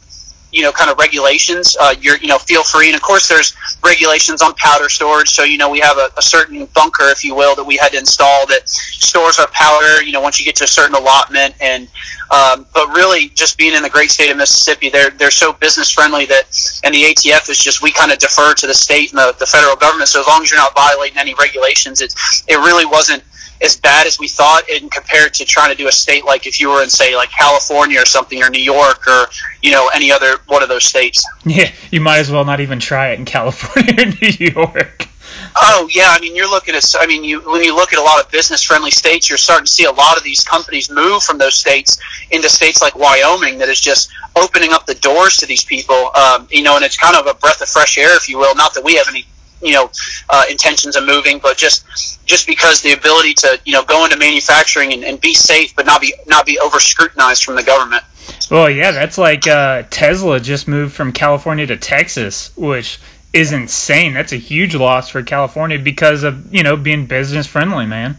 you 0.50 0.62
know, 0.62 0.72
kind 0.72 0.90
of 0.90 0.98
regulations, 0.98 1.76
uh, 1.80 1.94
you're, 2.00 2.16
you 2.18 2.26
know, 2.26 2.38
feel 2.38 2.62
free. 2.62 2.88
And 2.88 2.96
of 2.96 3.02
course, 3.02 3.28
there's 3.28 3.54
regulations 3.84 4.40
on 4.40 4.54
powder 4.54 4.88
storage. 4.88 5.28
So, 5.28 5.44
you 5.44 5.58
know, 5.58 5.68
we 5.68 5.78
have 5.80 5.98
a, 5.98 6.08
a 6.16 6.22
certain 6.22 6.66
bunker, 6.74 7.04
if 7.08 7.24
you 7.24 7.34
will, 7.34 7.54
that 7.56 7.64
we 7.64 7.76
had 7.76 7.92
to 7.92 7.98
install 7.98 8.46
that 8.46 8.68
stores 8.68 9.38
our 9.38 9.48
powder, 9.48 10.02
you 10.02 10.12
know, 10.12 10.20
once 10.20 10.38
you 10.40 10.46
get 10.46 10.56
to 10.56 10.64
a 10.64 10.68
certain 10.68 10.94
allotment. 10.94 11.54
And, 11.60 11.88
um, 12.30 12.66
but 12.72 12.88
really, 12.88 13.28
just 13.30 13.58
being 13.58 13.74
in 13.74 13.82
the 13.82 13.90
great 13.90 14.10
state 14.10 14.30
of 14.30 14.36
Mississippi, 14.38 14.88
they're, 14.88 15.10
they're 15.10 15.30
so 15.30 15.52
business 15.52 15.90
friendly 15.90 16.24
that, 16.26 16.44
and 16.84 16.94
the 16.94 17.02
ATF 17.02 17.50
is 17.50 17.58
just, 17.58 17.82
we 17.82 17.92
kind 17.92 18.10
of 18.10 18.18
defer 18.18 18.54
to 18.54 18.66
the 18.66 18.74
state 18.74 19.10
and 19.10 19.18
the, 19.18 19.36
the 19.38 19.46
federal 19.46 19.76
government. 19.76 20.08
So 20.08 20.20
as 20.20 20.26
long 20.26 20.42
as 20.42 20.50
you're 20.50 20.60
not 20.60 20.74
violating 20.74 21.18
any 21.18 21.34
regulations, 21.34 22.00
it's, 22.00 22.44
it 22.48 22.56
really 22.56 22.86
wasn't, 22.86 23.22
as 23.60 23.76
bad 23.76 24.06
as 24.06 24.18
we 24.18 24.28
thought 24.28 24.62
and 24.70 24.90
compared 24.90 25.34
to 25.34 25.44
trying 25.44 25.70
to 25.70 25.76
do 25.76 25.88
a 25.88 25.92
state 25.92 26.24
like 26.24 26.46
if 26.46 26.60
you 26.60 26.68
were 26.68 26.82
in 26.82 26.88
say 26.88 27.16
like 27.16 27.30
California 27.30 28.00
or 28.00 28.06
something 28.06 28.42
or 28.42 28.50
New 28.50 28.62
York 28.62 29.06
or 29.06 29.26
you 29.62 29.72
know 29.72 29.90
any 29.94 30.12
other 30.12 30.38
one 30.46 30.62
of 30.62 30.68
those 30.68 30.84
states. 30.84 31.26
Yeah, 31.44 31.70
you 31.90 32.00
might 32.00 32.18
as 32.18 32.30
well 32.30 32.44
not 32.44 32.60
even 32.60 32.78
try 32.78 33.10
it 33.10 33.18
in 33.18 33.24
California 33.24 33.94
or 33.98 34.06
New 34.22 34.52
York. 34.52 35.08
Oh 35.56 35.88
yeah, 35.92 36.08
I 36.08 36.20
mean 36.20 36.36
you're 36.36 36.50
looking 36.50 36.74
at 36.74 36.84
I 36.98 37.06
mean 37.06 37.24
you 37.24 37.40
when 37.50 37.62
you 37.62 37.74
look 37.74 37.92
at 37.92 37.98
a 37.98 38.02
lot 38.02 38.24
of 38.24 38.30
business 38.30 38.62
friendly 38.62 38.90
states, 38.90 39.28
you're 39.28 39.38
starting 39.38 39.66
to 39.66 39.72
see 39.72 39.84
a 39.84 39.92
lot 39.92 40.16
of 40.16 40.22
these 40.22 40.44
companies 40.44 40.90
move 40.90 41.22
from 41.22 41.38
those 41.38 41.54
states 41.54 41.98
into 42.30 42.48
states 42.48 42.80
like 42.80 42.96
Wyoming 42.96 43.58
that 43.58 43.68
is 43.68 43.80
just 43.80 44.10
opening 44.36 44.72
up 44.72 44.86
the 44.86 44.94
doors 44.94 45.36
to 45.38 45.46
these 45.46 45.64
people. 45.64 46.10
Um, 46.14 46.48
you 46.50 46.62
know, 46.62 46.76
and 46.76 46.84
it's 46.84 46.96
kind 46.96 47.16
of 47.16 47.26
a 47.26 47.34
breath 47.34 47.60
of 47.60 47.68
fresh 47.68 47.98
air, 47.98 48.16
if 48.16 48.28
you 48.28 48.38
will. 48.38 48.54
Not 48.54 48.74
that 48.74 48.84
we 48.84 48.96
have 48.96 49.08
any 49.08 49.26
you 49.60 49.72
know 49.72 49.90
uh, 50.28 50.44
intentions 50.50 50.96
of 50.96 51.04
moving, 51.04 51.38
but 51.38 51.56
just 51.56 51.84
just 52.26 52.46
because 52.46 52.82
the 52.82 52.92
ability 52.92 53.34
to 53.34 53.60
you 53.64 53.72
know 53.72 53.84
go 53.84 54.04
into 54.04 54.16
manufacturing 54.16 54.92
and, 54.92 55.04
and 55.04 55.20
be 55.20 55.34
safe, 55.34 55.74
but 55.76 55.86
not 55.86 56.00
be 56.00 56.14
not 56.26 56.46
be 56.46 56.58
over 56.58 56.80
scrutinized 56.80 57.44
from 57.44 57.56
the 57.56 57.62
government. 57.62 58.02
Well, 58.50 58.70
yeah, 58.70 58.92
that's 58.92 59.18
like 59.18 59.46
uh, 59.46 59.82
Tesla 59.90 60.40
just 60.40 60.68
moved 60.68 60.94
from 60.94 61.12
California 61.12 61.66
to 61.66 61.76
Texas, 61.76 62.54
which 62.56 62.98
is 63.32 63.52
insane. 63.52 64.14
That's 64.14 64.32
a 64.32 64.36
huge 64.36 64.74
loss 64.74 65.08
for 65.10 65.22
California 65.22 65.78
because 65.78 66.22
of 66.22 66.54
you 66.54 66.62
know 66.62 66.76
being 66.76 67.06
business 67.06 67.46
friendly, 67.46 67.86
man. 67.86 68.16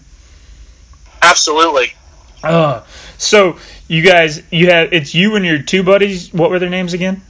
Absolutely. 1.21 1.93
Uh, 2.43 2.84
so 3.17 3.58
you 3.88 4.04
guys, 4.04 4.41
you 4.52 4.69
have 4.69 4.93
it's 4.93 5.13
you 5.13 5.36
and 5.36 5.45
your 5.45 5.62
two 5.62 5.84
buddies. 5.84 6.34
What 6.34 6.49
were 6.49 6.60
their 6.60 6.69
names 6.69 6.93
again? 6.93 7.21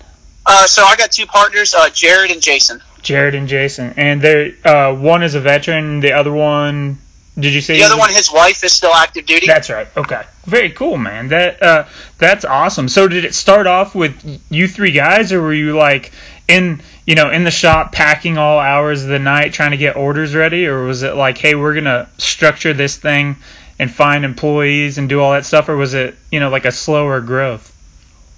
Uh, 0.46 0.66
so 0.68 0.84
I 0.84 0.96
got 0.96 1.12
two 1.12 1.26
partners, 1.26 1.74
uh, 1.74 1.90
Jared 1.90 2.32
and 2.32 2.42
Jason. 2.42 2.82
Jared 3.02 3.36
and 3.36 3.48
Jason, 3.48 3.94
and 3.98 4.22
they 4.22 4.56
uh, 4.64 4.94
one 4.94 5.24
is 5.24 5.36
a 5.36 5.40
veteran. 5.40 6.00
The 6.00 6.14
other 6.14 6.32
one, 6.32 6.98
did 7.38 7.54
you 7.54 7.62
say 7.62 7.78
the 7.78 7.84
other 7.84 7.98
one? 7.98 8.10
His 8.10 8.32
wife 8.32 8.64
is 8.64 8.74
still 8.74 8.94
active 8.94 9.26
duty. 9.26 9.48
That's 9.48 9.70
right. 9.70 9.88
Okay, 9.96 10.22
very 10.46 10.72
cool, 10.72 10.98
man. 10.98 11.30
That 11.30 11.62
uh, 11.62 11.86
that's 12.18 12.46
awesome. 12.46 12.90
So 12.90 13.08
did 13.08 13.26
it 13.26 13.34
start 13.34 13.68
off 13.68 13.96
with 13.96 14.42
you 14.50 14.68
three 14.68 14.92
guys, 14.92 15.32
or 15.32 15.42
were 15.42 15.54
you 15.54 15.76
like 15.76 16.12
in 16.48 16.82
you 17.06 17.16
know 17.16 17.30
in 17.30 17.44
the 17.44 17.52
shop 17.52 17.92
packing 17.92 18.38
all 18.38 18.60
hours 18.60 19.04
of 19.04 19.10
the 19.10 19.20
night 19.20 19.54
trying 19.54 19.72
to 19.72 19.78
get 19.78 19.96
orders 19.96 20.36
ready, 20.36 20.68
or 20.68 20.84
was 20.84 21.04
it 21.04 21.16
like, 21.16 21.38
hey, 21.38 21.56
we're 21.56 21.76
gonna 21.76 22.10
structure 22.18 22.74
this 22.74 22.98
thing 22.98 23.38
and 23.78 23.90
find 23.90 24.26
employees 24.26 24.98
and 24.98 25.08
do 25.08 25.22
all 25.22 25.32
that 25.32 25.46
stuff, 25.46 25.70
or 25.70 25.78
was 25.78 25.94
it 25.94 26.16
you 26.32 26.40
know 26.40 26.50
like 26.50 26.66
a 26.66 26.72
slower 26.72 27.22
growth? 27.22 27.69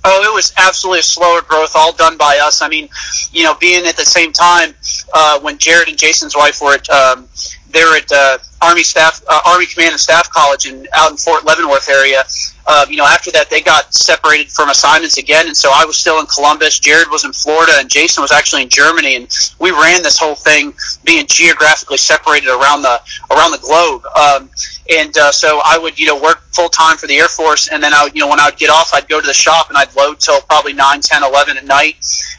Oh, 0.03 0.23
it 0.23 0.33
was 0.33 0.51
absolutely 0.57 0.99
a 0.99 1.03
slower 1.03 1.41
growth, 1.41 1.73
all 1.75 1.93
done 1.93 2.17
by 2.17 2.39
us. 2.43 2.61
I 2.61 2.67
mean, 2.69 2.89
you 3.31 3.43
know, 3.43 3.53
being 3.55 3.85
at 3.85 3.95
the 3.97 4.05
same 4.05 4.31
time 4.31 4.73
uh, 5.13 5.39
when 5.41 5.59
Jared 5.59 5.89
and 5.89 5.97
Jason's 5.97 6.35
wife 6.35 6.59
were 6.61 6.73
at 6.73 6.89
um, 6.89 7.27
they 7.69 7.83
were 7.83 7.97
at 7.97 8.11
uh, 8.11 8.37
Army 8.61 8.83
Staff 8.83 9.21
uh, 9.27 9.41
Army 9.45 9.65
Command 9.65 9.91
and 9.91 9.99
Staff 9.99 10.29
College 10.29 10.67
in 10.67 10.87
out 10.93 11.11
in 11.11 11.17
Fort 11.17 11.45
Leavenworth 11.45 11.89
area. 11.89 12.23
Uh, 12.67 12.85
you 12.87 12.95
know, 12.95 13.05
after 13.05 13.31
that, 13.31 13.49
they 13.49 13.59
got 13.59 13.93
separated 13.93 14.49
from 14.51 14.69
assignments 14.69 15.17
again, 15.17 15.47
and 15.47 15.57
so 15.57 15.71
I 15.73 15.83
was 15.83 15.97
still 15.97 16.19
in 16.19 16.27
Columbus. 16.27 16.79
Jared 16.79 17.09
was 17.09 17.25
in 17.25 17.33
Florida, 17.33 17.73
and 17.77 17.89
Jason 17.89 18.21
was 18.21 18.31
actually 18.31 18.61
in 18.61 18.69
Germany, 18.69 19.15
and 19.15 19.55
we 19.59 19.71
ran 19.71 20.03
this 20.03 20.19
whole 20.19 20.35
thing 20.35 20.73
being 21.03 21.25
geographically 21.27 21.97
separated 21.97 22.49
around 22.49 22.83
the 22.83 23.01
around 23.31 23.51
the 23.51 23.57
globe. 23.57 24.05
Um, 24.15 24.49
and 24.95 25.17
uh, 25.17 25.31
so 25.31 25.61
I 25.65 25.77
would, 25.77 25.97
you 25.97 26.05
know, 26.05 26.21
work 26.21 26.41
full 26.51 26.69
time 26.69 26.97
for 26.97 27.07
the 27.07 27.17
Air 27.17 27.27
Force, 27.27 27.67
and 27.67 27.81
then 27.81 27.93
I 27.93 28.03
would, 28.03 28.13
you 28.13 28.21
know, 28.21 28.27
when 28.27 28.39
I 28.39 28.45
would 28.45 28.57
get 28.57 28.69
off, 28.69 28.91
I'd 28.93 29.07
go 29.07 29.19
to 29.19 29.27
the 29.27 29.33
shop 29.33 29.69
and 29.69 29.77
I'd 29.77 29.95
load 29.95 30.19
till 30.19 30.39
probably 30.41 30.73
nine, 30.73 31.01
ten, 31.01 31.23
eleven 31.23 31.57
at 31.57 31.65
night. 31.65 31.95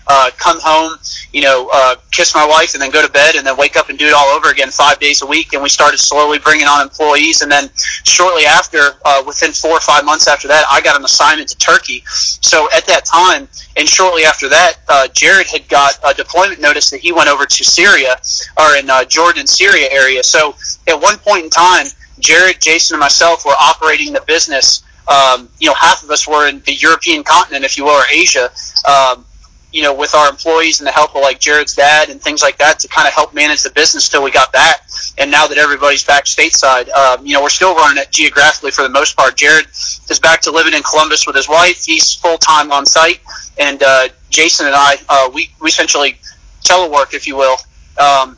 Uh, 0.07 0.31
come 0.37 0.59
home, 0.61 0.99
you 1.33 1.43
know, 1.43 1.71
uh, 1.73 1.95
kiss 2.11 2.35
my 2.35 2.47
wife, 2.47 2.75
and 2.75 2.83
then 2.83 2.91
go 2.91 3.05
to 3.05 3.13
bed, 3.13 3.35
and 3.37 3.47
then 3.47 3.57
wake 3.57 3.77
up 3.77 3.89
and 3.89 3.99
do 3.99 4.07
it 4.07 4.15
all 4.15 4.29
over 4.29 4.51
again 4.51 4.71
five 4.71 4.99
days 4.99 5.23
a 5.23 5.27
week. 5.27 5.53
And 5.53 5.63
we 5.63 5.69
started 5.69 5.99
slowly 6.13 6.39
bringing 6.39 6.67
on 6.67 6.83
employees, 6.83 7.43
and 7.43 7.51
then 7.51 7.71
shortly 8.05 8.45
after, 8.45 8.91
uh, 9.05 9.23
within 9.27 9.53
four 9.53 9.73
or 9.73 9.81
five 9.81 10.05
months 10.05 10.29
after 10.29 10.47
that, 10.49 10.65
I 10.71 10.81
got 10.81 10.97
an 10.97 11.05
assignment 11.05 11.49
to 11.49 11.59
Turkey. 11.59 12.05
So 12.07 12.69
at 12.77 12.87
that 12.87 13.05
time, 13.05 13.49
and 13.77 13.89
shortly 13.89 14.25
after 14.25 14.49
that, 14.51 14.75
uh, 14.89 15.09
Jared 15.09 15.47
had 15.47 15.69
got 15.69 15.99
a 16.07 16.13
deployment 16.13 16.61
notice 16.61 16.91
that 16.91 17.01
he 17.01 17.13
went 17.13 17.29
over 17.29 17.47
to 17.47 17.65
Syria 17.65 18.17
or 18.59 18.77
in 18.77 18.91
uh, 18.91 19.05
Jordan, 19.05 19.47
Syria 19.47 19.89
area. 19.91 20.23
So 20.23 20.55
at 20.87 21.01
one 21.01 21.17
point 21.19 21.45
in 21.45 21.51
time 21.51 21.87
Jared, 22.23 22.61
Jason, 22.61 22.95
and 22.95 23.01
myself 23.01 23.45
were 23.45 23.57
operating 23.59 24.13
the 24.13 24.23
business. 24.23 24.83
Um, 25.09 25.49
you 25.59 25.69
know, 25.69 25.75
half 25.75 26.03
of 26.03 26.11
us 26.11 26.29
were 26.29 26.49
in 26.49 26.63
the 26.65 26.73
European 26.73 27.25
continent, 27.25 27.65
if 27.65 27.77
you 27.77 27.85
will, 27.85 27.93
or 27.93 28.05
Asia. 28.11 28.51
Um, 28.89 29.25
you 29.73 29.83
know, 29.83 29.95
with 29.95 30.15
our 30.15 30.29
employees 30.29 30.81
and 30.81 30.87
the 30.87 30.93
help 30.93 31.17
of 31.17 31.23
like 31.23 31.41
Jared's 31.41 31.75
dad 31.75 32.11
and 32.11 32.21
things 32.21 32.43
like 32.43 32.59
that 32.59 32.81
to 32.81 32.89
kind 32.89 33.09
of 33.09 33.15
help 33.15 33.33
manage 33.33 33.63
the 33.63 33.71
business 33.71 34.09
till 34.09 34.23
we 34.23 34.31
got 34.31 34.53
back. 34.53 34.87
And 35.17 35.31
now 35.31 35.47
that 35.47 35.57
everybody's 35.57 36.05
back 36.05 36.27
stateside, 36.27 36.91
um, 36.91 37.27
you 37.27 37.33
know, 37.33 37.43
we're 37.43 37.49
still 37.49 37.75
running 37.75 38.01
it 38.01 38.11
geographically 38.11 38.71
for 38.71 38.83
the 38.83 38.91
most 38.91 39.17
part. 39.17 39.37
Jared 39.37 39.67
is 39.67 40.21
back 40.23 40.43
to 40.43 40.51
living 40.51 40.75
in 40.75 40.83
Columbus 40.83 41.27
with 41.27 41.35
his 41.35 41.49
wife. 41.49 41.85
He's 41.85 42.15
full 42.15 42.39
time 42.39 42.71
on 42.71 42.85
site, 42.85 43.21
and 43.59 43.83
uh, 43.83 44.09
Jason 44.29 44.67
and 44.67 44.75
I, 44.77 44.97
uh, 45.09 45.31
we 45.33 45.51
we 45.59 45.69
essentially 45.69 46.19
telework, 46.63 47.15
if 47.15 47.27
you 47.27 47.37
will, 47.37 47.57
um, 47.99 48.37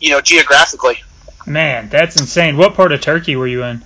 you 0.00 0.10
know, 0.10 0.20
geographically. 0.20 0.98
Man, 1.46 1.88
that's 1.88 2.18
insane. 2.20 2.56
What 2.56 2.74
part 2.74 2.92
of 2.92 3.00
Turkey 3.00 3.36
were 3.36 3.46
you 3.46 3.62
in? 3.62 3.84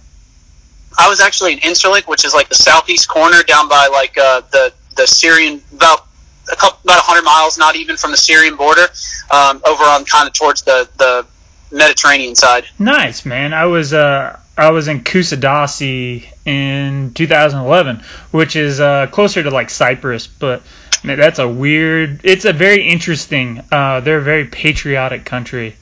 I 0.98 1.08
was 1.08 1.20
actually 1.20 1.54
in 1.54 1.58
Incirlik, 1.60 2.08
which 2.08 2.24
is 2.24 2.34
like 2.34 2.48
the 2.48 2.54
southeast 2.54 3.08
corner 3.08 3.42
down 3.42 3.68
by 3.68 3.88
like 3.88 4.16
uh, 4.16 4.42
the 4.50 4.72
the 4.96 5.06
Syrian 5.06 5.62
about 5.72 6.07
a 6.50 6.56
couple 6.56 6.80
about 6.84 7.04
100 7.06 7.22
miles, 7.22 7.58
not 7.58 7.76
even 7.76 7.96
from 7.96 8.10
the 8.10 8.16
Syrian 8.16 8.56
border, 8.56 8.86
um, 9.30 9.62
over 9.66 9.82
on 9.84 10.04
kind 10.04 10.26
of 10.28 10.34
towards 10.34 10.62
the 10.62 10.88
the 10.96 11.26
Mediterranean 11.70 12.34
side. 12.34 12.64
Nice, 12.78 13.26
man. 13.26 13.52
I 13.52 13.66
was 13.66 13.92
uh 13.92 14.38
I 14.56 14.70
was 14.70 14.88
in 14.88 15.04
Kusadasi 15.04 16.26
in 16.44 17.12
2011, 17.14 18.02
which 18.32 18.56
is 18.56 18.80
uh, 18.80 19.06
closer 19.06 19.42
to 19.42 19.50
like 19.50 19.70
Cyprus, 19.70 20.26
but 20.26 20.62
man, 21.04 21.18
that's 21.18 21.38
a 21.38 21.48
weird. 21.48 22.20
It's 22.24 22.44
a 22.44 22.52
very 22.52 22.88
interesting. 22.88 23.62
Uh, 23.70 24.00
they're 24.00 24.18
a 24.18 24.22
very 24.22 24.46
patriotic 24.46 25.24
country 25.24 25.76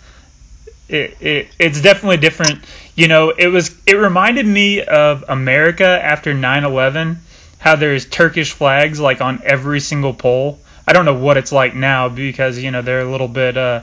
it, 0.89 1.17
it 1.21 1.49
it's 1.59 1.81
definitely 1.81 2.19
different. 2.19 2.65
You 2.95 3.09
know, 3.09 3.31
it 3.31 3.49
was 3.49 3.75
it 3.87 3.97
reminded 3.97 4.47
me 4.47 4.83
of 4.83 5.25
America 5.29 5.85
after 5.85 6.35
9/11, 6.35 7.17
how 7.59 7.77
there's 7.77 8.07
Turkish 8.07 8.53
flags 8.53 9.01
like 9.01 9.21
on 9.21 9.43
every 9.45 9.81
single 9.81 10.15
pole. 10.15 10.59
I 10.87 10.93
don't 10.93 11.05
know 11.05 11.15
what 11.15 11.37
it's 11.37 11.53
like 11.53 11.75
now 11.75 12.09
because 12.09 12.59
you 12.59 12.71
know 12.71 12.83
they're 12.83 13.01
a 13.01 13.11
little 13.11 13.29
bit 13.29 13.57
uh, 13.57 13.83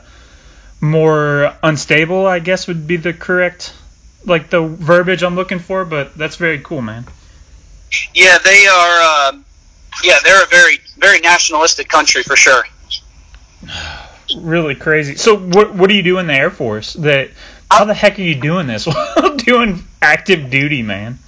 more 0.80 1.54
unstable. 1.62 2.26
I 2.26 2.40
guess 2.40 2.68
would 2.68 2.88
be 2.88 2.98
the 2.98 3.14
correct 3.14 3.74
like 4.26 4.50
the 4.50 4.62
verbiage 4.62 5.24
I'm 5.24 5.36
looking 5.36 5.60
for, 5.60 5.86
but 5.86 6.16
that's 6.16 6.38
very 6.38 6.60
cool, 6.60 6.82
man. 6.82 7.06
Yeah, 8.14 8.38
they 8.40 8.66
are. 8.68 9.00
Uh, 9.02 9.38
yeah, 10.04 10.20
they're 10.24 10.44
a 10.44 10.48
very 10.48 10.80
very 10.98 11.20
nationalistic 11.20 11.90
country 11.90 12.24
for 12.24 12.36
sure 12.36 12.64
really 14.38 14.76
crazy. 14.76 15.16
So 15.16 15.38
what 15.38 15.74
what 15.74 15.90
do 15.90 15.96
you 15.96 16.04
do 16.04 16.20
in 16.20 16.28
the 16.28 16.34
Air 16.34 16.52
Force? 16.52 16.94
That 16.94 17.32
how 17.70 17.86
the 17.86 17.94
heck 17.94 18.20
are 18.20 18.24
you 18.24 18.36
doing 18.36 18.68
this 18.68 18.86
while 18.88 19.36
doing 19.38 19.84
active 20.02 20.50
duty, 20.50 20.84
man? 20.84 21.20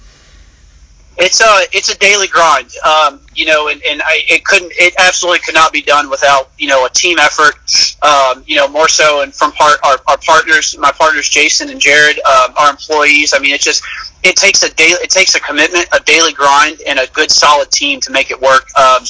It's 1.18 1.40
a 1.40 1.64
it's 1.72 1.88
a 1.88 1.98
daily 1.98 2.26
grind, 2.26 2.70
um, 2.84 3.20
you 3.34 3.46
know, 3.46 3.68
and, 3.68 3.80
and 3.88 4.02
I, 4.02 4.22
it 4.28 4.44
couldn't 4.44 4.72
it 4.76 4.94
absolutely 4.98 5.38
could 5.38 5.54
not 5.54 5.72
be 5.72 5.80
done 5.80 6.10
without 6.10 6.50
you 6.58 6.68
know 6.68 6.84
a 6.84 6.90
team 6.90 7.18
effort, 7.18 7.54
um, 8.02 8.44
you 8.46 8.56
know, 8.56 8.68
more 8.68 8.88
so 8.88 9.22
and 9.22 9.34
from 9.34 9.52
part 9.52 9.78
our, 9.82 9.98
our 10.08 10.18
partners, 10.18 10.76
my 10.78 10.92
partners 10.92 11.28
Jason 11.30 11.70
and 11.70 11.80
Jared, 11.80 12.18
um, 12.18 12.52
our 12.58 12.68
employees. 12.68 13.32
I 13.34 13.38
mean, 13.38 13.54
it 13.54 13.62
just 13.62 13.82
it 14.22 14.36
takes 14.36 14.62
a 14.62 14.74
daily 14.74 14.98
it 15.02 15.10
takes 15.10 15.34
a 15.34 15.40
commitment, 15.40 15.88
a 15.92 16.00
daily 16.00 16.34
grind, 16.34 16.80
and 16.86 16.98
a 16.98 17.06
good 17.08 17.30
solid 17.30 17.70
team 17.70 18.00
to 18.00 18.12
make 18.12 18.30
it 18.30 18.38
work. 18.38 18.68
Um, 18.78 19.02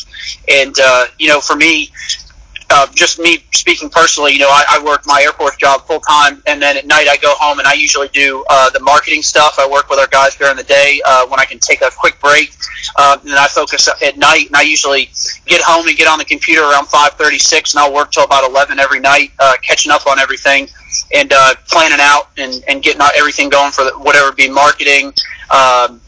and 0.48 0.76
uh, 0.80 1.06
you 1.18 1.26
know, 1.26 1.40
for 1.40 1.56
me, 1.56 1.90
uh, 2.70 2.86
just 2.94 3.18
me 3.18 3.44
speaking 3.52 3.88
personally, 3.88 4.32
you 4.32 4.38
know, 4.38 4.48
I, 4.48 4.64
I 4.68 4.84
work 4.84 5.02
my 5.06 5.22
Air 5.22 5.32
Force 5.32 5.56
job 5.56 5.86
full 5.86 6.00
time, 6.00 6.42
and 6.46 6.60
then 6.60 6.76
at 6.76 6.86
night 6.86 7.06
I 7.08 7.16
go 7.16 7.34
home 7.34 7.58
and 7.58 7.68
I 7.68 7.74
usually 7.74 8.08
do 8.08 8.44
uh, 8.50 8.70
the 8.70 8.80
marketing 8.80 9.22
stuff. 9.22 9.56
I 9.58 9.68
work 9.68 9.88
with 9.88 9.98
our 9.98 10.08
guys 10.08 10.34
during 10.36 10.56
the 10.56 10.64
day 10.64 11.00
uh, 11.06 11.26
when 11.26 11.38
I 11.38 11.44
can 11.44 11.58
take 11.58 11.82
a 11.82 11.90
quick 11.96 12.20
break, 12.20 12.52
uh, 12.96 13.18
and 13.20 13.30
then 13.30 13.38
I 13.38 13.46
focus 13.46 13.88
at 13.88 14.18
night. 14.18 14.46
And 14.46 14.56
I 14.56 14.62
usually 14.62 15.10
get 15.46 15.62
home 15.62 15.86
and 15.86 15.96
get 15.96 16.08
on 16.08 16.18
the 16.18 16.24
computer 16.24 16.62
around 16.62 16.86
5:36, 16.86 17.74
and 17.74 17.80
I'll 17.80 17.94
work 17.94 18.10
till 18.12 18.24
about 18.24 18.48
11 18.48 18.78
every 18.78 19.00
night, 19.00 19.32
uh, 19.38 19.54
catching 19.62 19.92
up 19.92 20.06
on 20.06 20.18
everything 20.18 20.68
and 21.14 21.32
uh, 21.32 21.54
planning 21.68 21.98
out 22.00 22.30
and, 22.38 22.64
and 22.68 22.82
getting 22.82 23.02
everything 23.16 23.48
going 23.48 23.72
for 23.72 23.84
the, 23.84 23.92
whatever 23.98 24.32
be 24.32 24.50
marketing. 24.50 25.12
Um, 25.50 26.00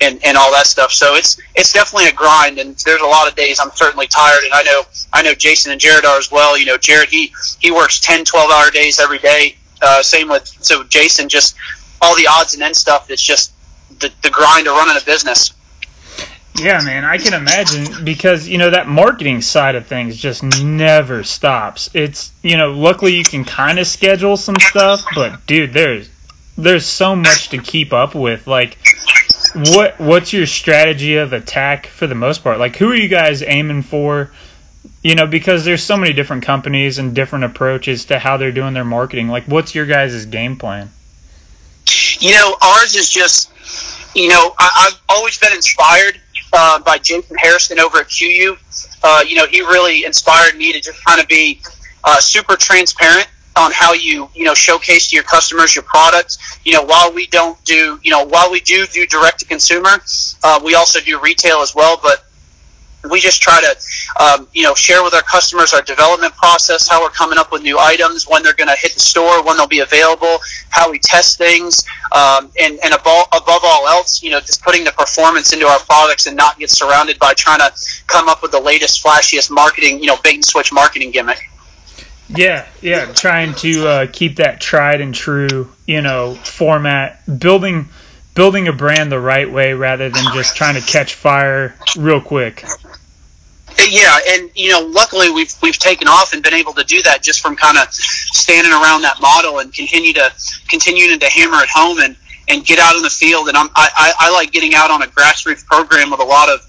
and, 0.00 0.24
and 0.24 0.36
all 0.36 0.52
that 0.52 0.66
stuff. 0.66 0.92
So 0.92 1.14
it's 1.14 1.40
it's 1.54 1.72
definitely 1.72 2.08
a 2.08 2.12
grind, 2.12 2.58
and 2.58 2.76
there's 2.76 3.00
a 3.00 3.06
lot 3.06 3.28
of 3.28 3.34
days 3.34 3.60
I'm 3.60 3.70
certainly 3.74 4.06
tired, 4.06 4.44
and 4.44 4.52
I 4.52 4.62
know 4.62 4.82
I 5.12 5.22
know 5.22 5.34
Jason 5.34 5.72
and 5.72 5.80
Jared 5.80 6.04
are 6.04 6.18
as 6.18 6.30
well. 6.30 6.58
You 6.58 6.66
know, 6.66 6.76
Jared 6.76 7.08
he 7.08 7.32
he 7.58 7.70
works 7.70 8.00
10, 8.00 8.24
12 8.24 8.50
hour 8.50 8.70
days 8.70 9.00
every 9.00 9.18
day. 9.18 9.56
Uh, 9.82 10.02
same 10.02 10.28
with 10.28 10.46
so 10.60 10.84
Jason, 10.84 11.28
just 11.28 11.56
all 12.00 12.16
the 12.16 12.26
odds 12.26 12.54
and 12.54 12.62
ends 12.62 12.80
stuff. 12.80 13.10
It's 13.10 13.22
just 13.22 13.52
the 13.98 14.12
the 14.22 14.30
grind 14.30 14.66
of 14.66 14.74
running 14.74 15.00
a 15.00 15.04
business. 15.04 15.54
Yeah, 16.56 16.80
man, 16.84 17.04
I 17.04 17.16
can 17.16 17.32
imagine 17.32 18.04
because 18.04 18.46
you 18.46 18.58
know 18.58 18.70
that 18.70 18.86
marketing 18.86 19.40
side 19.40 19.76
of 19.76 19.86
things 19.86 20.16
just 20.16 20.42
never 20.42 21.24
stops. 21.24 21.90
It's 21.94 22.32
you 22.42 22.56
know, 22.56 22.72
luckily 22.72 23.16
you 23.16 23.24
can 23.24 23.44
kind 23.44 23.78
of 23.78 23.86
schedule 23.86 24.36
some 24.36 24.56
stuff, 24.58 25.04
but 25.14 25.46
dude, 25.46 25.72
there's 25.72 26.10
there's 26.58 26.84
so 26.84 27.16
much 27.16 27.50
to 27.50 27.58
keep 27.58 27.92
up 27.92 28.14
with. 28.14 28.46
Like 28.46 28.76
what 29.54 29.98
what's 29.98 30.32
your 30.32 30.46
strategy 30.46 31.16
of 31.16 31.32
attack 31.32 31.86
for 31.86 32.06
the 32.06 32.14
most 32.14 32.42
part? 32.42 32.58
Like, 32.58 32.76
who 32.76 32.90
are 32.90 32.94
you 32.94 33.08
guys 33.08 33.42
aiming 33.42 33.82
for? 33.82 34.30
You 35.02 35.14
know, 35.14 35.26
because 35.26 35.64
there's 35.64 35.82
so 35.82 35.96
many 35.96 36.12
different 36.12 36.44
companies 36.44 36.98
and 36.98 37.14
different 37.14 37.44
approaches 37.44 38.06
to 38.06 38.18
how 38.18 38.36
they're 38.36 38.52
doing 38.52 38.74
their 38.74 38.84
marketing. 38.84 39.28
Like, 39.28 39.44
what's 39.44 39.74
your 39.74 39.86
guys' 39.86 40.26
game 40.26 40.56
plan? 40.56 40.90
You 42.18 42.34
know, 42.34 42.56
ours 42.62 42.94
is 42.94 43.10
just, 43.10 43.50
you 44.14 44.28
know, 44.28 44.54
I, 44.58 44.88
I've 44.88 45.00
always 45.08 45.38
been 45.38 45.52
inspired 45.52 46.20
uh, 46.52 46.78
by 46.80 46.98
Jason 46.98 47.36
Hairston 47.38 47.78
over 47.78 47.98
at 47.98 48.08
KUIU. 48.08 48.56
Uh, 49.02 49.24
you 49.26 49.36
know, 49.36 49.46
he 49.46 49.60
really 49.62 50.04
inspired 50.04 50.56
me 50.56 50.72
to 50.72 50.80
just 50.80 51.02
kind 51.04 51.20
of 51.20 51.28
be 51.28 51.60
uh, 52.04 52.20
super 52.20 52.56
transparent 52.56 53.28
on 53.60 53.72
how 53.72 53.92
you 53.92 54.28
you 54.34 54.44
know 54.44 54.54
showcase 54.54 55.10
to 55.10 55.16
your 55.16 55.24
customers 55.24 55.74
your 55.74 55.84
products. 55.84 56.60
You 56.64 56.72
know, 56.72 56.82
while 56.82 57.12
we 57.12 57.26
don't 57.26 57.62
do 57.64 58.00
you 58.02 58.10
know 58.10 58.24
while 58.24 58.50
we 58.50 58.60
do 58.60 58.86
do 58.86 59.06
direct 59.06 59.40
to 59.40 59.44
consumer, 59.44 60.02
uh, 60.42 60.60
we 60.64 60.74
also 60.74 61.00
do 61.00 61.20
retail 61.20 61.58
as 61.58 61.74
well. 61.74 61.98
But 62.02 62.24
we 63.10 63.20
just 63.20 63.40
try 63.40 63.60
to 63.60 64.22
um, 64.22 64.48
you 64.52 64.62
know 64.62 64.74
share 64.74 65.02
with 65.02 65.14
our 65.14 65.22
customers 65.22 65.72
our 65.72 65.82
development 65.82 66.34
process, 66.36 66.88
how 66.88 67.02
we're 67.02 67.10
coming 67.10 67.38
up 67.38 67.52
with 67.52 67.62
new 67.62 67.78
items, 67.78 68.26
when 68.28 68.42
they're 68.42 68.54
going 68.54 68.68
to 68.68 68.76
hit 68.76 68.94
the 68.94 69.00
store, 69.00 69.42
when 69.44 69.56
they'll 69.56 69.66
be 69.66 69.80
available, 69.80 70.38
how 70.70 70.90
we 70.90 70.98
test 70.98 71.38
things, 71.38 71.84
um, 72.12 72.50
and 72.60 72.78
and 72.84 72.94
above, 72.94 73.26
above 73.32 73.60
all 73.64 73.86
else, 73.88 74.22
you 74.22 74.30
know, 74.30 74.40
just 74.40 74.62
putting 74.62 74.84
the 74.84 74.92
performance 74.92 75.52
into 75.52 75.66
our 75.66 75.78
products 75.80 76.26
and 76.26 76.36
not 76.36 76.58
get 76.58 76.70
surrounded 76.70 77.18
by 77.18 77.34
trying 77.34 77.58
to 77.60 77.72
come 78.06 78.28
up 78.28 78.42
with 78.42 78.50
the 78.50 78.60
latest, 78.60 79.02
flashiest 79.04 79.50
marketing, 79.50 80.00
you 80.00 80.06
know, 80.06 80.16
bait 80.22 80.34
and 80.34 80.44
switch 80.44 80.72
marketing 80.72 81.10
gimmick. 81.10 81.50
Yeah, 82.34 82.66
yeah, 82.80 83.12
trying 83.12 83.54
to 83.56 83.88
uh, 83.88 84.06
keep 84.12 84.36
that 84.36 84.60
tried 84.60 85.00
and 85.00 85.14
true, 85.14 85.70
you 85.86 86.00
know, 86.00 86.34
format, 86.34 87.22
building 87.38 87.88
building 88.34 88.68
a 88.68 88.72
brand 88.72 89.10
the 89.10 89.18
right 89.18 89.50
way 89.50 89.72
rather 89.72 90.08
than 90.08 90.24
just 90.32 90.54
trying 90.56 90.76
to 90.76 90.80
catch 90.80 91.14
fire 91.14 91.74
real 91.96 92.20
quick. 92.20 92.64
Yeah, 93.88 94.16
and 94.28 94.50
you 94.54 94.70
know, 94.70 94.80
luckily 94.80 95.30
we've 95.30 95.52
we've 95.62 95.78
taken 95.78 96.06
off 96.06 96.32
and 96.32 96.42
been 96.42 96.54
able 96.54 96.72
to 96.74 96.84
do 96.84 97.02
that 97.02 97.22
just 97.22 97.40
from 97.40 97.56
kind 97.56 97.78
of 97.78 97.92
standing 97.92 98.72
around 98.72 99.02
that 99.02 99.20
model 99.20 99.58
and 99.58 99.72
continue 99.72 100.12
to 100.14 100.32
continuing 100.68 101.18
to 101.18 101.28
hammer 101.28 101.62
it 101.62 101.70
home 101.70 101.98
and 101.98 102.16
and 102.48 102.64
get 102.64 102.78
out 102.78 102.96
in 102.96 103.02
the 103.02 103.10
field. 103.10 103.48
And 103.48 103.56
I'm 103.56 103.68
I, 103.74 103.88
I, 103.96 104.12
I 104.18 104.30
like 104.32 104.52
getting 104.52 104.74
out 104.74 104.90
on 104.90 105.02
a 105.02 105.06
grassroots 105.06 105.64
program 105.66 106.10
with 106.10 106.20
a 106.20 106.24
lot 106.24 106.48
of 106.48 106.60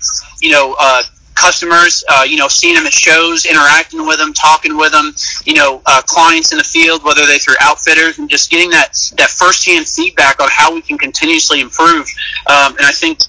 you 0.42 0.52
know 0.52 0.76
uh, 0.80 1.04
customers, 1.42 2.04
uh, 2.08 2.24
you 2.28 2.38
know, 2.38 2.48
seeing 2.48 2.76
them 2.76 2.86
at 2.86 2.94
shows, 2.94 3.46
interacting 3.46 4.06
with 4.06 4.20
them, 4.20 4.32
talking 4.34 4.78
with 4.78 4.92
them, 4.92 5.14
you 5.46 5.56
know, 5.56 5.82
uh, 5.88 6.02
clients 6.06 6.52
in 6.52 6.60
the 6.60 6.64
field, 6.64 7.04
whether 7.04 7.26
they 7.26 7.40
through 7.40 7.56
outfitters, 7.60 8.20
and 8.20 8.30
just 8.30 8.52
getting 8.52 8.70
that 8.70 8.96
that 9.18 9.30
firsthand 9.30 9.88
feedback 9.88 10.40
on 10.40 10.48
how 10.52 10.74
we 10.74 10.82
can 10.82 10.98
continuously 10.98 11.60
improve. 11.60 12.08
Um, 12.48 12.78
and 12.78 12.86
I 12.86 12.92
think 12.92 13.20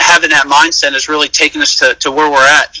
having 0.00 0.30
that 0.30 0.46
mindset 0.46 0.92
has 0.92 1.08
really 1.08 1.28
taken 1.28 1.62
us 1.62 1.78
to, 1.78 1.94
to 2.00 2.10
where 2.10 2.30
we're 2.30 2.46
at. 2.46 2.80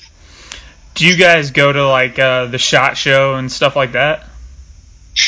Do 0.94 1.06
you 1.06 1.16
guys 1.16 1.52
go 1.52 1.72
to 1.72 1.88
like 1.88 2.18
uh, 2.18 2.46
the 2.46 2.58
shot 2.58 2.96
show 2.96 3.36
and 3.36 3.50
stuff 3.50 3.76
like 3.76 3.92
that? 3.92 4.26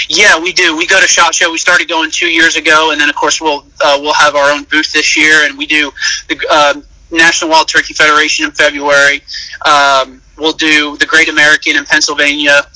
Yeah, 0.08 0.40
we 0.40 0.52
do. 0.52 0.76
We 0.76 0.86
go 0.86 1.00
to 1.00 1.08
Shot 1.08 1.34
Show. 1.34 1.50
We 1.50 1.58
started 1.58 1.88
going 1.88 2.10
two 2.10 2.28
years 2.28 2.54
ago, 2.54 2.92
and 2.92 3.00
then 3.00 3.10
of 3.10 3.16
course 3.16 3.40
we'll 3.40 3.66
uh, 3.84 3.98
we'll 4.00 4.14
have 4.14 4.36
our 4.36 4.52
own 4.52 4.62
booth 4.64 4.92
this 4.92 5.16
year, 5.16 5.44
and 5.44 5.58
we 5.58 5.66
do 5.66 5.92
the 6.28 6.40
uh, 6.48 6.80
National 7.12 7.50
Wild 7.50 7.68
Turkey 7.68 7.94
Federation 7.94 8.46
in 8.46 8.52
February. 8.52 9.22
Um, 9.64 10.22
we'll 10.38 10.52
do 10.52 10.96
the 10.96 11.06
Great 11.06 11.28
American 11.28 11.76
in 11.76 11.84
Pennsylvania, 11.84 12.66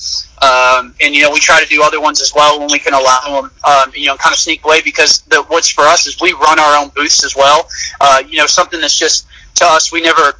um, 0.41 0.95
and 1.01 1.15
you 1.15 1.23
know 1.23 1.31
we 1.31 1.39
try 1.39 1.61
to 1.61 1.67
do 1.67 1.83
other 1.83 1.99
ones 1.99 2.21
as 2.21 2.33
well 2.33 2.59
when 2.59 2.69
we 2.71 2.79
can 2.79 2.93
allow 2.93 3.41
them. 3.41 3.51
Um, 3.63 3.91
you 3.95 4.07
know, 4.07 4.15
kind 4.15 4.33
of 4.33 4.39
sneak 4.39 4.63
away 4.63 4.81
because 4.81 5.21
the, 5.21 5.43
what's 5.43 5.69
for 5.69 5.81
us 5.81 6.07
is 6.07 6.19
we 6.21 6.33
run 6.33 6.59
our 6.59 6.81
own 6.81 6.89
booths 6.89 7.23
as 7.23 7.35
well. 7.35 7.67
Uh, 7.99 8.23
you 8.27 8.37
know, 8.37 8.45
something 8.45 8.79
that's 8.79 8.97
just 8.97 9.27
to 9.55 9.65
us 9.65 9.91
we 9.91 10.01
never 10.01 10.35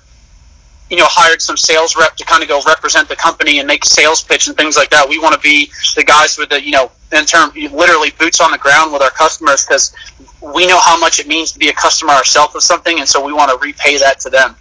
you 0.89 0.97
know, 0.97 1.05
hired 1.07 1.41
some 1.41 1.57
sales 1.57 1.95
rep 1.95 2.15
to 2.15 2.25
kind 2.25 2.43
of 2.43 2.49
go 2.49 2.61
represent 2.65 3.09
the 3.09 3.15
company 3.15 3.59
and 3.59 3.67
make 3.67 3.83
a 3.83 3.87
sales 3.87 4.23
pitch 4.23 4.47
and 4.47 4.55
things 4.55 4.77
like 4.77 4.89
that. 4.91 5.09
We 5.09 5.19
want 5.19 5.33
to 5.33 5.39
be 5.39 5.71
the 5.95 6.03
guys 6.03 6.37
with 6.37 6.49
the, 6.49 6.63
you 6.63 6.71
know, 6.71 6.91
in 7.11 7.25
term, 7.25 7.51
literally 7.55 8.11
boots 8.11 8.41
on 8.41 8.51
the 8.51 8.57
ground 8.57 8.93
with 8.93 9.01
our 9.01 9.09
customers 9.09 9.65
because 9.65 9.93
we 10.41 10.67
know 10.67 10.79
how 10.79 10.99
much 10.99 11.19
it 11.19 11.27
means 11.27 11.53
to 11.53 11.59
be 11.59 11.69
a 11.69 11.73
customer 11.73 12.13
ourselves 12.13 12.55
of 12.55 12.63
something, 12.63 12.99
and 12.99 13.07
so 13.07 13.25
we 13.25 13.33
want 13.33 13.51
to 13.51 13.57
repay 13.57 13.97
that 13.97 14.21
to 14.21 14.29
them. 14.29 14.55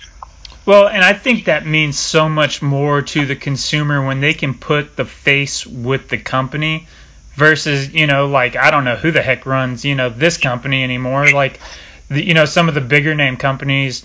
Well, 0.64 0.88
and 0.88 1.04
I 1.04 1.12
think 1.12 1.44
that 1.44 1.64
means 1.64 1.96
so 1.96 2.28
much 2.28 2.60
more 2.60 3.00
to 3.00 3.24
the 3.24 3.36
consumer 3.36 4.04
when 4.04 4.20
they 4.20 4.34
can 4.34 4.54
put 4.54 4.96
the 4.96 5.04
face 5.04 5.64
with 5.64 6.08
the 6.08 6.18
company 6.18 6.88
versus, 7.34 7.94
you 7.94 8.08
know, 8.08 8.26
like 8.26 8.56
I 8.56 8.72
don't 8.72 8.84
know 8.84 8.96
who 8.96 9.12
the 9.12 9.22
heck 9.22 9.46
runs, 9.46 9.84
you 9.84 9.94
know, 9.94 10.08
this 10.08 10.38
company 10.38 10.82
anymore. 10.82 11.30
Like, 11.30 11.60
the, 12.08 12.24
you 12.24 12.34
know, 12.34 12.46
some 12.46 12.68
of 12.68 12.74
the 12.74 12.80
bigger 12.80 13.14
name 13.14 13.36
companies 13.36 14.04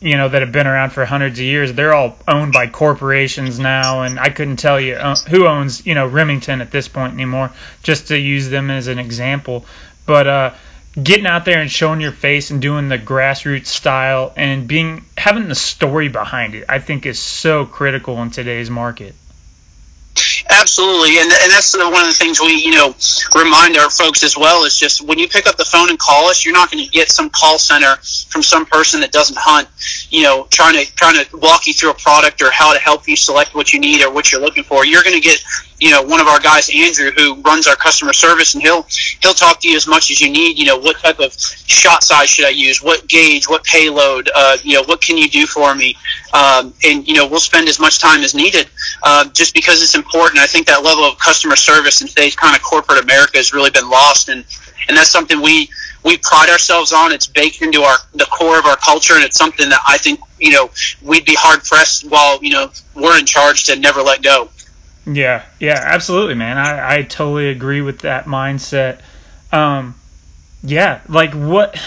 you 0.00 0.16
know 0.16 0.28
that 0.28 0.42
have 0.42 0.52
been 0.52 0.66
around 0.66 0.90
for 0.90 1.04
hundreds 1.04 1.38
of 1.38 1.44
years 1.44 1.72
they're 1.72 1.94
all 1.94 2.16
owned 2.28 2.52
by 2.52 2.66
corporations 2.66 3.58
now 3.58 4.02
and 4.02 4.18
i 4.18 4.28
couldn't 4.28 4.56
tell 4.56 4.80
you 4.80 4.94
uh, 4.94 5.14
who 5.28 5.46
owns 5.46 5.86
you 5.86 5.94
know 5.94 6.06
remington 6.06 6.60
at 6.60 6.70
this 6.70 6.88
point 6.88 7.14
anymore 7.14 7.50
just 7.82 8.08
to 8.08 8.18
use 8.18 8.48
them 8.50 8.70
as 8.70 8.86
an 8.86 8.98
example. 8.98 9.64
But 10.06 10.26
uh 10.26 10.54
getting 11.00 11.26
out 11.26 11.44
there 11.44 11.60
and 11.60 11.70
showing 11.70 12.00
your 12.00 12.12
face 12.12 12.50
and 12.50 12.60
doing 12.60 12.88
the 12.88 12.98
grassroots 12.98 13.66
style 13.66 14.32
and 14.36 14.66
being 14.66 15.04
having 15.16 15.48
the 15.48 15.54
story 15.54 16.08
behind 16.08 16.54
it 16.54 16.64
i 16.68 16.80
think 16.80 17.06
is 17.06 17.18
so 17.18 17.64
critical 17.64 18.20
in 18.22 18.30
today's 18.30 18.68
market 18.68 19.14
Absolutely, 20.60 21.16
and 21.18 21.32
and 21.32 21.50
that's 21.50 21.74
one 21.74 22.02
of 22.02 22.08
the 22.08 22.14
things 22.14 22.38
we 22.38 22.52
you 22.52 22.72
know 22.72 22.94
remind 23.34 23.78
our 23.78 23.88
folks 23.88 24.22
as 24.22 24.36
well 24.36 24.64
is 24.64 24.76
just 24.76 25.00
when 25.00 25.18
you 25.18 25.26
pick 25.26 25.46
up 25.46 25.56
the 25.56 25.64
phone 25.64 25.88
and 25.88 25.98
call 25.98 26.26
us, 26.28 26.44
you're 26.44 26.52
not 26.52 26.70
going 26.70 26.84
to 26.84 26.90
get 26.90 27.08
some 27.08 27.30
call 27.30 27.58
center 27.58 27.96
from 28.28 28.42
some 28.42 28.66
person 28.66 29.00
that 29.00 29.10
doesn't 29.10 29.38
hunt, 29.40 29.68
you 30.10 30.22
know, 30.22 30.46
trying 30.50 30.74
to 30.74 30.84
trying 30.96 31.14
to 31.24 31.36
walk 31.38 31.66
you 31.66 31.72
through 31.72 31.90
a 31.90 31.94
product 31.94 32.42
or 32.42 32.50
how 32.50 32.74
to 32.74 32.78
help 32.78 33.08
you 33.08 33.16
select 33.16 33.54
what 33.54 33.72
you 33.72 33.80
need 33.80 34.02
or 34.02 34.12
what 34.12 34.30
you're 34.30 34.40
looking 34.40 34.62
for. 34.62 34.84
You're 34.84 35.02
going 35.02 35.14
to 35.14 35.22
get 35.22 35.42
you 35.80 35.90
know 35.90 36.02
one 36.02 36.20
of 36.20 36.26
our 36.26 36.38
guys, 36.40 36.70
Andrew, 36.74 37.10
who 37.16 37.40
runs 37.42 37.66
our 37.66 37.76
customer 37.76 38.12
service, 38.12 38.54
and 38.54 38.62
he'll 38.62 38.86
he'll 39.22 39.34
talk 39.34 39.60
to 39.60 39.68
you 39.68 39.76
as 39.76 39.86
much 39.86 40.10
as 40.10 40.20
you 40.20 40.30
need. 40.30 40.58
You 40.58 40.66
know, 40.66 40.78
what 40.78 40.98
type 40.98 41.18
of 41.20 41.34
shot 41.66 42.02
size 42.04 42.28
should 42.30 42.44
I 42.44 42.50
use? 42.50 42.82
What 42.82 43.08
gauge? 43.08 43.48
What 43.48 43.64
payload? 43.64 44.30
Uh, 44.34 44.58
you 44.62 44.74
know, 44.74 44.84
what 44.84 45.00
can 45.00 45.16
you 45.16 45.28
do 45.28 45.46
for 45.46 45.74
me? 45.74 45.96
Um, 46.32 46.74
and 46.84 47.06
you 47.08 47.14
know, 47.14 47.26
we'll 47.26 47.40
spend 47.40 47.68
as 47.68 47.80
much 47.80 47.98
time 47.98 48.20
as 48.22 48.34
needed, 48.34 48.68
uh, 49.02 49.28
just 49.30 49.54
because 49.54 49.82
it's 49.82 49.94
important. 49.94 50.38
I 50.38 50.46
think 50.46 50.66
that 50.66 50.84
level 50.84 51.04
of 51.04 51.18
customer 51.18 51.56
service 51.56 52.02
in 52.02 52.08
today's 52.08 52.36
kind 52.36 52.54
of 52.54 52.62
corporate 52.62 53.02
America 53.02 53.38
has 53.38 53.52
really 53.52 53.70
been 53.70 53.88
lost, 53.88 54.28
and 54.28 54.44
and 54.88 54.96
that's 54.96 55.10
something 55.10 55.40
we 55.40 55.68
we 56.04 56.16
pride 56.18 56.48
ourselves 56.50 56.92
on. 56.92 57.12
It's 57.12 57.26
baked 57.26 57.62
into 57.62 57.82
our 57.82 57.96
the 58.14 58.26
core 58.26 58.58
of 58.58 58.66
our 58.66 58.76
culture, 58.76 59.14
and 59.14 59.24
it's 59.24 59.36
something 59.36 59.68
that 59.68 59.80
I 59.86 59.98
think 59.98 60.20
you 60.38 60.52
know 60.52 60.70
we'd 61.02 61.24
be 61.24 61.34
hard 61.34 61.64
pressed 61.64 62.08
while 62.08 62.42
you 62.42 62.50
know 62.50 62.70
we're 62.94 63.18
in 63.18 63.26
charge 63.26 63.64
to 63.64 63.76
never 63.76 64.02
let 64.02 64.22
go. 64.22 64.50
Yeah, 65.06 65.44
yeah, 65.58 65.80
absolutely, 65.82 66.34
man. 66.34 66.58
I, 66.58 66.96
I 66.98 67.02
totally 67.02 67.48
agree 67.48 67.80
with 67.80 68.00
that 68.00 68.26
mindset. 68.26 69.00
Um, 69.52 69.94
yeah, 70.62 71.00
like 71.08 71.32
what? 71.32 71.80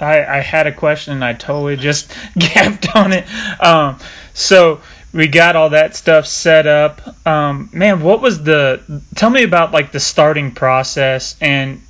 I, 0.00 0.24
I 0.24 0.40
had 0.40 0.66
a 0.66 0.72
question 0.72 1.14
and 1.14 1.24
I 1.24 1.32
totally 1.32 1.76
just 1.76 2.12
gapped 2.38 2.94
on 2.94 3.12
it. 3.12 3.24
Um, 3.62 3.98
so 4.34 4.80
we 5.12 5.28
got 5.28 5.56
all 5.56 5.70
that 5.70 5.96
stuff 5.96 6.26
set 6.26 6.66
up. 6.66 7.26
Um, 7.26 7.70
man, 7.72 8.00
what 8.02 8.20
was 8.20 8.42
the? 8.42 9.02
Tell 9.14 9.30
me 9.30 9.42
about 9.42 9.72
like 9.72 9.92
the 9.92 10.00
starting 10.00 10.52
process 10.52 11.36
and 11.40 11.82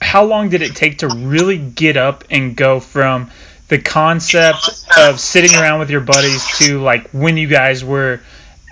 how 0.00 0.24
long 0.24 0.48
did 0.48 0.62
it 0.62 0.74
take 0.74 0.98
to 0.98 1.08
really 1.08 1.58
get 1.58 1.96
up 1.96 2.24
and 2.30 2.56
go 2.56 2.80
from 2.80 3.30
the 3.68 3.78
concept 3.78 4.84
of 4.98 5.20
sitting 5.20 5.56
around 5.56 5.78
with 5.78 5.90
your 5.90 6.00
buddies 6.00 6.44
to 6.58 6.80
like 6.80 7.10
when 7.10 7.36
you 7.36 7.46
guys 7.46 7.84
were 7.84 8.20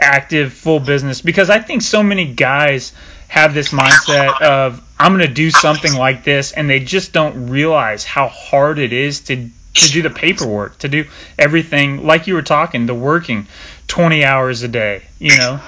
active 0.02 0.52
full 0.52 0.80
business 0.80 1.20
because 1.20 1.50
I 1.50 1.60
think 1.60 1.82
so 1.82 2.02
many 2.02 2.32
guys 2.32 2.92
have 3.28 3.54
this 3.54 3.70
mindset 3.70 4.42
of 4.42 4.82
I'm 4.98 5.16
going 5.16 5.26
to 5.26 5.32
do 5.32 5.50
something 5.50 5.94
like 5.94 6.24
this 6.24 6.52
and 6.52 6.68
they 6.68 6.80
just 6.80 7.12
don't 7.12 7.48
realize 7.48 8.04
how 8.04 8.28
hard 8.28 8.78
it 8.78 8.92
is 8.92 9.20
to 9.20 9.48
to 9.74 9.88
do 9.90 10.02
the 10.02 10.10
paperwork, 10.10 10.78
to 10.78 10.88
do 10.88 11.06
everything 11.38 12.06
like 12.06 12.26
you 12.26 12.34
were 12.34 12.42
talking, 12.42 12.84
the 12.84 12.94
working 12.94 13.46
20 13.88 14.22
hours 14.22 14.62
a 14.62 14.68
day, 14.68 15.02
you 15.18 15.36
know. 15.36 15.58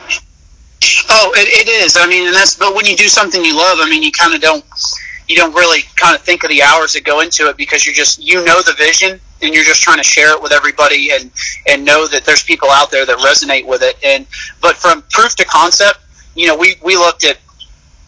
Oh, 1.09 1.33
it, 1.37 1.67
it 1.67 1.69
is. 1.69 1.97
I 1.97 2.07
mean, 2.07 2.27
and 2.27 2.37
that's 2.37 2.57
but 2.57 2.75
when 2.75 2.85
you 2.85 2.97
do 2.97 3.09
something 3.09 3.43
you 3.43 3.57
love, 3.57 3.79
I 3.81 3.89
mean, 3.89 4.03
you 4.03 4.13
kind 4.13 4.35
of 4.35 4.41
don't 4.41 4.65
you 5.29 5.37
don't 5.37 5.55
really 5.55 5.83
kind 5.97 6.15
of 6.15 6.23
think 6.23 6.45
of 6.45 6.51
the 6.51 6.63
hours 6.63 6.93
that 6.93 7.05
go 7.05 7.21
into 7.21 7.49
it 7.49 7.57
because 7.57 7.87
you're 7.87 7.95
just 7.95 8.23
you 8.23 8.45
know 8.45 8.61
the 8.63 8.75
vision 8.75 9.21
and 9.45 9.55
you're 9.55 9.65
just 9.65 9.83
trying 9.83 9.99
to 9.99 10.05
share 10.05 10.35
it 10.35 10.43
with 10.43 10.53
everybody 10.53 11.11
and 11.13 11.31
and 11.69 11.85
know 11.85 12.07
that 12.09 12.25
there's 12.25 12.43
people 12.43 12.71
out 12.71 12.91
there 12.91 13.07
that 13.07 13.19
resonate 13.19 13.67
with 13.67 13.83
it. 13.83 13.97
And 14.05 14.27
but 14.61 14.77
from 14.77 15.03
proof 15.11 15.37
to 15.37 15.45
concept 15.45 16.01
you 16.35 16.47
know 16.47 16.57
we 16.57 16.77
we 16.83 16.97
looked 16.97 17.25
at 17.25 17.39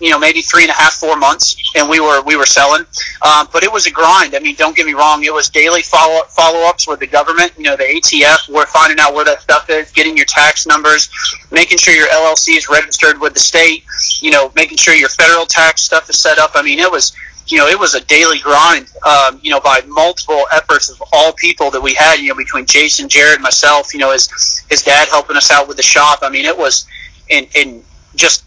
you 0.01 0.11
know 0.11 0.19
maybe 0.19 0.43
three 0.43 0.63
and 0.63 0.71
a 0.71 0.75
half 0.75 0.93
four 0.95 1.17
months 1.17 1.57
and 1.75 1.89
we 1.89 2.01
were 2.01 2.23
we 2.23 2.37
were 2.37 2.47
selling. 2.47 2.85
Um, 3.23 3.49
but 3.53 3.63
it 3.63 3.73
was 3.73 3.87
a 3.87 3.91
grind. 3.91 4.35
I 4.35 4.41
mean 4.41 4.55
don't 4.57 4.77
get 4.77 4.87
me 4.87 4.93
wrong 4.93 5.25
it 5.25 5.33
was 5.33 5.49
daily 5.49 5.83
follow 5.83 6.19
up 6.21 6.31
follow 6.31 6.69
ups 6.69 6.87
with 6.87 7.01
the 7.01 7.07
government 7.07 7.53
you 7.57 7.65
know 7.65 7.77
the 7.77 7.85
atf 7.85 8.49
we're 8.49 8.67
finding 8.67 8.99
out 9.01 9.15
where 9.15 9.25
that 9.25 9.41
stuff 9.41 9.71
is 9.71 9.91
getting 9.93 10.17
your 10.17 10.27
tax 10.27 10.67
numbers 10.67 11.09
making 11.51 11.79
sure 11.79 11.95
your 11.95 12.09
llc 12.09 12.57
is 12.57 12.69
registered 12.69 13.19
with 13.21 13.33
the 13.35 13.41
state 13.41 13.85
you 14.21 14.31
know 14.31 14.53
making 14.55 14.77
sure 14.77 14.95
your 14.95 15.09
federal 15.09 15.47
tax 15.47 15.83
stuff 15.83 16.11
is 16.11 16.19
set 16.21 16.39
up. 16.39 16.51
I 16.55 16.63
mean 16.63 16.79
it 16.79 16.91
was 16.91 17.13
you 17.47 17.59
know, 17.59 17.67
it 17.69 17.79
was 17.79 17.95
a 17.95 18.01
daily 18.01 18.39
grind, 18.39 18.87
um, 19.05 19.39
you 19.43 19.51
know, 19.51 19.61
by 19.61 19.81
multiple 19.87 20.47
efforts 20.53 20.91
of 20.91 21.03
all 21.13 21.33
people 21.33 21.71
that 21.71 21.81
we 21.81 21.95
had, 21.95 22.19
you 22.19 22.29
know, 22.29 22.35
between 22.35 22.67
Jason, 22.67 23.09
Jared, 23.09 23.41
myself, 23.41 23.95
you 23.95 24.01
know, 24.01 24.13
his, 24.13 24.65
his 24.69 24.83
dad 24.83 25.09
helping 25.09 25.37
us 25.37 25.51
out 25.51 25.69
with 25.69 25.77
the 25.77 25.83
shop. 25.83 26.21
I 26.23 26.31
mean, 26.31 26.45
it 26.45 26.59
was 26.59 26.87
in, 27.29 27.47
in 27.55 27.85
just, 28.15 28.45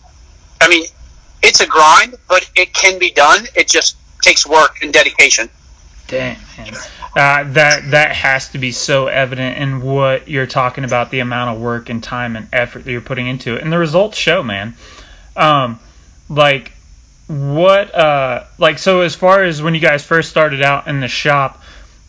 I 0.60 0.68
mean, 0.68 0.86
it's 1.42 1.62
a 1.62 1.68
grind, 1.68 2.16
but 2.28 2.50
it 2.56 2.74
can 2.74 3.00
be 3.00 3.12
done. 3.12 3.46
It 3.56 3.70
just 3.70 3.96
takes 4.22 4.46
work 4.46 4.82
and 4.82 4.92
dedication. 4.92 5.50
Damn. 6.08 6.38
Uh, 7.16 7.44
that 7.54 7.92
that 7.92 8.12
has 8.16 8.50
to 8.50 8.58
be 8.58 8.72
so 8.72 9.08
evident 9.08 9.58
in 9.58 9.82
what 9.82 10.28
you're 10.28 10.48
talking 10.48 10.84
about, 10.84 11.12
the 11.12 11.20
amount 11.20 11.56
of 11.56 11.62
work 11.62 11.90
and 11.90 12.04
time 12.04 12.36
and 12.36 12.48
effort 12.52 12.84
that 12.84 12.92
you're 12.92 13.02
putting 13.02 13.28
into 13.28 13.56
it, 13.56 13.64
and 13.64 13.72
the 13.72 13.78
results 13.78 14.18
show, 14.18 14.44
man. 14.44 14.76
Um, 15.36 15.80
like 16.30 16.72
what 17.30 17.94
uh 17.94 18.44
like 18.58 18.80
so 18.80 19.02
as 19.02 19.14
far 19.14 19.44
as 19.44 19.62
when 19.62 19.76
you 19.76 19.80
guys 19.80 20.04
first 20.04 20.32
started 20.32 20.64
out 20.64 20.88
in 20.88 21.00
the 21.00 21.08
shop 21.08 21.62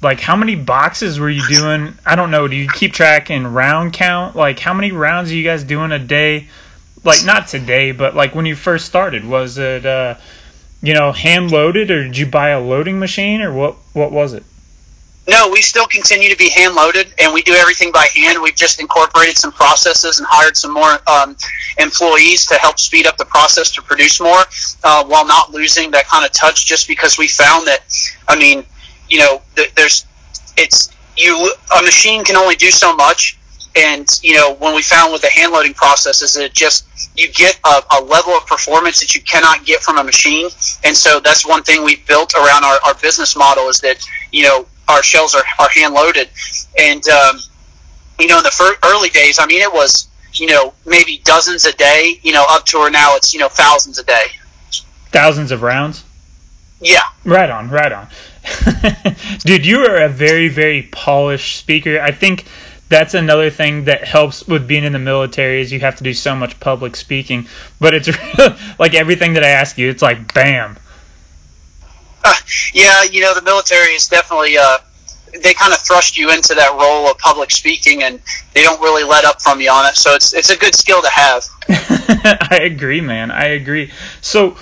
like 0.02 0.18
how 0.18 0.34
many 0.34 0.54
boxes 0.54 1.20
were 1.20 1.28
you 1.28 1.46
doing? 1.46 1.92
I 2.06 2.16
don't 2.16 2.30
know. 2.30 2.48
Do 2.48 2.56
you 2.56 2.68
keep 2.68 2.94
track 2.94 3.28
in 3.30 3.52
round 3.52 3.92
count? 3.92 4.34
Like 4.34 4.58
how 4.58 4.72
many 4.72 4.92
rounds 4.92 5.30
are 5.30 5.34
you 5.34 5.44
guys 5.44 5.62
doing 5.62 5.92
a 5.92 5.98
day? 5.98 6.48
Like 7.04 7.22
not 7.22 7.48
today 7.48 7.92
but 7.92 8.14
like 8.16 8.34
when 8.34 8.46
you 8.46 8.56
first 8.56 8.86
started 8.86 9.26
was 9.26 9.58
it 9.58 9.84
uh 9.84 10.14
you 10.82 10.94
know 10.94 11.12
hand 11.12 11.50
loaded 11.50 11.90
or 11.90 12.04
did 12.04 12.16
you 12.16 12.24
buy 12.24 12.50
a 12.50 12.60
loading 12.60 12.98
machine 12.98 13.42
or 13.42 13.52
what 13.52 13.76
what 13.92 14.12
was 14.12 14.32
it 14.32 14.44
no, 15.30 15.48
we 15.48 15.62
still 15.62 15.86
continue 15.86 16.28
to 16.28 16.36
be 16.36 16.50
hand 16.50 16.74
loaded, 16.74 17.14
and 17.18 17.32
we 17.32 17.40
do 17.42 17.52
everything 17.54 17.92
by 17.92 18.08
hand. 18.14 18.42
We've 18.42 18.56
just 18.56 18.80
incorporated 18.80 19.38
some 19.38 19.52
processes 19.52 20.18
and 20.18 20.26
hired 20.28 20.56
some 20.56 20.74
more 20.74 20.98
um, 21.08 21.36
employees 21.78 22.46
to 22.46 22.54
help 22.56 22.80
speed 22.80 23.06
up 23.06 23.16
the 23.16 23.24
process 23.24 23.70
to 23.72 23.82
produce 23.82 24.20
more, 24.20 24.42
uh, 24.82 25.04
while 25.04 25.24
not 25.24 25.52
losing 25.52 25.92
that 25.92 26.08
kind 26.08 26.24
of 26.24 26.32
touch. 26.32 26.66
Just 26.66 26.88
because 26.88 27.16
we 27.16 27.28
found 27.28 27.68
that, 27.68 27.84
I 28.26 28.36
mean, 28.36 28.64
you 29.08 29.20
know, 29.20 29.40
th- 29.54 29.72
there's 29.76 30.04
it's 30.56 30.90
you 31.16 31.54
a 31.78 31.82
machine 31.82 32.24
can 32.24 32.34
only 32.34 32.56
do 32.56 32.72
so 32.72 32.96
much, 32.96 33.38
and 33.76 34.08
you 34.24 34.34
know 34.34 34.54
when 34.54 34.74
we 34.74 34.82
found 34.82 35.12
with 35.12 35.22
the 35.22 35.30
hand 35.30 35.52
loading 35.52 35.74
process 35.74 36.22
is 36.22 36.36
it 36.36 36.52
just 36.52 36.86
you 37.16 37.30
get 37.32 37.58
a, 37.64 37.82
a, 37.98 38.02
level 38.02 38.32
of 38.32 38.44
performance 38.46 39.00
that 39.00 39.14
you 39.14 39.20
cannot 39.22 39.64
get 39.64 39.80
from 39.80 39.98
a 39.98 40.04
machine 40.04 40.48
and 40.84 40.96
so 40.96 41.20
that's 41.20 41.46
one 41.46 41.62
thing 41.62 41.84
we've 41.84 42.04
built 42.06 42.34
around 42.34 42.64
our, 42.64 42.78
our 42.86 42.94
business 42.94 43.36
model 43.36 43.68
is 43.68 43.80
that 43.80 44.04
you 44.32 44.42
know 44.42 44.66
our 44.90 45.02
shells 45.02 45.34
are, 45.34 45.44
are 45.58 45.68
hand 45.68 45.94
loaded, 45.94 46.28
and 46.78 47.06
um, 47.08 47.38
you 48.20 48.28
know, 48.28 48.38
in 48.38 48.44
the 48.44 48.50
fir- 48.50 48.76
early 48.84 49.08
days, 49.08 49.38
I 49.40 49.46
mean, 49.46 49.62
it 49.62 49.72
was, 49.72 50.08
you 50.34 50.46
know, 50.46 50.74
maybe 50.86 51.20
dozens 51.24 51.64
a 51.64 51.72
day, 51.72 52.18
you 52.22 52.32
know, 52.32 52.44
up 52.48 52.66
to 52.66 52.90
now 52.90 53.16
it's, 53.16 53.32
you 53.32 53.40
know, 53.40 53.48
thousands 53.48 53.98
a 53.98 54.04
day. 54.04 54.26
Thousands 55.10 55.50
of 55.50 55.62
rounds? 55.62 56.04
Yeah. 56.80 57.00
Right 57.24 57.50
on, 57.50 57.70
right 57.70 57.92
on. 57.92 58.08
Dude, 59.40 59.66
you 59.66 59.80
are 59.86 60.02
a 60.04 60.08
very, 60.08 60.48
very 60.48 60.82
polished 60.82 61.58
speaker. 61.58 62.00
I 62.00 62.10
think 62.12 62.46
that's 62.88 63.14
another 63.14 63.50
thing 63.50 63.84
that 63.84 64.04
helps 64.04 64.46
with 64.46 64.66
being 64.66 64.84
in 64.84 64.92
the 64.92 64.98
military 64.98 65.60
is 65.60 65.72
you 65.72 65.80
have 65.80 65.96
to 65.96 66.04
do 66.04 66.14
so 66.14 66.34
much 66.34 66.58
public 66.60 66.96
speaking. 66.96 67.46
But 67.80 67.94
it's 67.94 68.08
like 68.78 68.94
everything 68.94 69.34
that 69.34 69.44
I 69.44 69.50
ask 69.50 69.78
you, 69.78 69.90
it's 69.90 70.02
like 70.02 70.32
bam. 70.32 70.76
Yeah, 72.74 73.02
you 73.04 73.20
know, 73.20 73.34
the 73.34 73.42
military 73.42 73.94
is 73.94 74.08
definitely 74.08 74.56
uh, 74.58 74.78
they 75.42 75.54
kind 75.54 75.72
of 75.72 75.78
thrust 75.80 76.16
you 76.18 76.30
into 76.30 76.54
that 76.54 76.72
role 76.72 77.10
of 77.10 77.18
public 77.18 77.50
speaking, 77.50 78.02
and 78.02 78.20
they 78.54 78.62
don't 78.62 78.80
really 78.80 79.04
let 79.04 79.24
up 79.24 79.40
from 79.40 79.60
you 79.60 79.70
on 79.70 79.86
it. 79.86 79.96
So 79.96 80.14
it's 80.14 80.32
it's 80.32 80.50
a 80.50 80.56
good 80.56 80.74
skill 80.74 81.02
to 81.02 81.08
have. 81.08 81.46
I 81.68 82.60
agree, 82.62 83.00
man. 83.00 83.30
I 83.30 83.46
agree. 83.48 83.92
So 84.20 84.56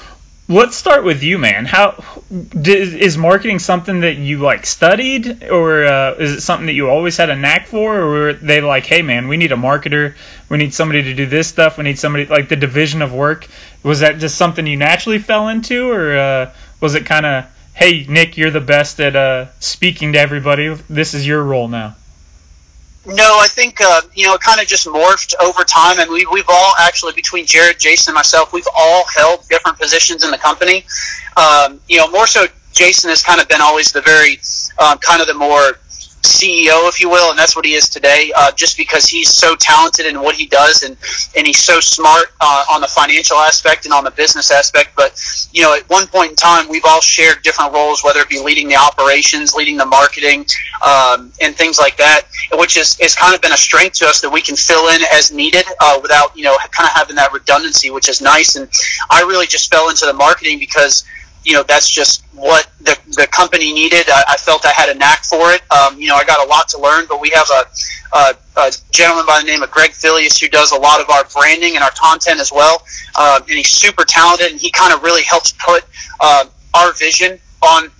let's 0.49 0.77
start 0.77 1.05
with 1.05 1.23
you, 1.23 1.38
man. 1.38 1.66
How 1.66 2.03
is 2.31 3.18
marketing 3.18 3.59
something 3.59 4.01
that 4.01 4.16
you 4.16 4.38
like 4.38 4.66
studied, 4.66 5.44
or 5.44 5.85
uh, 5.85 6.14
is 6.14 6.33
it 6.33 6.40
something 6.40 6.66
that 6.66 6.73
you 6.75 6.88
always 6.88 7.16
had 7.16 7.31
a 7.31 7.37
knack 7.37 7.66
for, 7.66 7.97
or 7.97 8.11
were 8.11 8.33
they 8.33 8.61
like, 8.61 8.87
hey, 8.87 9.03
man, 9.03 9.29
we 9.29 9.37
need 9.37 9.53
a 9.53 9.57
marketer, 9.57 10.14
we 10.49 10.59
need 10.59 10.75
somebody 10.75 11.05
to 11.05 11.14
do 11.14 11.27
this 11.27 11.49
stuff, 11.49 11.79
we 11.79 11.85
need 11.85 11.99
somebody 11.99 12.27
like 12.27 12.49
the 12.49 12.57
division 12.57 13.03
of 13.03 13.12
work? 13.12 13.47
Was 13.83 14.01
that 14.01 14.18
just 14.18 14.37
something 14.37 14.66
you 14.66 14.77
naturally 14.77 15.18
fell 15.18 15.49
into, 15.49 15.90
or 15.90 16.16
uh, 16.16 16.55
was 16.81 16.95
it 16.95 17.07
kind 17.07 17.27
of, 17.27 17.45
hey, 17.75 18.05
Nick, 18.09 18.37
you're 18.37 18.51
the 18.51 18.61
best 18.61 19.01
at 19.01 19.17
uh, 19.17 19.47
speaking 19.61 20.12
to 20.12 20.19
everybody. 20.19 20.75
This 20.88 21.14
is 21.14 21.27
your 21.27 21.43
role 21.43 21.69
now. 21.69 21.97
No, 23.07 23.38
I 23.41 23.47
think 23.49 23.81
uh, 23.81 24.03
you 24.14 24.27
know 24.27 24.35
it 24.35 24.41
kind 24.43 24.61
of 24.61 24.67
just 24.67 24.87
morphed 24.87 25.33
over 25.41 25.64
time, 25.64 25.99
and 25.99 26.11
we 26.11 26.27
we've 26.27 26.49
all 26.49 26.75
actually 26.79 27.14
between 27.14 27.47
Jared, 27.47 27.79
Jason, 27.79 28.11
and 28.11 28.17
myself, 28.17 28.53
we've 28.53 28.69
all 28.77 29.05
held 29.17 29.49
different 29.49 29.79
positions 29.79 30.25
in 30.25 30.31
the 30.31 30.37
company. 30.37 30.85
Um, 31.37 31.81
you 31.88 31.97
know, 31.97 32.11
more 32.11 32.27
so 32.27 32.47
Jason 32.73 33.09
has 33.09 33.23
kind 33.23 33.41
of 33.41 33.49
been 33.49 33.62
always 33.62 33.93
the 33.93 34.03
very 34.03 34.38
um, 34.79 34.99
kind 34.99 35.23
of 35.23 35.27
the 35.27 35.35
more 35.35 35.79
CEO, 36.29 36.88
if 36.88 37.01
you 37.01 37.09
will, 37.09 37.31
and 37.31 37.38
that's 37.38 37.57
what 37.57 37.64
he 37.64 37.75
is 37.75 37.88
today. 37.88 38.33
Uh, 38.37 38.53
just 38.53 38.77
because 38.77 39.09
he's 39.09 39.33
so 39.33 39.57
talented 39.57 40.07
in 40.07 40.21
what 40.21 40.35
he 40.35 40.47
does, 40.47 40.83
and 40.83 40.97
and 41.37 41.47
he's 41.47 41.59
so 41.59 41.81
smart 41.81 42.27
uh, 42.41 42.64
on 42.71 42.81
the 42.81 42.88
financial 42.88 43.37
aspect 43.38 43.85
and 43.87 43.95
on 43.95 44.05
the 44.05 44.11
business 44.11 44.51
aspect. 44.51 44.91
But 44.97 45.21
you 45.53 45.62
know, 45.62 45.75
at 45.75 45.88
one 45.88 46.07
point 46.07 46.31
in 46.31 46.37
time, 46.37 46.69
we've 46.69 46.85
all 46.85 47.01
shared 47.01 47.43
different 47.43 47.73
roles, 47.73 48.05
whether 48.05 48.21
it 48.21 48.29
be 48.29 48.41
leading 48.41 48.69
the 48.69 48.77
operations, 48.77 49.55
leading 49.55 49.77
the 49.77 49.87
marketing, 49.87 50.47
um, 50.87 51.33
and 51.41 51.57
things 51.57 51.79
like 51.79 51.97
that, 51.97 52.23
which 52.55 52.77
is 52.77 52.99
is 53.01 53.14
kind 53.14 53.35
of 53.35 53.41
been 53.41 53.53
a 53.53 53.57
strength 53.57 53.97
to 53.99 54.07
us 54.07 54.21
that 54.21 54.31
we 54.31 54.41
can 54.41 54.57
fill 54.57 54.88
in 54.88 55.01
as 55.12 55.33
needed 55.33 55.64
uh, 55.81 55.99
without 56.03 56.37
you 56.37 56.45
know 56.45 56.57
kind 56.71 56.88
of 56.88 56.95
having 56.95 57.17
that 57.17 57.33
redundancy, 57.33 57.91
which 57.91 58.09
is 58.09 58.21
nice. 58.21 58.57
And 58.57 58.69
I 59.11 59.23
really 59.23 59.47
just 59.47 59.71
fell 59.73 59.91
into 59.91 60.07
the 60.07 60.12
marketing 60.12 60.59
because 60.59 61.05
you 61.44 61.55
know 61.55 61.62
that's 61.62 61.88
just 61.88 62.24
what 62.35 62.70
the, 62.81 62.96
the 63.16 63.27
company 63.27 63.72
needed. 63.72 64.09
I, 64.09 64.24
I 64.29 64.37
felt 64.37 64.64
I 64.64 64.72
had 64.72 64.88
a 64.88 64.94
knack 64.94 65.24
for 65.24 65.53
it. 65.53 65.62
Um, 65.72 65.98
you 66.01 66.09
know, 66.09 66.16
I 66.16 66.24
got 66.24 66.44
a 66.44 66.48
lot 66.48 66.68
to 66.70 66.81
learn, 66.81 67.07
but 67.09 67.20
we 67.20 67.31
have 67.31 67.48
a, 67.51 68.16
a, 68.16 68.35
a 68.57 68.72
gentleman 68.92 69.27
by 69.27 69.40
the 69.40 69.46
name 69.46 69.62
of 69.62 69.70
Greg 69.70 69.92
Phileas 69.92 70.38
who 70.38 70.48
does 70.48 70.72
a 70.72 70.79
lot 70.79 71.01
of 71.01 71.11
our 71.11 71.24
branding 71.24 71.74
and 71.74 71.83
our 71.83 71.90
content 71.90 72.40
as 72.40 72.53
well. 72.53 72.83
Uh, 73.16 73.40
and 73.40 73.51
he's 73.51 73.70
super 73.70 74.05
talented, 74.05 74.53
and 74.53 74.61
he 74.61 74.70
kind 74.70 74.94
of 74.94 75.03
really 75.03 75.22
helps 75.22 75.53
put 75.53 75.85
uh, 76.20 76.44
our 76.74 76.92
vision 76.94 77.38
on 77.62 77.90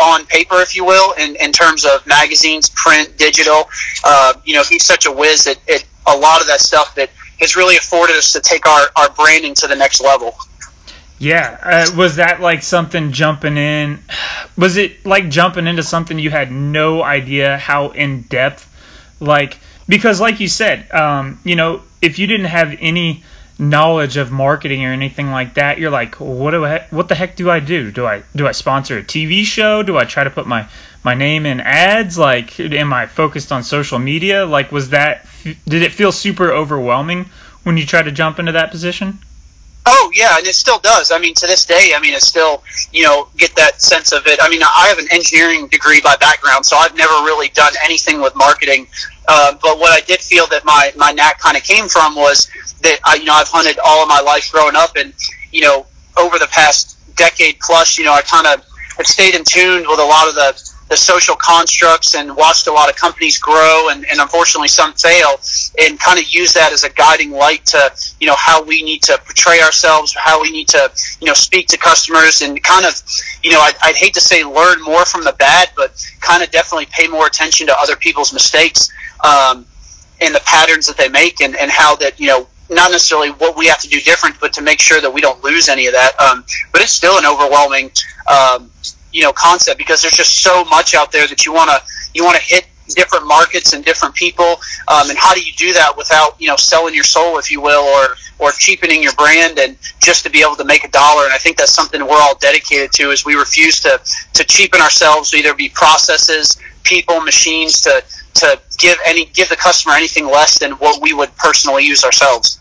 on 0.00 0.26
paper, 0.26 0.60
if 0.60 0.76
you 0.76 0.84
will, 0.84 1.12
in, 1.14 1.36
in 1.36 1.52
terms 1.52 1.84
of 1.84 2.06
magazines, 2.06 2.68
print, 2.70 3.16
digital. 3.16 3.68
Uh, 4.04 4.34
you 4.44 4.54
know, 4.54 4.62
he's 4.62 4.84
such 4.84 5.06
a 5.06 5.12
whiz 5.12 5.46
at, 5.46 5.58
at 5.68 5.84
a 6.06 6.16
lot 6.16 6.40
of 6.40 6.46
that 6.46 6.60
stuff 6.60 6.94
that 6.94 7.10
has 7.40 7.56
really 7.56 7.76
afforded 7.76 8.16
us 8.16 8.32
to 8.32 8.40
take 8.40 8.66
our, 8.66 8.86
our 8.96 9.10
branding 9.10 9.54
to 9.54 9.66
the 9.66 9.76
next 9.76 10.00
level. 10.00 10.36
Yeah, 11.18 11.58
uh, 11.62 11.96
was 11.96 12.16
that 12.16 12.40
like 12.40 12.62
something 12.62 13.12
jumping 13.12 13.56
in? 13.56 13.98
Was 14.56 14.76
it 14.76 15.06
like 15.06 15.30
jumping 15.30 15.68
into 15.68 15.84
something 15.84 16.18
you 16.18 16.30
had 16.30 16.50
no 16.50 17.00
idea 17.00 17.56
how 17.58 17.90
in 17.90 18.22
depth? 18.22 18.68
Like 19.20 19.58
because, 19.88 20.20
like 20.20 20.40
you 20.40 20.48
said, 20.48 20.90
um, 20.92 21.40
you 21.44 21.56
know, 21.56 21.82
if 22.02 22.18
you 22.18 22.26
didn't 22.26 22.46
have 22.46 22.76
any 22.80 23.22
knowledge 23.58 24.16
of 24.16 24.30
marketing 24.30 24.84
or 24.84 24.92
anything 24.92 25.30
like 25.30 25.54
that, 25.54 25.78
you're 25.78 25.90
like, 25.90 26.16
what 26.16 26.52
do 26.52 26.64
I, 26.64 26.86
what 26.90 27.08
the 27.08 27.14
heck 27.14 27.34
do 27.36 27.50
I 27.50 27.60
do? 27.60 27.90
Do 27.90 28.06
I 28.06 28.22
do 28.34 28.46
I 28.46 28.52
sponsor 28.52 28.98
a 28.98 29.02
TV 29.02 29.44
show? 29.44 29.82
Do 29.82 29.96
I 29.96 30.04
try 30.04 30.24
to 30.24 30.30
put 30.30 30.46
my 30.46 30.68
my 31.04 31.14
name 31.14 31.46
in 31.46 31.60
ads? 31.60 32.18
Like, 32.18 32.58
am 32.60 32.92
I 32.92 33.06
focused 33.06 33.50
on 33.50 33.62
social 33.62 33.98
media? 33.98 34.44
Like, 34.44 34.70
was 34.72 34.90
that 34.90 35.26
did 35.66 35.82
it 35.82 35.92
feel 35.92 36.12
super 36.12 36.52
overwhelming 36.52 37.30
when 37.62 37.76
you 37.76 37.86
tried 37.86 38.02
to 38.02 38.12
jump 38.12 38.38
into 38.38 38.52
that 38.52 38.70
position? 38.70 39.18
Oh 39.90 40.10
yeah, 40.14 40.36
and 40.36 40.46
it 40.46 40.54
still 40.54 40.78
does. 40.78 41.10
I 41.10 41.18
mean, 41.18 41.32
to 41.36 41.46
this 41.46 41.64
day, 41.64 41.92
I 41.96 42.00
mean, 42.00 42.12
it 42.12 42.20
still, 42.20 42.62
you 42.92 43.04
know, 43.04 43.28
get 43.38 43.56
that 43.56 43.80
sense 43.80 44.12
of 44.12 44.26
it. 44.26 44.38
I 44.42 44.50
mean, 44.50 44.60
I 44.62 44.86
have 44.88 44.98
an 44.98 45.08
engineering 45.10 45.66
degree 45.68 46.02
by 46.02 46.14
background, 46.16 46.66
so 46.66 46.76
I've 46.76 46.94
never 46.94 47.12
really 47.24 47.48
done 47.48 47.72
anything 47.82 48.20
with 48.20 48.36
marketing. 48.36 48.86
Uh, 49.28 49.54
but 49.62 49.78
what 49.78 49.90
I 49.90 50.04
did 50.04 50.20
feel 50.20 50.46
that 50.48 50.66
my 50.66 50.92
my 50.94 51.12
knack 51.12 51.38
kind 51.38 51.56
of 51.56 51.62
came 51.62 51.88
from 51.88 52.14
was 52.14 52.50
that 52.82 52.98
I, 53.04 53.14
you 53.14 53.24
know, 53.24 53.32
I've 53.32 53.48
hunted 53.48 53.78
all 53.82 54.02
of 54.02 54.08
my 54.10 54.20
life 54.20 54.52
growing 54.52 54.76
up, 54.76 54.96
and 54.96 55.14
you 55.52 55.62
know, 55.62 55.86
over 56.18 56.38
the 56.38 56.48
past 56.48 56.98
decade 57.16 57.58
plus, 57.60 57.96
you 57.96 58.04
know, 58.04 58.12
I 58.12 58.20
kind 58.20 58.46
of 58.46 58.62
have 58.98 59.06
stayed 59.06 59.34
in 59.34 59.42
tune 59.44 59.88
with 59.88 60.00
a 60.00 60.04
lot 60.04 60.28
of 60.28 60.34
the 60.34 60.77
the 60.88 60.96
social 60.96 61.36
constructs 61.36 62.14
and 62.14 62.34
watched 62.34 62.66
a 62.66 62.72
lot 62.72 62.88
of 62.88 62.96
companies 62.96 63.38
grow 63.38 63.88
and, 63.90 64.06
and 64.10 64.20
unfortunately 64.20 64.68
some 64.68 64.92
fail 64.94 65.38
and 65.80 66.00
kind 66.00 66.18
of 66.18 66.26
use 66.28 66.52
that 66.54 66.72
as 66.72 66.84
a 66.84 66.90
guiding 66.90 67.30
light 67.30 67.64
to 67.66 67.92
you 68.20 68.26
know 68.26 68.36
how 68.36 68.62
we 68.62 68.82
need 68.82 69.02
to 69.02 69.18
portray 69.24 69.60
ourselves 69.60 70.14
how 70.18 70.40
we 70.40 70.50
need 70.50 70.68
to 70.68 70.90
you 71.20 71.26
know 71.26 71.34
speak 71.34 71.66
to 71.68 71.76
customers 71.76 72.40
and 72.40 72.62
kind 72.62 72.86
of 72.86 72.94
you 73.42 73.50
know 73.50 73.60
I'd, 73.60 73.74
I'd 73.82 73.96
hate 73.96 74.14
to 74.14 74.20
say 74.20 74.44
learn 74.44 74.82
more 74.82 75.04
from 75.04 75.24
the 75.24 75.34
bad 75.38 75.70
but 75.76 75.94
kind 76.20 76.42
of 76.42 76.50
definitely 76.50 76.86
pay 76.86 77.06
more 77.06 77.26
attention 77.26 77.66
to 77.66 77.78
other 77.78 77.96
people's 77.96 78.32
mistakes 78.32 78.90
um, 79.22 79.66
and 80.20 80.34
the 80.34 80.40
patterns 80.40 80.86
that 80.86 80.96
they 80.96 81.08
make 81.08 81.40
and, 81.40 81.54
and 81.56 81.70
how 81.70 81.96
that 81.96 82.18
you 82.18 82.28
know 82.28 82.46
not 82.70 82.90
necessarily 82.90 83.30
what 83.30 83.56
we 83.56 83.66
have 83.66 83.80
to 83.80 83.88
do 83.88 84.00
different, 84.00 84.38
but 84.40 84.52
to 84.54 84.62
make 84.62 84.80
sure 84.80 85.00
that 85.00 85.10
we 85.12 85.20
don't 85.20 85.42
lose 85.42 85.68
any 85.68 85.86
of 85.86 85.94
that. 85.94 86.12
Um, 86.20 86.44
but 86.72 86.82
it's 86.82 86.92
still 86.92 87.18
an 87.18 87.26
overwhelming 87.26 87.90
um, 88.30 88.70
you 89.12 89.22
know 89.22 89.32
concept 89.32 89.78
because 89.78 90.02
there's 90.02 90.16
just 90.16 90.42
so 90.42 90.64
much 90.64 90.94
out 90.94 91.12
there 91.12 91.26
that 91.26 91.46
you 91.46 91.52
want 91.52 91.70
to 91.70 91.82
you 92.14 92.24
want 92.24 92.36
to 92.36 92.42
hit 92.42 92.66
different 92.90 93.26
markets 93.26 93.74
and 93.74 93.84
different 93.84 94.14
people 94.14 94.56
um, 94.88 95.10
and 95.10 95.18
how 95.18 95.34
do 95.34 95.42
you 95.42 95.52
do 95.56 95.72
that 95.74 95.94
without 95.96 96.40
you 96.40 96.48
know 96.48 96.56
selling 96.56 96.94
your 96.94 97.04
soul 97.04 97.38
if 97.38 97.50
you 97.50 97.60
will 97.60 97.84
or 97.84 98.14
or 98.38 98.50
cheapening 98.52 99.02
your 99.02 99.12
brand 99.12 99.58
and 99.58 99.76
just 100.02 100.24
to 100.24 100.30
be 100.30 100.40
able 100.40 100.56
to 100.56 100.64
make 100.64 100.84
a 100.84 100.88
dollar 100.88 101.24
and 101.24 101.32
i 101.32 101.38
think 101.38 101.56
that's 101.58 101.74
something 101.74 102.00
we're 102.00 102.20
all 102.20 102.36
dedicated 102.38 102.90
to 102.92 103.10
is 103.10 103.26
we 103.26 103.34
refuse 103.34 103.80
to 103.80 104.00
to 104.32 104.42
cheapen 104.44 104.80
ourselves 104.80 105.34
either 105.34 105.52
be 105.54 105.68
processes 105.68 106.58
people 106.88 107.20
machines 107.20 107.82
to 107.82 108.02
to 108.34 108.60
give 108.78 108.96
any 109.04 109.26
give 109.26 109.48
the 109.48 109.56
customer 109.56 109.94
anything 109.94 110.26
less 110.26 110.58
than 110.58 110.72
what 110.72 111.02
we 111.02 111.12
would 111.12 111.34
personally 111.36 111.84
use 111.84 112.04
ourselves 112.04 112.58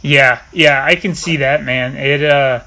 yeah 0.00 0.42
yeah 0.52 0.84
i 0.84 0.94
can 0.94 1.14
see 1.14 1.38
that 1.38 1.62
man 1.62 1.96
it 1.96 2.24
uh 2.24 2.60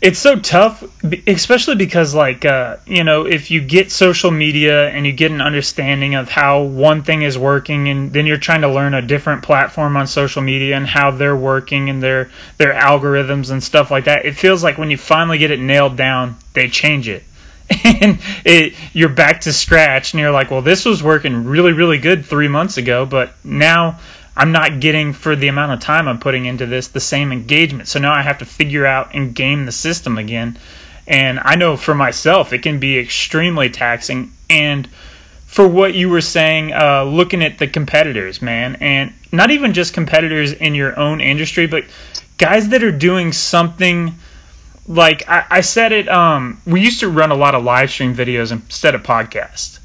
it's 0.00 0.18
so 0.18 0.36
tough, 0.36 0.82
especially 1.26 1.74
because 1.74 2.14
like 2.14 2.46
uh, 2.46 2.78
you 2.86 3.04
know 3.04 3.26
if 3.26 3.50
you 3.50 3.60
get 3.60 3.92
social 3.92 4.30
media 4.30 4.88
and 4.88 5.06
you 5.06 5.12
get 5.12 5.30
an 5.30 5.42
understanding 5.42 6.14
of 6.14 6.30
how 6.30 6.62
one 6.62 7.02
thing 7.02 7.22
is 7.22 7.36
working, 7.36 7.88
and 7.88 8.10
then 8.10 8.24
you're 8.24 8.38
trying 8.38 8.62
to 8.62 8.68
learn 8.68 8.94
a 8.94 9.02
different 9.02 9.42
platform 9.42 9.98
on 9.98 10.06
social 10.06 10.40
media 10.40 10.74
and 10.76 10.86
how 10.86 11.10
they're 11.10 11.36
working 11.36 11.90
and 11.90 12.02
their 12.02 12.30
their 12.56 12.72
algorithms 12.72 13.50
and 13.50 13.62
stuff 13.62 13.90
like 13.90 14.04
that. 14.04 14.24
It 14.24 14.36
feels 14.36 14.62
like 14.64 14.78
when 14.78 14.90
you 14.90 14.96
finally 14.96 15.36
get 15.36 15.50
it 15.50 15.60
nailed 15.60 15.96
down, 15.98 16.36
they 16.54 16.68
change 16.68 17.06
it. 17.06 17.22
And 17.84 18.18
it, 18.44 18.74
you're 18.92 19.08
back 19.08 19.42
to 19.42 19.52
scratch, 19.52 20.12
and 20.12 20.20
you're 20.20 20.32
like, 20.32 20.50
well, 20.50 20.62
this 20.62 20.84
was 20.84 21.02
working 21.02 21.44
really, 21.44 21.72
really 21.72 21.98
good 21.98 22.26
three 22.26 22.48
months 22.48 22.78
ago, 22.78 23.06
but 23.06 23.32
now 23.44 24.00
I'm 24.36 24.52
not 24.52 24.80
getting 24.80 25.12
for 25.12 25.36
the 25.36 25.48
amount 25.48 25.72
of 25.72 25.80
time 25.80 26.08
I'm 26.08 26.18
putting 26.18 26.46
into 26.46 26.66
this 26.66 26.88
the 26.88 27.00
same 27.00 27.32
engagement. 27.32 27.88
So 27.88 27.98
now 27.98 28.12
I 28.12 28.22
have 28.22 28.38
to 28.38 28.44
figure 28.44 28.86
out 28.86 29.14
and 29.14 29.34
game 29.34 29.66
the 29.66 29.72
system 29.72 30.18
again. 30.18 30.58
And 31.06 31.40
I 31.42 31.56
know 31.56 31.76
for 31.76 31.94
myself 31.94 32.52
it 32.52 32.62
can 32.62 32.78
be 32.78 32.98
extremely 32.98 33.70
taxing. 33.70 34.32
And 34.48 34.88
for 35.46 35.66
what 35.66 35.94
you 35.94 36.08
were 36.08 36.20
saying, 36.20 36.72
uh, 36.72 37.04
looking 37.04 37.42
at 37.42 37.58
the 37.58 37.66
competitors, 37.66 38.40
man, 38.40 38.76
and 38.76 39.12
not 39.32 39.50
even 39.50 39.74
just 39.74 39.94
competitors 39.94 40.52
in 40.52 40.74
your 40.74 40.98
own 40.98 41.20
industry, 41.20 41.66
but 41.66 41.84
guys 42.38 42.68
that 42.68 42.82
are 42.82 42.92
doing 42.92 43.32
something 43.32 44.14
like 44.90 45.28
I, 45.28 45.46
I 45.50 45.60
said 45.62 45.92
it. 45.92 46.08
Um, 46.08 46.60
we 46.66 46.82
used 46.82 47.00
to 47.00 47.08
run 47.08 47.30
a 47.30 47.36
lot 47.36 47.54
of 47.54 47.64
live 47.64 47.90
stream 47.90 48.14
videos 48.14 48.52
instead 48.52 48.94
of 48.94 49.02
podcasts, 49.02 49.78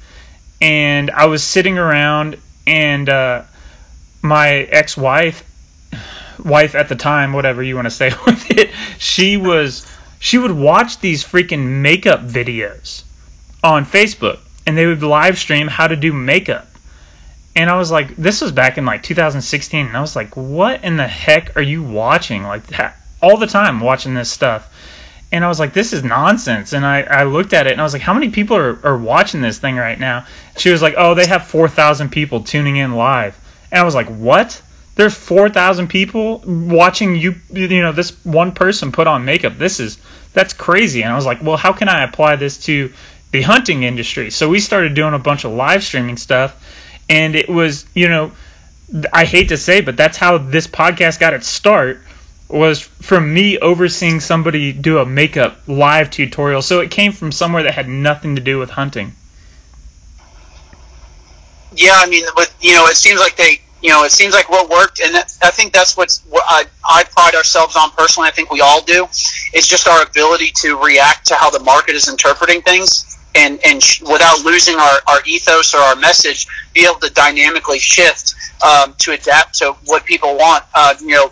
and 0.59 1.11
I 1.11 1.27
was 1.27 1.43
sitting 1.43 1.77
around 1.77 2.37
and. 2.67 3.07
Uh, 3.07 3.43
my 4.25 4.49
ex-wife 4.49 5.43
wife 6.43 6.73
at 6.73 6.89
the 6.89 6.95
time 6.95 7.32
whatever 7.32 7.61
you 7.61 7.75
want 7.75 7.86
to 7.86 7.91
say 7.91 8.11
with 8.25 8.51
it 8.51 8.71
she 8.97 9.38
was 9.38 9.86
she 10.19 10.38
would 10.38 10.51
watch 10.51 10.99
these 10.99 11.23
freaking 11.23 11.82
makeup 11.82 12.21
videos 12.21 13.03
on 13.63 13.86
facebook 13.86 14.39
and 14.65 14.75
they 14.75 14.86
would 14.86 15.03
live 15.03 15.38
stream 15.38 15.67
how 15.67 15.88
to 15.88 15.95
do 15.95 16.11
makeup 16.11 16.67
and 17.57 17.69
I 17.69 17.77
was 17.77 17.89
like, 17.89 18.17
this 18.17 18.41
was 18.41 18.51
back 18.51 18.77
in 18.77 18.86
like 18.86 19.01
2016, 19.01 19.88
and 19.88 19.95
I 19.95 20.01
was 20.01 20.13
like, 20.13 20.36
what 20.36 20.84
in 20.84 20.97
the 20.97 21.07
heck 21.07 21.55
are 21.55 21.61
you 21.61 21.84
watching? 21.84 22.43
Like 22.43 22.67
that, 22.67 22.97
all 23.23 23.38
the 23.38 23.47
time 23.47 23.80
watching 23.80 24.13
this 24.13 24.30
stuff. 24.30 24.69
And 25.32 25.43
I 25.43 25.47
was 25.47 25.59
like, 25.59 25.73
this 25.73 25.91
is 25.91 26.03
nonsense. 26.03 26.73
And 26.73 26.86
I, 26.86 27.01
I 27.01 27.23
looked 27.23 27.53
at 27.53 27.67
it 27.67 27.73
and 27.73 27.82
I 27.82 27.84
was 27.84 27.93
like, 27.93 28.01
how 28.01 28.13
many 28.13 28.30
people 28.30 28.57
are, 28.57 28.80
are 28.86 28.97
watching 28.97 29.41
this 29.41 29.59
thing 29.59 29.76
right 29.76 29.99
now? 29.99 30.26
She 30.57 30.69
was 30.69 30.82
like, 30.82 30.95
oh, 30.97 31.13
they 31.13 31.26
have 31.26 31.47
4,000 31.47 32.09
people 32.09 32.43
tuning 32.43 32.78
in 32.78 32.93
live. 32.93 33.38
And 33.71 33.82
I 33.82 33.84
was 33.84 33.95
like, 33.95 34.07
what? 34.07 34.61
There's 34.95 35.13
4,000 35.13 35.89
people 35.89 36.41
watching 36.45 37.15
you, 37.17 37.36
you 37.51 37.82
know, 37.82 37.91
this 37.91 38.11
one 38.23 38.53
person 38.53 38.91
put 38.91 39.07
on 39.07 39.26
makeup. 39.26 39.57
This 39.57 39.80
is, 39.80 39.97
that's 40.32 40.53
crazy. 40.53 41.01
And 41.01 41.11
I 41.11 41.15
was 41.15 41.26
like, 41.26 41.43
well, 41.43 41.57
how 41.57 41.73
can 41.73 41.89
I 41.89 42.03
apply 42.03 42.38
this 42.38 42.63
to 42.65 42.93
the 43.32 43.41
hunting 43.41 43.84
industry? 43.84 44.32
So 44.32 44.47
we 44.47 44.59
started 44.59 44.93
doing 44.93 45.13
a 45.13 45.19
bunch 45.19 45.43
of 45.43 45.51
live 45.51 45.84
streaming 45.84 46.17
stuff. 46.17 46.61
And 47.09 47.36
it 47.36 47.49
was, 47.49 47.86
you 47.93 48.07
know, 48.07 48.32
I 49.11 49.26
hate 49.26 49.49
to 49.49 49.57
say, 49.57 49.82
but 49.82 49.97
that's 49.97 50.17
how 50.17 50.38
this 50.38 50.67
podcast 50.67 51.19
got 51.19 51.34
its 51.34 51.47
start 51.47 52.01
was 52.47 52.79
from 52.79 53.33
me 53.33 53.57
overseeing 53.57 54.19
somebody 54.19 54.71
do 54.71 54.99
a 54.99 55.05
makeup 55.05 55.57
live 55.67 56.11
tutorial. 56.11 56.61
So 56.61 56.81
it 56.81 56.91
came 56.91 57.11
from 57.11 57.31
somewhere 57.31 57.63
that 57.63 57.73
had 57.73 57.89
nothing 57.89 58.35
to 58.35 58.41
do 58.41 58.59
with 58.59 58.69
hunting. 58.69 59.13
Yeah, 61.75 61.93
I 61.95 62.07
mean, 62.07 62.25
but 62.35 62.53
you 62.61 62.73
know, 62.73 62.85
it 62.85 62.95
seems 62.95 63.19
like 63.19 63.35
they, 63.35 63.59
you 63.81 63.89
know, 63.89 64.03
it 64.03 64.11
seems 64.11 64.33
like 64.33 64.49
what 64.49 64.69
worked, 64.69 65.01
and 65.01 65.15
I 65.15 65.51
think 65.51 65.73
that's 65.73 65.97
what's 65.97 66.21
what 66.29 66.43
I, 66.47 66.65
I 66.87 67.03
pride 67.03 67.35
ourselves 67.35 67.75
on 67.75 67.91
personally. 67.91 68.29
I 68.29 68.31
think 68.31 68.49
we 68.51 68.61
all 68.61 68.81
do. 68.81 69.05
It's 69.53 69.67
just 69.67 69.87
our 69.87 70.03
ability 70.03 70.51
to 70.57 70.81
react 70.81 71.27
to 71.27 71.35
how 71.35 71.49
the 71.49 71.59
market 71.59 71.95
is 71.95 72.07
interpreting 72.07 72.61
things, 72.61 73.17
and 73.35 73.59
and 73.65 73.83
sh- 73.83 74.01
without 74.01 74.45
losing 74.45 74.75
our, 74.75 74.99
our 75.07 75.19
ethos 75.25 75.73
or 75.73 75.79
our 75.79 75.95
message, 75.97 76.47
be 76.73 76.85
able 76.85 76.99
to 76.99 77.09
dynamically 77.09 77.79
shift 77.79 78.35
um, 78.63 78.95
to 78.99 79.11
adapt 79.11 79.55
to 79.55 79.73
what 79.85 80.05
people 80.05 80.37
want. 80.37 80.63
Uh, 80.73 80.93
you 81.01 81.09
know 81.09 81.29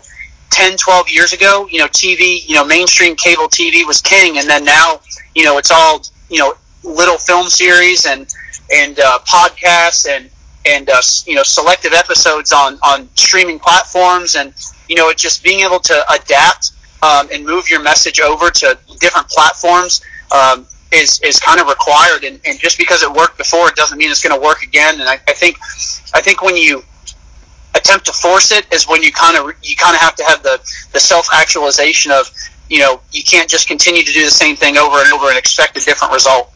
10, 0.54 0.76
12 0.76 1.10
years 1.10 1.32
ago, 1.32 1.66
you 1.68 1.78
know, 1.78 1.88
TV, 1.88 2.46
you 2.46 2.54
know, 2.54 2.64
mainstream 2.64 3.16
cable 3.16 3.48
TV 3.48 3.84
was 3.84 4.00
king, 4.00 4.38
and 4.38 4.48
then 4.48 4.64
now, 4.64 5.00
you 5.34 5.42
know, 5.42 5.58
it's 5.58 5.72
all, 5.72 6.00
you 6.30 6.38
know, 6.38 6.54
little 6.84 7.18
film 7.18 7.48
series 7.48 8.06
and 8.06 8.32
and 8.72 9.00
uh, 9.00 9.18
podcasts 9.26 10.08
and 10.08 10.30
and 10.64 10.88
uh, 10.88 11.02
you 11.26 11.34
know 11.34 11.42
selective 11.42 11.92
episodes 11.92 12.52
on 12.52 12.78
on 12.84 13.08
streaming 13.16 13.58
platforms, 13.58 14.36
and 14.36 14.54
you 14.88 14.94
know, 14.94 15.08
it's 15.08 15.20
just 15.20 15.42
being 15.42 15.66
able 15.66 15.80
to 15.80 16.04
adapt 16.12 16.70
um, 17.02 17.28
and 17.32 17.44
move 17.44 17.68
your 17.68 17.82
message 17.82 18.20
over 18.20 18.48
to 18.50 18.78
different 19.00 19.28
platforms. 19.28 20.02
Um, 20.32 20.66
is, 20.92 21.18
is 21.24 21.40
kind 21.40 21.60
of 21.60 21.66
required 21.66 22.22
and, 22.22 22.40
and 22.46 22.56
just 22.60 22.78
because 22.78 23.02
it 23.02 23.12
worked 23.12 23.36
before 23.36 23.68
it 23.68 23.74
doesn't 23.74 23.98
mean 23.98 24.12
it's 24.12 24.22
going 24.22 24.38
to 24.38 24.40
work 24.40 24.62
again 24.62 25.00
and 25.00 25.08
I, 25.08 25.14
I 25.26 25.32
think 25.32 25.58
I 26.14 26.20
think 26.20 26.40
when 26.40 26.56
you 26.56 26.84
attempt 27.74 28.06
to 28.06 28.12
force 28.12 28.52
it 28.52 28.66
is 28.72 28.88
when 28.88 29.02
you 29.02 29.12
kind 29.12 29.36
of 29.36 29.54
you 29.62 29.76
kind 29.76 29.94
of 29.94 30.00
have 30.00 30.14
to 30.16 30.24
have 30.24 30.42
the 30.42 30.58
the 30.92 31.00
self 31.00 31.28
actualization 31.32 32.12
of 32.12 32.30
you 32.68 32.78
know 32.78 33.00
you 33.12 33.22
can't 33.22 33.48
just 33.48 33.66
continue 33.66 34.02
to 34.02 34.12
do 34.12 34.24
the 34.24 34.30
same 34.30 34.56
thing 34.56 34.76
over 34.76 34.98
and 34.98 35.12
over 35.12 35.28
and 35.28 35.38
expect 35.38 35.76
a 35.76 35.80
different 35.80 36.12
result. 36.12 36.50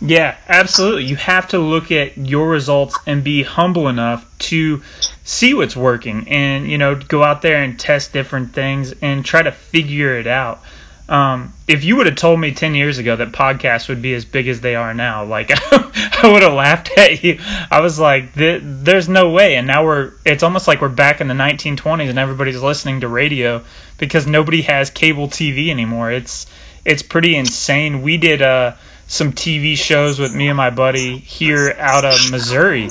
Yeah, 0.00 0.36
absolutely. 0.48 1.04
You 1.04 1.16
have 1.16 1.48
to 1.48 1.58
look 1.58 1.90
at 1.90 2.18
your 2.18 2.48
results 2.48 2.98
and 3.06 3.24
be 3.24 3.42
humble 3.42 3.88
enough 3.88 4.26
to 4.50 4.82
see 5.24 5.54
what's 5.54 5.74
working 5.74 6.28
and 6.28 6.70
you 6.70 6.78
know 6.78 6.94
go 6.94 7.22
out 7.22 7.42
there 7.42 7.62
and 7.62 7.78
test 7.78 8.12
different 8.12 8.52
things 8.52 8.92
and 9.00 9.24
try 9.24 9.42
to 9.42 9.52
figure 9.52 10.18
it 10.18 10.26
out. 10.26 10.62
Um, 11.06 11.52
if 11.68 11.84
you 11.84 11.96
would 11.96 12.06
have 12.06 12.16
told 12.16 12.40
me 12.40 12.52
10 12.52 12.74
years 12.74 12.96
ago 12.96 13.14
that 13.16 13.32
podcasts 13.32 13.88
would 13.88 14.00
be 14.00 14.14
as 14.14 14.24
big 14.24 14.48
as 14.48 14.60
they 14.62 14.74
are 14.74 14.94
now, 14.94 15.24
like 15.24 15.50
I 15.72 16.30
would 16.32 16.42
have 16.42 16.54
laughed 16.54 16.90
at 16.96 17.22
you. 17.22 17.40
I 17.70 17.80
was 17.80 17.98
like, 17.98 18.32
there's 18.34 19.08
no 19.08 19.30
way. 19.30 19.56
And 19.56 19.66
now 19.66 19.84
we're, 19.84 20.12
it's 20.24 20.42
almost 20.42 20.66
like 20.66 20.80
we're 20.80 20.88
back 20.88 21.20
in 21.20 21.28
the 21.28 21.34
1920s 21.34 22.08
and 22.08 22.18
everybody's 22.18 22.62
listening 22.62 23.00
to 23.00 23.08
radio 23.08 23.62
because 23.98 24.26
nobody 24.26 24.62
has 24.62 24.88
cable 24.90 25.28
TV 25.28 25.68
anymore. 25.68 26.10
It's, 26.10 26.46
it's 26.86 27.02
pretty 27.02 27.36
insane. 27.36 28.00
We 28.00 28.16
did, 28.16 28.40
uh, 28.40 28.76
some 29.06 29.32
TV 29.32 29.76
shows 29.76 30.18
with 30.18 30.34
me 30.34 30.48
and 30.48 30.56
my 30.56 30.70
buddy 30.70 31.18
here 31.18 31.74
out 31.78 32.04
of 32.04 32.30
Missouri. 32.30 32.90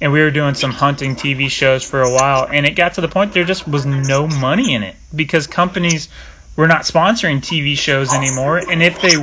And 0.00 0.12
we 0.12 0.20
were 0.20 0.30
doing 0.30 0.54
some 0.54 0.70
hunting 0.70 1.14
TV 1.14 1.50
shows 1.50 1.84
for 1.84 2.00
a 2.00 2.10
while, 2.10 2.48
and 2.50 2.64
it 2.64 2.70
got 2.70 2.94
to 2.94 3.02
the 3.02 3.08
point 3.08 3.34
there 3.34 3.44
just 3.44 3.68
was 3.68 3.84
no 3.84 4.26
money 4.26 4.72
in 4.72 4.82
it 4.82 4.96
because 5.14 5.46
companies 5.46 6.08
we're 6.60 6.66
not 6.66 6.82
sponsoring 6.82 7.38
TV 7.38 7.74
shows 7.74 8.12
anymore. 8.12 8.58
And 8.58 8.82
if 8.82 9.00
they 9.00 9.16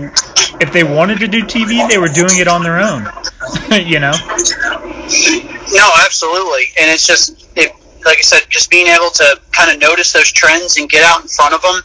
if 0.59 0.73
they 0.73 0.83
wanted 0.83 1.19
to 1.19 1.27
do 1.27 1.43
TV, 1.43 1.87
they 1.87 1.99
were 1.99 2.07
doing 2.07 2.39
it 2.39 2.47
on 2.47 2.63
their 2.63 2.79
own. 2.79 3.05
you 3.85 3.99
know. 3.99 4.11
No, 5.71 5.89
absolutely, 6.03 6.63
and 6.79 6.89
it's 6.89 7.05
just 7.05 7.47
it, 7.55 7.71
like 8.03 8.17
I 8.17 8.21
said, 8.21 8.41
just 8.49 8.71
being 8.71 8.87
able 8.87 9.11
to 9.11 9.39
kind 9.51 9.71
of 9.71 9.79
notice 9.79 10.13
those 10.13 10.31
trends 10.31 10.77
and 10.77 10.89
get 10.89 11.03
out 11.03 11.21
in 11.21 11.27
front 11.27 11.53
of 11.53 11.61
them 11.61 11.81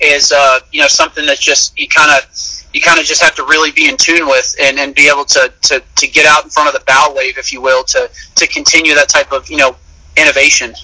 is 0.00 0.32
uh, 0.32 0.60
you 0.72 0.80
know 0.80 0.88
something 0.88 1.26
that 1.26 1.38
just 1.40 1.78
you 1.78 1.88
kind 1.88 2.10
of 2.10 2.24
you 2.72 2.80
kind 2.80 2.98
of 2.98 3.04
just 3.04 3.22
have 3.22 3.34
to 3.34 3.44
really 3.44 3.72
be 3.72 3.90
in 3.90 3.98
tune 3.98 4.26
with 4.26 4.56
and, 4.58 4.78
and 4.78 4.94
be 4.94 5.10
able 5.10 5.24
to, 5.24 5.52
to, 5.62 5.82
to 5.96 6.06
get 6.06 6.26
out 6.26 6.44
in 6.44 6.50
front 6.50 6.68
of 6.68 6.74
the 6.74 6.84
bow 6.86 7.12
wave, 7.16 7.38
if 7.38 7.50
you 7.50 7.60
will, 7.60 7.82
to, 7.84 8.10
to 8.34 8.46
continue 8.46 8.94
that 8.94 9.08
type 9.10 9.30
of 9.32 9.50
you 9.50 9.58
know 9.58 9.76
innovation. 10.16 10.74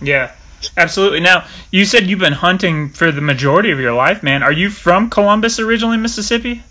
Yeah, 0.00 0.32
Absolutely. 0.76 1.20
Now, 1.20 1.46
you 1.70 1.84
said 1.84 2.08
you've 2.08 2.18
been 2.18 2.32
hunting 2.32 2.90
for 2.90 3.10
the 3.10 3.20
majority 3.20 3.70
of 3.70 3.80
your 3.80 3.92
life, 3.92 4.22
man. 4.22 4.42
Are 4.42 4.52
you 4.52 4.70
from 4.70 5.10
Columbus 5.10 5.58
originally, 5.58 5.96
Mississippi? 5.96 6.62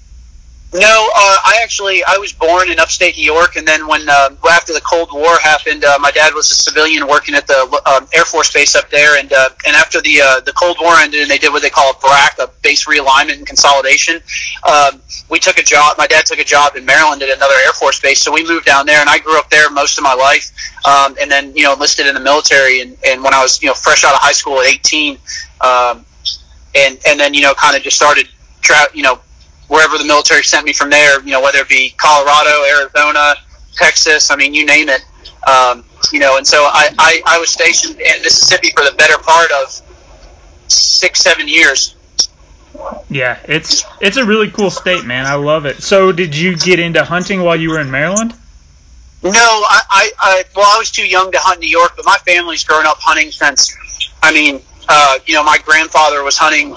No, 0.74 1.10
uh, 1.14 1.38
I 1.46 1.60
actually 1.62 2.02
I 2.06 2.18
was 2.18 2.32
born 2.32 2.72
in 2.72 2.80
upstate 2.80 3.18
New 3.18 3.26
York, 3.26 3.58
and 3.58 3.68
then 3.68 3.88
when 3.88 4.08
uh, 4.08 4.30
after 4.50 4.72
the 4.72 4.80
Cold 4.80 5.10
War 5.12 5.38
happened, 5.38 5.84
uh, 5.84 5.98
my 6.00 6.12
dad 6.12 6.34
was 6.34 6.50
a 6.50 6.54
civilian 6.54 7.06
working 7.08 7.36
at 7.36 7.46
the 7.46 7.82
um, 7.86 8.08
Air 8.14 8.24
Force 8.24 8.54
Base 8.54 8.74
up 8.74 8.90
there, 8.90 9.20
and 9.20 9.34
uh, 9.34 9.50
and 9.68 9.76
after 9.76 10.00
the 10.00 10.22
uh, 10.22 10.40
the 10.40 10.54
Cold 10.54 10.78
War 10.80 10.96
ended, 10.96 11.24
and 11.24 11.30
they 11.30 11.38
did 11.38 11.52
what 11.52 11.62
they 11.62 11.70
call 11.70 11.92
a 11.92 11.96
BRAC, 11.96 12.40
a 12.40 12.50
base 12.62 12.86
realignment 12.86 13.34
and 13.34 13.46
consolidation. 13.46 14.22
Um, 14.64 15.02
we 15.30 15.40
took 15.40 15.58
a 15.58 15.62
job. 15.62 15.98
My 15.98 16.08
dad 16.08 16.26
took 16.26 16.40
a 16.40 16.46
job 16.46 16.78
in 16.78 16.86
Maryland 16.86 17.22
at 17.22 17.36
another 17.36 17.56
Air 17.66 17.74
Force 17.74 18.00
base, 18.00 18.22
so 18.22 18.32
we 18.32 18.48
moved 18.48 18.66
down 18.66 18.86
there, 18.86 19.02
and 19.02 19.10
I 19.10 19.20
grew 19.20 19.38
up 19.38 19.50
there 19.50 19.70
most 19.70 19.98
of 19.98 20.06
my 20.06 20.14
life, 20.14 20.54
um, 20.86 21.18
and 21.20 21.30
then 21.30 21.54
you 21.54 21.64
know 21.64 21.74
enlisted 21.74 22.08
in 22.08 22.14
the 22.14 22.22
military, 22.22 22.80
and, 22.80 22.98
and 23.06 23.22
when 23.22 23.34
I 23.34 23.42
was 23.42 23.62
you 23.62 23.68
know 23.68 23.74
fresh 23.74 24.06
out 24.06 24.14
of 24.14 24.22
high 24.22 24.32
school 24.32 24.62
at 24.62 24.68
18, 24.68 25.18
um, 25.60 26.06
and 26.76 26.98
and 27.06 27.20
then 27.20 27.34
you 27.34 27.42
know 27.42 27.54
kind 27.56 27.76
of 27.76 27.84
just 27.84 27.98
started, 27.98 28.30
tra- 28.62 28.88
you 28.94 29.04
know 29.04 29.20
wherever 29.72 29.98
the 29.98 30.04
military 30.04 30.44
sent 30.44 30.66
me 30.66 30.74
from 30.74 30.90
there, 30.90 31.22
you 31.22 31.32
know, 31.32 31.42
whether 31.42 31.60
it 31.60 31.70
be 31.70 31.96
Colorado, 31.98 32.66
Arizona, 32.66 33.36
Texas, 33.74 34.30
I 34.30 34.36
mean, 34.36 34.54
you 34.54 34.66
name 34.66 34.90
it. 34.90 35.02
Um, 35.48 35.86
you 36.12 36.20
know, 36.20 36.38
and 36.38 36.46
so 36.46 36.64
I, 36.64 36.90
I, 37.00 37.22
I 37.26 37.40
was 37.40 37.50
stationed 37.50 38.00
in 38.02 38.22
Mississippi 38.22 38.72
for 38.76 38.84
the 38.84 38.94
better 38.98 39.18
part 39.18 39.50
of 39.52 39.82
six, 40.68 41.22
seven 41.22 41.48
years. 41.48 41.96
Yeah, 43.10 43.40
it's 43.48 43.86
it's 44.02 44.18
a 44.18 44.26
really 44.26 44.50
cool 44.52 44.72
state, 44.72 45.06
man. 45.06 45.26
I 45.26 45.36
love 45.36 45.66
it. 45.66 45.82
So, 45.84 46.12
did 46.12 46.36
you 46.36 46.58
get 46.58 46.80
into 46.80 47.04
hunting 47.04 47.44
while 47.44 47.56
you 47.56 47.70
were 47.70 47.80
in 47.80 47.92
Maryland? 47.92 48.34
No, 49.24 49.30
I, 49.34 49.82
I, 49.90 50.12
I 50.20 50.44
well, 50.56 50.66
I 50.68 50.80
was 50.80 50.90
too 50.90 51.08
young 51.08 51.32
to 51.32 51.38
hunt 51.40 51.58
in 51.58 51.62
New 51.62 51.70
York, 51.70 51.94
but 51.96 52.06
my 52.06 52.18
family's 52.26 52.64
grown 52.64 52.86
up 52.86 52.98
hunting 53.00 53.32
since. 53.32 53.78
I 54.24 54.34
mean, 54.34 54.62
uh, 54.90 55.20
you 55.26 55.36
know, 55.36 55.44
my 55.44 55.60
grandfather 55.64 56.24
was 56.24 56.38
hunting, 56.38 56.76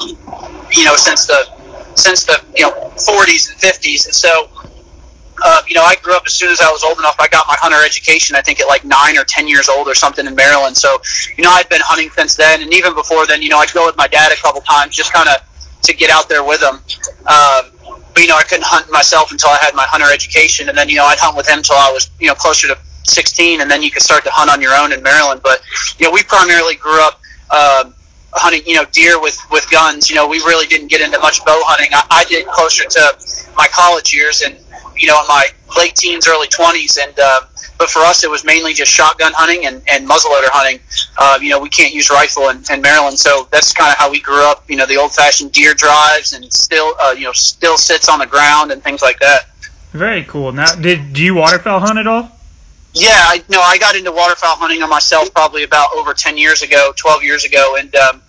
you 0.73 0.85
know, 0.85 0.97
since 0.97 1.27
the 1.27 1.54
since 1.95 2.25
the 2.25 2.43
you 2.57 2.63
know 2.63 2.73
40s 2.97 3.51
and 3.51 3.61
50s, 3.61 4.07
and 4.07 4.15
so 4.15 4.49
uh, 5.43 5.63
you 5.69 5.75
know 5.75 5.83
I 5.83 5.97
grew 5.97 6.15
up 6.15 6.23
as 6.27 6.35
soon 6.35 6.51
as 6.51 6.61
I 6.61 6.71
was 6.71 6.85
old 6.85 6.99
enough. 6.99 7.17
I 7.19 7.29
got 7.29 7.47
my 7.47 7.57
hunter 7.59 7.85
education. 7.85 8.37
I 8.37 8.43
think 8.43 8.61
at 8.61 8.69
like 8.69 8.85
nine 8.85 9.19
or 9.19 9.25
ten 9.25 9.49
years 9.49 9.69
old 9.69 9.89
or 9.89 9.95
something 9.95 10.27
in 10.27 10.35
Maryland. 10.35 10.77
So 10.77 11.01
you 11.37 11.45
know 11.45 11.51
I'd 11.51 11.69
been 11.69 11.83
hunting 11.85 12.11
since 12.11 12.35
then, 12.37 12.63
and 12.63 12.73
even 12.73 12.95
before 12.95 13.27
then, 13.27 13.43
you 13.43 13.49
know 13.49 13.59
I'd 13.59 13.73
go 13.73 13.87
with 13.87 13.97
my 13.97 14.07
dad 14.07 14.33
a 14.33 14.37
couple 14.37 14.61
times 14.61 14.95
just 14.95 15.13
kind 15.13 15.29
of 15.29 15.37
to 15.83 15.95
get 15.95 16.11
out 16.11 16.29
there 16.29 16.45
with 16.45 16.63
him. 16.63 16.77
Um, 17.27 17.71
but 18.15 18.23
you 18.23 18.29
know 18.29 18.37
I 18.37 18.45
couldn't 18.45 18.65
hunt 18.65 18.91
myself 18.91 19.33
until 19.33 19.51
I 19.51 19.59
had 19.61 19.75
my 19.75 19.87
hunter 19.87 20.11
education, 20.13 20.69
and 20.69 20.79
then 20.79 20.89
you 20.89 20.97
know 20.97 21.05
I'd 21.05 21.19
hunt 21.19 21.37
with 21.37 21.49
him 21.49 21.59
until 21.59 21.77
I 21.77 21.91
was 21.91 22.11
you 22.21 22.29
know 22.29 22.35
closer 22.35 22.69
to 22.69 22.79
16, 23.05 23.61
and 23.61 23.71
then 23.71 23.83
you 23.83 23.91
could 23.91 24.03
start 24.03 24.25
to 24.25 24.31
hunt 24.31 24.51
on 24.51 24.63
your 24.63 24.75
own 24.75 24.93
in 24.93 25.03
Maryland. 25.03 25.41
But 25.43 25.61
you 25.99 26.07
know 26.07 26.13
we 26.13 26.23
primarily 26.23 26.77
grew 26.77 27.01
up. 27.03 27.21
Uh, 27.51 27.91
hunting, 28.35 28.63
you 28.67 28.75
know, 28.75 28.85
deer 28.93 29.21
with 29.21 29.39
with 29.51 29.69
guns. 29.71 30.11
You 30.11 30.17
know, 30.17 30.29
we 30.29 30.39
really 30.39 30.67
didn't 30.67 30.89
get 30.89 31.01
into 31.01 31.19
much 31.19 31.45
bow 31.45 31.61
hunting. 31.65 31.91
I, 31.93 32.05
I 32.11 32.25
did 32.25 32.47
closer 32.47 32.85
to 32.85 33.55
my 33.57 33.67
college 33.73 34.13
years 34.13 34.43
and 34.43 34.57
you 34.97 35.09
know 35.09 35.21
in 35.21 35.27
my 35.29 35.47
late 35.77 35.97
teens, 35.97 36.27
early 36.29 36.49
twenties, 36.49 36.99
and 36.99 37.19
uh, 37.19 37.41
but 37.79 37.91
for 37.91 38.01
us 38.01 38.25
it 38.25 38.31
was 38.31 38.45
mainly 38.45 38.73
just 38.73 38.93
shotgun 38.93 39.33
hunting 39.35 39.67
and, 39.67 39.83
and 39.91 40.09
muzzleloader 40.09 40.51
hunting. 40.53 40.81
Uh, 41.19 41.39
you 41.41 41.51
know, 41.51 41.61
we 41.61 41.69
can't 41.69 41.93
use 41.93 42.11
rifle 42.11 42.49
in, 42.51 42.63
in 42.71 42.81
Maryland, 42.81 43.19
so 43.19 43.49
that's 43.51 43.73
kind 43.73 43.91
of 43.91 43.97
how 43.97 44.11
we 44.11 44.21
grew 44.21 44.45
up. 44.45 44.69
You 44.69 44.77
know, 44.77 44.87
the 44.87 44.97
old-fashioned 44.97 45.53
deer 45.53 45.75
drives 45.75 46.33
and 46.33 46.53
still, 46.53 46.95
uh, 47.03 47.15
you 47.17 47.25
know, 47.25 47.33
still 47.33 47.77
sits 47.77 48.09
on 48.09 48.19
the 48.19 48.27
ground 48.27 48.71
and 48.71 48.83
things 48.83 49.03
like 49.03 49.19
that. 49.21 49.49
Very 49.93 50.25
cool. 50.25 50.53
Now, 50.53 50.75
did 50.75 51.13
do 51.13 51.23
you 51.23 51.35
waterfowl 51.35 51.81
hunt 51.81 51.99
at 51.99 52.07
all? 52.07 52.31
Yeah, 52.95 53.11
I 53.11 53.43
no, 53.49 53.61
I 53.61 53.79
got 53.79 53.97
into 53.97 54.13
waterfowl 54.13 54.57
hunting 54.57 54.83
on 54.83 54.89
myself 54.89 55.33
probably 55.35 55.65
about 55.65 55.93
over 55.95 56.15
ten 56.15 56.39
years 56.39 56.63
ago, 56.63 56.93
twelve 56.97 57.25
years 57.25 57.45
ago, 57.45 57.77
and 57.79 57.95
um, 57.97 58.23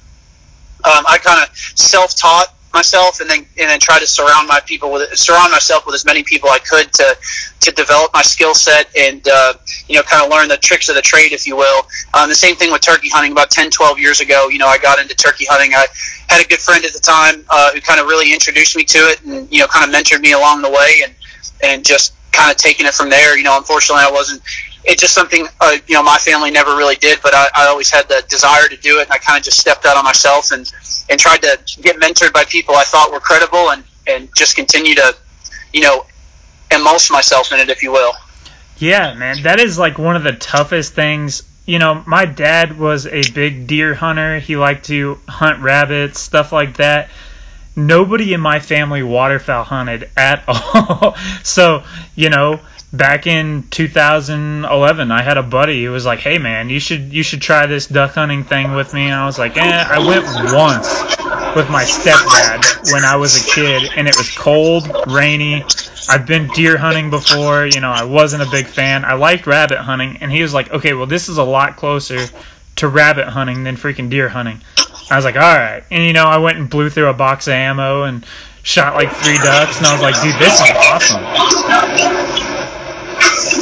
um, 0.86 1.06
I 1.08 1.18
kind 1.18 1.42
of 1.42 1.56
self-taught 1.58 2.56
myself, 2.76 3.22
and 3.22 3.30
then 3.30 3.40
and 3.58 3.70
then 3.70 3.80
try 3.80 3.98
to 3.98 4.06
surround 4.06 4.48
my 4.48 4.60
people 4.60 4.92
with 4.92 5.10
surround 5.18 5.52
myself 5.52 5.86
with 5.88 5.96
as 5.96 6.06
many 6.06 6.22
people 6.22 6.50
I 6.50 6.60
could 6.60 6.94
to 6.94 7.18
to 7.62 7.72
develop 7.72 8.14
my 8.14 8.22
skill 8.22 8.54
set 8.54 8.96
and 8.96 9.28
uh, 9.28 9.54
you 9.88 9.96
know 9.96 10.04
kind 10.04 10.24
of 10.24 10.30
learn 10.30 10.48
the 10.50 10.58
tricks 10.58 10.90
of 10.90 10.96
the 10.96 11.02
trade, 11.02 11.32
if 11.32 11.48
you 11.48 11.56
will. 11.56 11.88
Um, 12.14 12.30
the 12.30 12.36
same 12.36 12.56
thing 12.56 12.72
with 12.72 12.82
turkey 12.82 13.10
hunting. 13.10 13.32
About 13.32 13.50
10, 13.50 13.72
12 13.72 13.98
years 13.98 14.20
ago, 14.20 14.50
you 14.50 14.60
know, 14.60 14.68
I 14.68 14.78
got 14.78 15.00
into 15.00 15.16
turkey 15.16 15.46
hunting. 15.50 15.74
I 15.74 15.88
had 16.28 16.46
a 16.46 16.48
good 16.48 16.60
friend 16.60 16.86
at 16.86 16.94
the 16.94 17.00
time 17.00 17.46
uh, 17.50 17.72
who 17.74 17.82
kind 17.82 18.00
of 18.00 18.06
really 18.08 18.32
introduced 18.32 18.76
me 18.76 18.84
to 18.84 19.00
it, 19.00 19.24
and 19.24 19.52
you 19.52 19.60
know, 19.60 19.68
kind 19.68 19.90
of 19.90 19.96
mentored 19.96 20.22
me 20.22 20.34
along 20.34 20.62
the 20.62 20.70
way, 20.70 21.02
and 21.04 21.16
and 21.64 21.86
just 21.86 22.14
kind 22.32 22.52
of 22.52 22.58
taking 22.58 22.86
it 22.86 22.94
from 22.94 23.10
there. 23.10 23.38
You 23.38 23.44
know, 23.44 23.58
unfortunately, 23.58 24.04
I 24.06 24.12
wasn't 24.12 24.42
it's 24.86 25.02
just 25.02 25.14
something 25.14 25.48
uh, 25.60 25.78
you 25.88 25.96
know 25.96 26.04
my 26.04 26.18
family 26.18 26.52
never 26.52 26.76
really 26.76 26.96
did, 26.96 27.20
but 27.22 27.34
I, 27.34 27.48
I 27.56 27.68
always 27.68 27.90
had 27.90 28.08
the 28.08 28.24
desire 28.30 28.68
to 28.68 28.78
do 28.78 29.00
it, 29.00 29.04
and 29.04 29.12
I 29.12 29.18
kind 29.18 29.38
of 29.38 29.44
just 29.44 29.60
stepped 29.60 29.86
out 29.86 29.98
on 29.98 30.04
myself 30.04 30.52
and 30.52 30.72
and 31.10 31.20
tried 31.20 31.42
to 31.42 31.60
get 31.82 31.98
mentored 31.98 32.34
by 32.34 32.46
people 32.46 32.76
I 32.76 32.84
thought 32.84 33.12
were 33.12 33.20
credible, 33.20 33.72
and 33.72 33.84
and 34.08 34.30
just 34.36 34.56
continue 34.56 34.96
to 34.96 35.16
you 35.74 35.82
know 35.82 36.06
immerse 36.72 37.12
myself 37.12 37.52
in 37.52 37.60
it, 37.60 37.70
if 37.70 37.84
you 37.84 37.92
will. 37.92 38.14
Yeah, 38.78 39.14
man, 39.14 39.44
that 39.44 39.60
is 39.60 39.80
like 39.80 39.98
one 39.98 40.16
of 40.16 40.24
the 40.24 40.34
toughest 40.34 40.94
things. 40.94 41.44
You 41.66 41.80
know, 41.80 42.04
my 42.06 42.26
dad 42.26 42.78
was 42.78 43.08
a 43.08 43.24
big 43.32 43.66
deer 43.66 43.96
hunter. 43.96 44.40
He 44.40 44.56
liked 44.56 44.86
to 44.86 45.20
hunt 45.28 45.62
rabbits, 45.62 46.20
stuff 46.20 46.52
like 46.52 46.78
that 46.78 47.10
nobody 47.76 48.34
in 48.34 48.42
my 48.42 48.60
family 48.60 49.04
waterfowl 49.04 49.64
hunted 49.64 50.10
at 50.16 50.44
all. 50.48 51.16
so, 51.44 51.84
you 52.16 52.30
know, 52.30 52.60
back 52.96 53.28
in 53.28 53.64
2011 53.72 55.12
i 55.12 55.22
had 55.22 55.38
a 55.38 55.44
buddy 55.44 55.84
who 55.84 55.92
was 55.92 56.06
like 56.06 56.20
hey 56.20 56.38
man 56.38 56.70
you 56.70 56.80
should 56.80 57.12
you 57.12 57.24
should 57.24 57.42
try 57.42 57.66
this 57.66 57.88
duck 57.88 58.12
hunting 58.12 58.44
thing 58.44 58.74
with 58.74 58.94
me. 58.94 59.06
And 59.06 59.14
i 59.14 59.26
was 59.26 59.38
like 59.38 59.58
eh 59.58 59.86
i 59.90 60.00
went 60.00 60.24
once 60.54 60.88
with 61.56 61.70
my 61.70 61.84
stepdad 61.84 62.94
when 62.94 63.04
i 63.04 63.18
was 63.18 63.36
a 63.42 63.52
kid 63.52 63.92
and 63.98 64.08
it 64.08 64.16
was 64.16 64.30
cold 64.38 64.90
rainy. 65.08 65.66
I've 66.08 66.26
been 66.28 66.48
deer 66.50 66.78
hunting 66.78 67.10
before 67.10 67.66
you 67.66 67.82
know 67.82 67.90
i 67.90 68.04
wasn't 68.06 68.44
a 68.44 68.50
big 68.50 68.68
fan. 68.68 69.04
I 69.04 69.16
liked 69.16 69.46
rabbit 69.48 69.80
hunting 69.80 70.18
and 70.22 70.32
he 70.32 70.42
was 70.42 70.54
like 70.54 70.72
okay 70.72 70.94
well 70.94 71.08
this 71.08 71.28
is 71.28 71.38
a 71.38 71.44
lot 71.44 71.76
closer 71.76 72.28
to 72.78 72.88
rabbit 72.88 73.28
hunting 73.28 73.64
than 73.64 73.76
freaking 73.76 74.10
deer 74.10 74.30
hunting 74.30 74.62
i 75.10 75.16
was 75.16 75.26
like 75.26 75.36
all 75.36 75.42
right 75.42 75.84
and 75.92 76.04
you 76.04 76.14
know 76.14 76.26
i 76.26 76.38
went 76.38 76.58
and 76.58 76.70
blew 76.70 76.90
through 76.90 77.08
a 77.08 77.14
box 77.14 77.48
of 77.48 77.54
ammo 77.54 78.04
and 78.04 78.26
shot 78.64 78.96
like 78.96 79.12
three 79.12 79.38
ducks 79.38 79.78
and 79.78 79.86
i 79.88 79.94
was 79.94 80.02
like 80.02 80.16
dude 80.22 80.36
this 80.40 80.54
is 80.60 80.72
awesome 80.76 81.22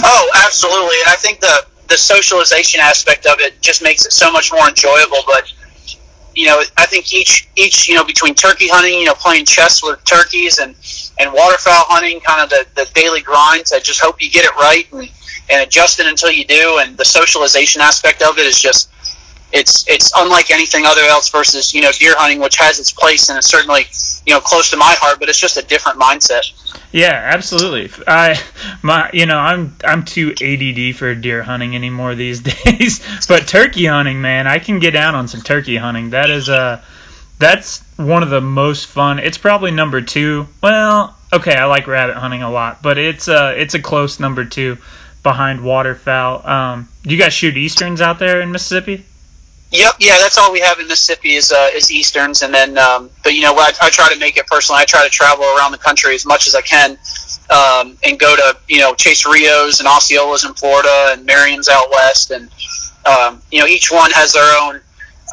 Oh, 0.06 0.32
absolutely, 0.46 0.98
and 1.02 1.10
I 1.10 1.16
think 1.18 1.39
the 1.39 1.66
the 1.88 1.98
socialization 1.98 2.80
aspect 2.82 3.26
of 3.26 3.39
it 3.39 3.62
just 3.62 3.84
makes 3.84 4.06
it 4.06 4.14
so 4.14 4.32
much 4.32 4.52
more 4.52 4.68
enjoyable. 4.68 5.20
But 5.26 5.52
you 6.36 6.48
know, 6.48 6.62
I 6.78 6.86
think 6.86 7.14
each 7.14 7.48
each 7.56 7.88
you 7.88 7.96
know 7.96 8.04
between 8.04 8.36
turkey 8.36 8.68
hunting, 8.68 9.00
you 9.00 9.06
know, 9.06 9.14
playing 9.14 9.46
chess 9.46 9.84
with 9.84 10.04
turkeys 10.06 10.60
and 10.60 10.76
and 11.20 11.32
waterfowl 11.32 11.86
hunting, 11.88 12.20
kind 12.22 12.41
of 12.41 12.50
the, 12.50 12.66
the 12.76 12.89
daily 12.94 13.22
grinds. 13.22 13.72
I 13.72 13.80
just 13.80 14.02
hope 14.02 14.22
you 14.22 14.30
get 14.30 14.46
it 14.46 14.56
right 14.56 14.88
and, 14.91 15.10
and 15.50 15.62
adjust 15.62 16.00
it 16.00 16.08
until 16.08 16.32
you 16.32 16.46
do. 16.46 16.80
And 16.82 16.98
the 16.98 17.06
socialization 17.06 17.82
aspect 17.82 18.22
of 18.22 18.38
it 18.38 18.46
is 18.46 18.60
just 18.60 18.89
it's 19.54 19.88
it's 19.88 20.12
unlike 20.18 20.49
anything 20.49 20.86
other 20.86 21.04
else 21.04 21.30
versus 21.30 21.74
you 21.74 21.82
know 21.82 21.91
deer 21.91 22.16
hunting, 22.18 22.39
which 22.39 22.58
has 22.58 22.80
its 22.80 22.91
place 22.91 23.30
and 23.30 23.38
it's 23.38 23.47
certainly 23.47 23.86
you 24.26 24.34
know 24.34 24.41
close 24.41 24.72
to 24.72 24.78
my 24.78 24.95
heart, 24.97 25.20
but 25.20 25.30
it's 25.30 25.39
just 25.39 25.58
a 25.58 25.62
different 25.62 25.99
mindset. 25.99 26.51
Yeah, 26.91 27.14
absolutely. 27.14 27.91
I 28.08 28.41
my 28.82 29.12
you 29.14 29.28
know 29.28 29.38
I'm 29.38 29.76
I'm 29.84 30.06
too 30.06 30.32
ADD 30.32 30.95
for 30.95 31.14
deer 31.14 31.43
hunting 31.43 31.76
anymore 31.76 32.16
these 32.16 32.39
days, 32.66 33.26
but 33.28 33.47
turkey 33.47 33.86
hunting, 33.86 34.22
man, 34.22 34.47
I 34.47 34.58
can 34.58 34.80
get 34.80 34.91
down 34.91 35.14
on 35.14 35.28
some 35.28 35.41
turkey 35.41 35.78
hunting. 35.78 36.10
That 36.10 36.32
is 36.32 36.49
uh 36.49 36.82
that's 37.38 37.84
one 37.97 38.24
of 38.24 38.30
the 38.30 38.41
most 38.41 38.88
fun. 38.88 39.20
It's 39.20 39.38
probably 39.38 39.72
number 39.72 40.01
two. 40.01 40.47
Well, 40.62 41.16
okay, 41.32 41.56
I 41.56 41.66
like 41.66 41.86
rabbit 41.86 42.16
hunting 42.16 42.41
a 42.41 42.49
lot, 42.49 42.82
but 42.82 42.97
it's 42.97 43.28
uh 43.28 43.54
it's 43.56 43.76
a 43.76 43.80
close 43.80 44.20
number 44.20 44.45
two 44.45 44.80
behind 45.22 45.64
waterfowl. 45.64 46.47
Um, 46.47 46.89
you 47.04 47.18
guys 47.18 47.34
shoot 47.34 47.56
easterns 47.56 48.01
out 48.01 48.18
there 48.20 48.41
in 48.41 48.51
Mississippi? 48.51 49.06
Yep, 49.74 49.94
yeah, 50.02 50.18
that's 50.20 50.38
all 50.38 50.52
we 50.54 50.62
have 50.62 50.80
in 50.80 50.88
Mississippi 50.88 51.36
is 51.36 51.52
uh, 51.52 51.70
is 51.74 51.92
Easterns, 51.92 52.44
and 52.44 52.54
then 52.54 52.78
um, 52.78 53.12
but 53.24 53.36
you 53.36 53.42
know 53.44 53.56
I, 53.56 53.72
I 53.82 53.92
try 53.92 54.12
to 54.14 54.20
make 54.20 54.38
it 54.38 54.48
personal. 54.48 54.80
I 54.80 54.86
try 54.86 55.04
to 55.04 55.12
travel 55.12 55.46
around 55.46 55.74
the 55.74 55.80
country 55.80 56.16
as 56.16 56.26
much 56.26 56.48
as 56.48 56.56
I 56.56 56.62
can, 56.62 56.92
um, 57.52 57.98
and 58.04 58.20
go 58.20 58.36
to 58.36 58.58
you 58.70 58.80
know 58.82 58.96
chase 58.96 59.26
Rios 59.28 59.80
and 59.80 59.90
Osceolas 59.90 60.46
in 60.48 60.56
Florida 60.56 61.10
and 61.12 61.26
Merriam's 61.26 61.70
out 61.70 61.90
west, 61.92 62.32
and 62.32 62.50
um, 63.06 63.42
you 63.52 63.62
know 63.62 63.68
each 63.68 63.92
one 63.92 64.12
has 64.12 64.34
their 64.34 64.62
own 64.62 64.76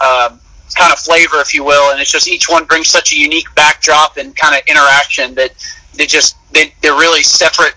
um, 0.05 0.41
kind 0.75 0.93
of 0.93 0.99
flavor, 0.99 1.37
if 1.39 1.55
you 1.55 1.65
will, 1.65 1.93
and 1.93 2.01
it's 2.01 2.13
just 2.13 2.29
each 2.29 2.49
one 2.49 2.67
brings 2.67 2.89
such 2.89 3.13
a 3.13 3.17
unique 3.19 3.49
backdrop 3.57 4.19
and 4.19 4.37
kind 4.37 4.57
of 4.57 4.63
interaction 4.69 5.35
that 5.37 5.53
they 5.95 6.07
just 6.07 6.37
they, 6.53 6.75
they're 6.83 6.95
really 6.95 7.23
separate 7.23 7.75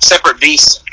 separate 0.00 0.40
beasts. 0.40 0.84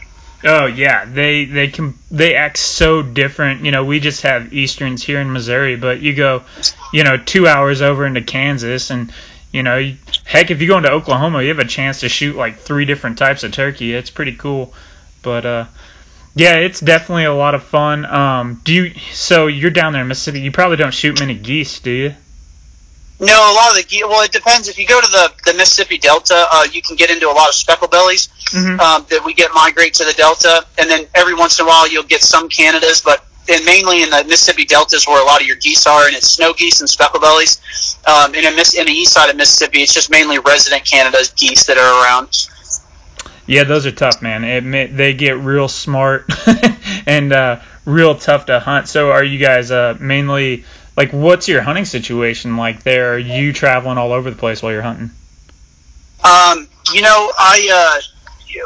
Oh 0.47 0.67
yeah, 0.67 1.05
they 1.05 1.45
they 1.45 1.69
can 1.69 1.95
they 2.11 2.35
act 2.35 2.57
so 2.57 3.01
different. 3.01 3.65
You 3.65 3.71
know, 3.71 3.83
we 3.83 3.99
just 3.99 4.21
have 4.21 4.53
easterns 4.53 5.03
here 5.03 5.19
in 5.19 5.33
Missouri, 5.33 5.75
but 5.75 6.01
you 6.01 6.13
go, 6.13 6.43
you 6.93 7.03
know, 7.03 7.17
two 7.17 7.47
hours 7.47 7.81
over 7.81 8.05
into 8.05 8.21
Kansas, 8.21 8.91
and 8.91 9.11
you 9.51 9.63
know, 9.63 9.77
you, 9.77 9.97
heck, 10.23 10.51
if 10.51 10.61
you 10.61 10.67
go 10.67 10.77
into 10.77 10.91
Oklahoma, 10.91 11.41
you 11.41 11.49
have 11.49 11.59
a 11.59 11.65
chance 11.65 12.01
to 12.01 12.09
shoot 12.09 12.35
like 12.35 12.59
three 12.59 12.85
different 12.85 13.17
types 13.17 13.43
of 13.43 13.53
turkey. 13.53 13.93
It's 13.95 14.11
pretty 14.11 14.33
cool, 14.35 14.73
but 15.23 15.45
uh, 15.47 15.65
yeah, 16.35 16.57
it's 16.57 16.79
definitely 16.79 17.25
a 17.25 17.33
lot 17.33 17.55
of 17.55 17.63
fun. 17.63 18.05
Um, 18.05 18.61
do 18.63 18.71
you? 18.71 18.93
So 19.13 19.47
you're 19.47 19.71
down 19.71 19.93
there 19.93 20.03
in 20.03 20.07
Mississippi. 20.07 20.41
You 20.41 20.51
probably 20.51 20.77
don't 20.77 20.93
shoot 20.93 21.19
many 21.19 21.33
geese, 21.33 21.79
do 21.79 21.91
you? 21.91 22.15
No, 23.19 23.33
a 23.33 23.53
lot 23.55 23.69
of 23.69 23.77
the 23.77 23.83
geese 23.87 24.03
well, 24.03 24.23
it 24.23 24.31
depends. 24.31 24.67
If 24.67 24.77
you 24.77 24.85
go 24.85 24.99
to 24.99 25.07
the, 25.07 25.31
the 25.45 25.53
Mississippi 25.57 25.97
Delta, 25.97 26.47
uh, 26.51 26.67
you 26.71 26.81
can 26.81 26.97
get 26.97 27.09
into 27.09 27.29
a 27.29 27.31
lot 27.31 27.47
of 27.47 27.55
speckle 27.55 27.87
bellies 27.87 28.27
mm-hmm. 28.49 28.79
um, 28.79 29.05
that 29.09 29.23
we 29.23 29.33
get 29.33 29.51
migrate 29.53 29.93
to 29.95 30.03
the 30.03 30.13
Delta, 30.13 30.65
and 30.77 30.89
then 30.89 31.07
every 31.15 31.33
once 31.33 31.59
in 31.59 31.65
a 31.65 31.67
while 31.67 31.87
you'll 31.89 32.03
get 32.03 32.21
some 32.21 32.49
Canadas, 32.49 33.01
but 33.01 33.25
and 33.47 33.63
mainly 33.63 34.01
in 34.01 34.09
the 34.09 34.23
Mississippi 34.23 34.65
Delta 34.65 34.95
is 34.95 35.07
where 35.07 35.21
a 35.21 35.25
lot 35.25 35.39
of 35.39 35.47
your 35.47 35.55
geese 35.57 35.85
are, 35.85 36.07
and 36.07 36.15
it's 36.15 36.33
snow 36.33 36.53
geese 36.53 36.79
and 36.79 36.89
speckle 36.89 37.19
bellies. 37.19 37.97
Um, 38.07 38.33
and 38.33 38.45
in, 38.45 38.55
Miss, 38.55 38.75
in 38.75 38.87
the 38.87 38.91
east 38.91 39.13
side 39.13 39.29
of 39.29 39.35
Mississippi, 39.35 39.81
it's 39.81 39.93
just 39.93 40.09
mainly 40.09 40.39
resident 40.39 40.83
Canada's 40.83 41.29
geese 41.29 41.65
that 41.67 41.77
are 41.77 42.03
around. 42.03 42.47
Yeah, 43.47 43.63
those 43.63 43.85
are 43.85 43.91
tough, 43.91 44.21
man. 44.21 44.43
It, 44.43 44.97
they 44.97 45.13
get 45.13 45.37
real 45.37 45.67
smart 45.67 46.25
and 47.05 47.31
uh, 47.31 47.61
real 47.85 48.15
tough 48.15 48.47
to 48.47 48.59
hunt. 48.59 48.87
So, 48.87 49.11
are 49.11 49.23
you 49.23 49.37
guys 49.37 49.69
uh, 49.69 49.95
mainly 49.99 50.65
like 50.97 51.11
what's 51.11 51.47
your 51.47 51.61
hunting 51.61 51.85
situation 51.85 52.57
like 52.57 52.83
there? 52.83 53.13
Are 53.13 53.19
you 53.19 53.53
traveling 53.53 53.97
all 53.97 54.11
over 54.11 54.29
the 54.29 54.35
place 54.35 54.61
while 54.61 54.71
you're 54.71 54.81
hunting? 54.81 55.11
Um, 56.23 56.67
you 56.93 57.01
know, 57.01 57.31
I 57.37 58.01
uh, 58.01 58.01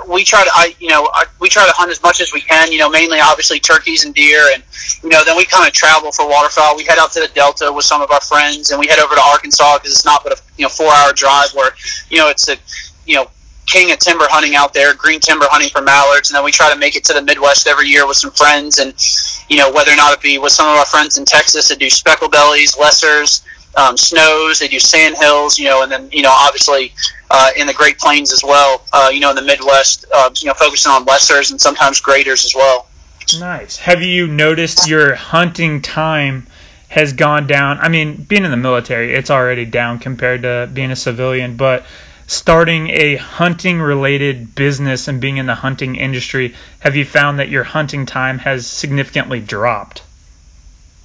we 0.07 0.23
try 0.23 0.43
to 0.43 0.51
I 0.53 0.75
you 0.79 0.89
know 0.89 1.09
I, 1.13 1.25
we 1.39 1.49
try 1.49 1.65
to 1.65 1.73
hunt 1.73 1.91
as 1.91 2.01
much 2.03 2.21
as 2.21 2.33
we 2.33 2.41
can. 2.41 2.71
You 2.71 2.79
know, 2.79 2.89
mainly 2.89 3.19
obviously 3.19 3.59
turkeys 3.59 4.05
and 4.05 4.13
deer, 4.13 4.45
and 4.53 4.63
you 5.03 5.09
know 5.09 5.23
then 5.23 5.37
we 5.37 5.45
kind 5.45 5.67
of 5.67 5.73
travel 5.73 6.11
for 6.11 6.27
waterfowl. 6.27 6.75
We 6.75 6.83
head 6.83 6.99
out 6.99 7.11
to 7.13 7.19
the 7.19 7.29
Delta 7.33 7.71
with 7.73 7.85
some 7.85 8.01
of 8.01 8.11
our 8.11 8.21
friends, 8.21 8.71
and 8.71 8.79
we 8.79 8.87
head 8.87 8.99
over 8.99 9.15
to 9.15 9.21
Arkansas 9.21 9.77
because 9.77 9.91
it's 9.91 10.05
not 10.05 10.23
but 10.23 10.33
a 10.33 10.41
you 10.57 10.63
know 10.63 10.69
four 10.69 10.91
hour 10.91 11.13
drive 11.13 11.49
where 11.53 11.71
you 12.09 12.17
know 12.17 12.29
it's 12.29 12.47
a 12.49 12.57
you 13.05 13.15
know 13.15 13.29
king 13.69 13.91
of 13.91 13.99
timber 13.99 14.25
hunting 14.29 14.55
out 14.55 14.73
there, 14.73 14.93
green 14.93 15.19
timber 15.19 15.45
hunting 15.49 15.69
for 15.69 15.81
mallards, 15.81 16.29
and 16.29 16.35
then 16.35 16.43
we 16.43 16.51
try 16.51 16.71
to 16.73 16.79
make 16.79 16.95
it 16.95 17.03
to 17.05 17.13
the 17.13 17.21
Midwest 17.21 17.67
every 17.67 17.87
year 17.87 18.07
with 18.07 18.17
some 18.17 18.31
friends, 18.31 18.79
and 18.79 18.93
you 19.49 19.57
know 19.57 19.71
whether 19.71 19.91
or 19.91 19.95
not 19.95 20.13
it 20.13 20.21
be 20.21 20.37
with 20.37 20.51
some 20.51 20.67
of 20.67 20.77
our 20.77 20.85
friends 20.85 21.17
in 21.17 21.25
Texas 21.25 21.67
that 21.69 21.79
do 21.79 21.89
speckle 21.89 22.29
bellies, 22.29 22.75
lessers, 22.75 23.43
um, 23.77 23.97
snows, 23.97 24.59
they 24.59 24.67
do 24.67 24.79
sand 24.79 25.15
hills, 25.17 25.59
you 25.59 25.65
know, 25.65 25.83
and 25.83 25.91
then 25.91 26.09
you 26.11 26.21
know 26.21 26.31
obviously 26.31 26.93
uh, 27.29 27.51
in 27.57 27.67
the 27.67 27.73
Great 27.73 27.99
Plains 27.99 28.33
as 28.33 28.43
well, 28.43 28.83
uh, 28.93 29.09
you 29.13 29.19
know 29.19 29.29
in 29.29 29.35
the 29.35 29.41
Midwest, 29.41 30.05
uh, 30.13 30.29
you 30.37 30.47
know 30.47 30.53
focusing 30.53 30.91
on 30.91 31.05
lessers 31.05 31.51
and 31.51 31.61
sometimes 31.61 32.01
greaters 32.01 32.45
as 32.45 32.55
well. 32.55 32.87
Nice. 33.39 33.77
Have 33.77 34.01
you 34.01 34.27
noticed 34.27 34.87
your 34.87 35.15
hunting 35.15 35.81
time? 35.81 36.47
has 36.89 37.13
gone 37.13 37.45
down. 37.45 37.77
I 37.77 37.87
mean, 37.87 38.15
being 38.15 38.43
in 38.43 38.49
the 38.49 38.57
military, 38.57 39.13
it's 39.13 39.29
already 39.29 39.63
down 39.65 39.99
compared 39.99 40.41
to 40.41 40.67
being 40.73 40.89
a 40.89 40.95
civilian, 40.95 41.55
but 41.55 41.85
starting 42.29 42.89
a 42.91 43.15
hunting 43.15 43.81
related 43.81 44.53
business 44.53 45.07
and 45.07 45.19
being 45.19 45.37
in 45.37 45.47
the 45.47 45.55
hunting 45.55 45.95
industry, 45.95 46.53
have 46.79 46.95
you 46.95 47.03
found 47.03 47.39
that 47.39 47.49
your 47.49 47.63
hunting 47.63 48.05
time 48.05 48.37
has 48.37 48.67
significantly 48.67 49.39
dropped? 49.39 50.03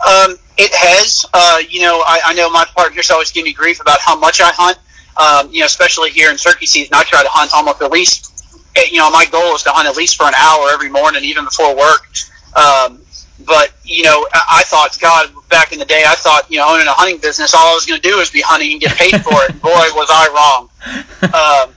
Um, 0.07 0.37
it 0.59 0.75
has. 0.75 1.25
Uh, 1.33 1.63
you 1.67 1.81
know, 1.81 2.03
I, 2.07 2.21
I 2.27 2.35
know 2.35 2.51
my 2.51 2.67
partners 2.77 3.11
always 3.11 3.33
give 3.33 3.45
me 3.45 3.55
grief 3.55 3.81
about 3.81 4.01
how 4.01 4.19
much 4.19 4.43
I 4.43 4.51
hunt. 4.53 4.79
Um, 5.17 5.51
you 5.51 5.61
know, 5.61 5.67
especially 5.67 6.11
here 6.11 6.31
in 6.31 6.37
turkey 6.37 6.67
season, 6.67 6.93
I 6.93 7.05
try 7.05 7.23
to 7.23 7.29
hunt 7.31 7.53
almost 7.55 7.81
at 7.81 7.91
least. 7.91 8.31
Eh, 8.77 8.83
you 8.91 8.99
know, 8.99 9.11
my 9.11 9.25
goal 9.25 9.55
is 9.55 9.63
to 9.63 9.71
hunt 9.71 9.89
at 9.89 9.97
least 9.97 10.17
for 10.17 10.25
an 10.25 10.35
hour 10.37 10.69
every 10.73 10.91
morning, 10.91 11.25
even 11.25 11.45
before 11.47 11.75
work. 11.75 12.07
Um, 12.55 13.01
but 13.41 13.73
you 13.85 14.05
know, 14.05 14.27
I, 14.33 14.61
I 14.61 14.63
thought, 14.65 14.99
God, 15.01 15.31
back 15.49 15.73
in 15.73 15.79
the 15.79 15.85
day, 15.85 16.05
I 16.07 16.15
thought, 16.15 16.51
you 16.51 16.59
know, 16.59 16.69
owning 16.69 16.87
a 16.87 16.93
hunting 16.93 17.19
business, 17.19 17.55
all 17.55 17.73
I 17.73 17.75
was 17.75 17.87
going 17.87 18.01
to 18.01 18.09
do 18.09 18.19
was 18.19 18.31
be 18.31 18.41
hunting 18.41 18.73
and 18.73 18.81
get 18.81 18.97
paid 18.97 19.23
for 19.23 19.35
it. 19.45 19.51
And 19.51 19.63
boy, 19.63 19.71
was 19.71 20.09
I 20.11 20.29
wrong. 20.35 20.71
Um, 21.25 21.75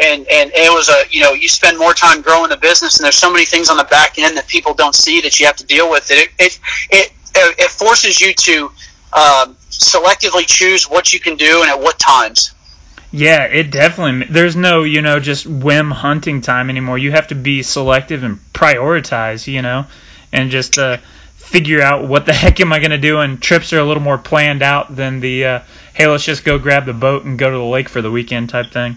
and 0.00 0.26
and 0.28 0.50
it 0.54 0.72
was 0.72 0.88
a, 0.88 1.04
you 1.10 1.22
know, 1.22 1.32
you 1.32 1.48
spend 1.48 1.78
more 1.78 1.94
time 1.94 2.22
growing 2.22 2.50
the 2.50 2.56
business, 2.56 2.98
and 2.98 3.04
there's 3.04 3.16
so 3.16 3.30
many 3.32 3.44
things 3.44 3.70
on 3.70 3.76
the 3.76 3.84
back 3.84 4.18
end 4.18 4.36
that 4.36 4.46
people 4.46 4.74
don't 4.74 4.94
see 4.94 5.20
that 5.22 5.40
you 5.40 5.46
have 5.46 5.56
to 5.56 5.66
deal 5.66 5.90
with. 5.90 6.10
It 6.10 6.30
it 6.38 6.60
it 6.90 7.12
it, 7.34 7.58
it 7.58 7.70
forces 7.70 8.20
you 8.20 8.32
to 8.34 8.66
um, 9.12 9.56
selectively 9.70 10.46
choose 10.46 10.84
what 10.88 11.12
you 11.12 11.20
can 11.20 11.36
do 11.36 11.62
and 11.62 11.70
at 11.70 11.80
what 11.80 11.98
times. 11.98 12.54
Yeah, 13.12 13.44
it 13.44 13.70
definitely. 13.70 14.26
There's 14.30 14.54
no, 14.54 14.84
you 14.84 15.02
know, 15.02 15.18
just 15.18 15.46
whim 15.46 15.90
hunting 15.90 16.42
time 16.42 16.70
anymore. 16.70 16.96
You 16.96 17.10
have 17.10 17.28
to 17.28 17.34
be 17.34 17.62
selective 17.62 18.22
and 18.22 18.38
prioritize, 18.52 19.48
you 19.48 19.62
know, 19.62 19.86
and 20.32 20.50
just 20.50 20.78
uh, 20.78 20.98
figure 21.50 21.82
out 21.82 22.06
what 22.06 22.26
the 22.26 22.32
heck 22.42 22.60
am 22.60 22.72
I 22.72 22.78
going 22.78 22.90
to 22.90 22.98
do. 22.98 23.18
And 23.18 23.40
trips 23.40 23.72
are 23.72 23.78
a 23.78 23.84
little 23.84 24.02
more 24.02 24.18
planned 24.18 24.62
out 24.62 24.94
than 24.94 25.20
the, 25.20 25.44
uh, 25.44 25.60
hey, 25.94 26.06
let's 26.06 26.24
just 26.24 26.44
go 26.44 26.58
grab 26.58 26.86
the 26.86 26.92
boat 26.92 27.24
and 27.24 27.38
go 27.38 27.50
to 27.50 27.56
the 27.56 27.64
lake 27.64 27.88
for 27.88 28.02
the 28.02 28.10
weekend 28.10 28.50
type 28.50 28.70
thing. 28.70 28.96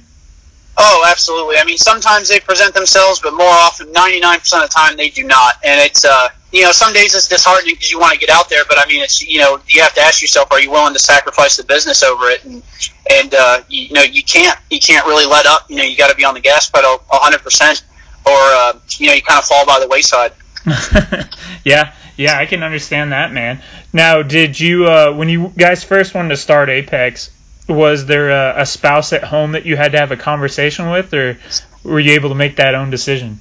Oh, 0.76 1.06
absolutely. 1.08 1.58
I 1.58 1.66
mean, 1.66 1.78
sometimes 1.78 2.30
they 2.30 2.40
present 2.40 2.74
themselves, 2.74 3.20
but 3.20 3.34
more 3.34 3.48
often, 3.48 3.94
99% 3.94 4.36
of 4.64 4.70
the 4.70 4.74
time, 4.76 4.98
they 4.98 5.10
do 5.10 5.24
not. 5.24 5.56
And 5.64 5.80
it's, 5.80 6.04
uh, 6.04 6.30
you 6.52 6.64
know, 6.64 6.72
some 6.72 6.94
days 6.94 7.14
it's 7.14 7.28
disheartening 7.28 7.76
because 7.76 7.92
you 7.92 8.00
want 8.00 8.14
to 8.14 8.20
get 8.20 8.30
out 8.30 8.50
there, 8.50 8.64
but 8.68 8.80
I 8.80 8.88
mean, 8.88 9.04
it's, 9.04 9.22
you 9.22 9.40
know, 9.40 9.60
you 9.68 9.82
have 9.84 9.94
to 9.94 10.02
ask 10.02 10.22
yourself, 10.22 10.52
are 10.52 10.60
you 10.60 10.72
willing 10.72 10.94
to 10.94 11.00
sacrifice 11.00 11.58
the 11.58 11.64
business 11.64 12.02
over 12.02 12.30
it? 12.30 12.44
And, 12.44 12.64
and 13.12 13.34
uh, 13.36 13.62
you, 13.70 13.84
you 13.86 13.94
know, 13.94 14.02
you 14.02 14.24
can't, 14.24 14.58
you 14.72 14.80
can't 14.80 15.06
really 15.06 15.28
let 15.28 15.46
up. 15.46 15.70
You 15.70 15.78
know, 15.78 15.84
you 15.84 15.96
got 15.96 16.10
to 16.10 16.16
be 16.16 16.26
on 16.26 16.34
the 16.34 16.40
gas 16.40 16.70
pedal 16.70 17.04
100%, 17.12 17.84
or, 18.26 18.32
uh, 18.32 18.80
you 18.98 19.08
know, 19.08 19.14
you 19.14 19.22
kind 19.22 19.40
of 19.40 19.46
fall 19.46 19.66
by 19.68 19.80
the 19.80 19.88
wayside. 19.88 20.34
yeah, 21.66 21.94
yeah, 22.16 22.38
I 22.38 22.46
can 22.46 22.64
understand 22.64 23.12
that, 23.12 23.32
man. 23.32 23.62
Now, 23.92 24.22
did 24.22 24.60
you, 24.60 24.86
uh, 24.86 25.14
when 25.14 25.30
you 25.30 25.52
guys 25.58 25.84
first 25.84 26.14
wanted 26.14 26.30
to 26.30 26.38
start 26.38 26.70
Apex, 26.70 27.32
was 27.68 28.06
there 28.06 28.30
a, 28.30 28.62
a, 28.62 28.66
spouse 28.66 29.14
at 29.14 29.24
home 29.24 29.54
that 29.54 29.66
you 29.66 29.76
had 29.76 29.94
to 29.94 30.00
have 30.00 30.12
a 30.12 30.18
conversation 30.18 30.90
with, 30.90 31.14
or 31.14 31.38
were 31.84 32.00
you 32.00 32.14
able 32.14 32.30
to 32.30 32.36
make 32.36 32.58
that 32.58 32.76
own 32.76 32.90
decision? 32.90 33.40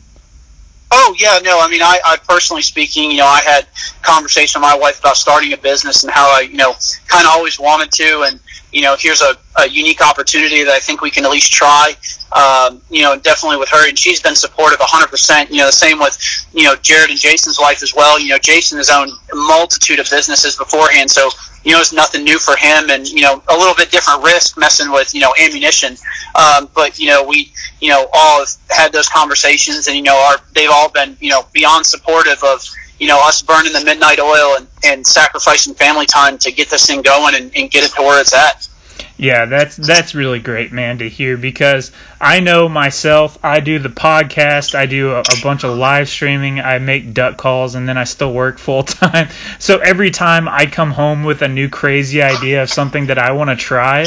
Oh 0.94 1.14
yeah, 1.18 1.38
no. 1.42 1.58
I 1.58 1.68
mean, 1.68 1.80
I, 1.80 1.98
I 2.04 2.18
personally 2.28 2.60
speaking, 2.60 3.10
you 3.10 3.16
know, 3.16 3.26
I 3.26 3.40
had 3.40 3.66
conversation 4.02 4.60
with 4.60 4.68
my 4.68 4.76
wife 4.76 5.00
about 5.00 5.16
starting 5.16 5.54
a 5.54 5.56
business 5.56 6.04
and 6.04 6.12
how 6.12 6.26
I, 6.26 6.42
you 6.42 6.58
know, 6.58 6.74
kind 7.06 7.24
of 7.24 7.32
always 7.32 7.58
wanted 7.58 7.90
to, 7.92 8.24
and 8.28 8.38
you 8.72 8.82
know, 8.82 8.94
here's 8.98 9.22
a, 9.22 9.34
a 9.56 9.68
unique 9.68 10.06
opportunity 10.06 10.62
that 10.64 10.72
I 10.72 10.80
think 10.80 11.00
we 11.00 11.10
can 11.10 11.24
at 11.24 11.30
least 11.30 11.50
try. 11.50 11.94
Um, 12.36 12.82
you 12.90 13.00
know, 13.00 13.18
definitely 13.18 13.56
with 13.56 13.70
her, 13.70 13.88
and 13.88 13.98
she's 13.98 14.20
been 14.20 14.36
supportive 14.36 14.80
100%. 14.80 15.50
You 15.50 15.58
know, 15.58 15.66
the 15.66 15.72
same 15.72 15.98
with, 15.98 16.18
you 16.52 16.64
know, 16.64 16.76
Jared 16.76 17.08
and 17.08 17.18
Jason's 17.18 17.58
wife 17.58 17.82
as 17.82 17.94
well. 17.94 18.20
You 18.20 18.28
know, 18.28 18.38
Jason 18.38 18.76
has 18.76 18.90
owned 18.90 19.12
a 19.32 19.34
multitude 19.34 19.98
of 19.98 20.08
businesses 20.10 20.56
beforehand, 20.56 21.10
so 21.10 21.30
you 21.64 21.72
know, 21.72 21.80
it's 21.80 21.92
nothing 21.92 22.24
new 22.24 22.38
for 22.38 22.56
him, 22.56 22.90
and 22.90 23.08
you 23.08 23.22
know, 23.22 23.42
a 23.48 23.56
little 23.56 23.74
bit 23.74 23.90
different 23.90 24.22
risk 24.22 24.58
messing 24.58 24.90
with 24.90 25.14
you 25.14 25.20
know 25.20 25.32
ammunition. 25.40 25.96
Um, 26.34 26.68
but 26.74 26.98
you 26.98 27.08
know, 27.08 27.24
we 27.24 27.52
you 27.80 27.90
know 27.90 28.08
all 28.12 28.40
have 28.40 28.48
had 28.70 28.92
those 28.92 29.08
conversations, 29.08 29.86
and 29.86 29.96
you 29.96 30.02
know, 30.02 30.16
our 30.16 30.36
they've 30.54 30.70
all 30.70 30.90
been 30.90 31.16
you 31.20 31.30
know 31.30 31.46
beyond 31.52 31.86
supportive 31.86 32.42
of 32.42 32.64
you 32.98 33.06
know 33.06 33.20
us 33.26 33.42
burning 33.42 33.72
the 33.72 33.84
midnight 33.84 34.18
oil 34.18 34.56
and, 34.56 34.66
and 34.84 35.06
sacrificing 35.06 35.74
family 35.74 36.06
time 36.06 36.38
to 36.38 36.52
get 36.52 36.68
this 36.70 36.86
thing 36.86 37.02
going 37.02 37.34
and, 37.34 37.54
and 37.56 37.70
get 37.70 37.84
it 37.84 37.92
to 37.94 38.02
where 38.02 38.20
it's 38.20 38.34
at. 38.34 38.68
Yeah, 39.16 39.44
that's 39.46 39.76
that's 39.76 40.14
really 40.14 40.40
great, 40.40 40.72
man, 40.72 40.98
to 40.98 41.08
hear 41.08 41.36
because 41.36 41.92
I 42.20 42.40
know 42.40 42.68
myself. 42.68 43.38
I 43.42 43.60
do 43.60 43.78
the 43.78 43.88
podcast, 43.88 44.74
I 44.74 44.86
do 44.86 45.12
a, 45.12 45.20
a 45.20 45.36
bunch 45.42 45.64
of 45.64 45.76
live 45.76 46.08
streaming, 46.08 46.60
I 46.60 46.78
make 46.78 47.14
duck 47.14 47.36
calls, 47.36 47.74
and 47.74 47.88
then 47.88 47.96
I 47.98 48.04
still 48.04 48.32
work 48.32 48.58
full 48.58 48.82
time. 48.82 49.28
So 49.58 49.78
every 49.78 50.10
time 50.10 50.48
I 50.48 50.66
come 50.66 50.90
home 50.90 51.24
with 51.24 51.42
a 51.42 51.48
new 51.48 51.68
crazy 51.68 52.22
idea 52.22 52.62
of 52.62 52.70
something 52.70 53.06
that 53.06 53.18
I 53.18 53.32
want 53.32 53.50
to 53.50 53.56
try, 53.56 54.06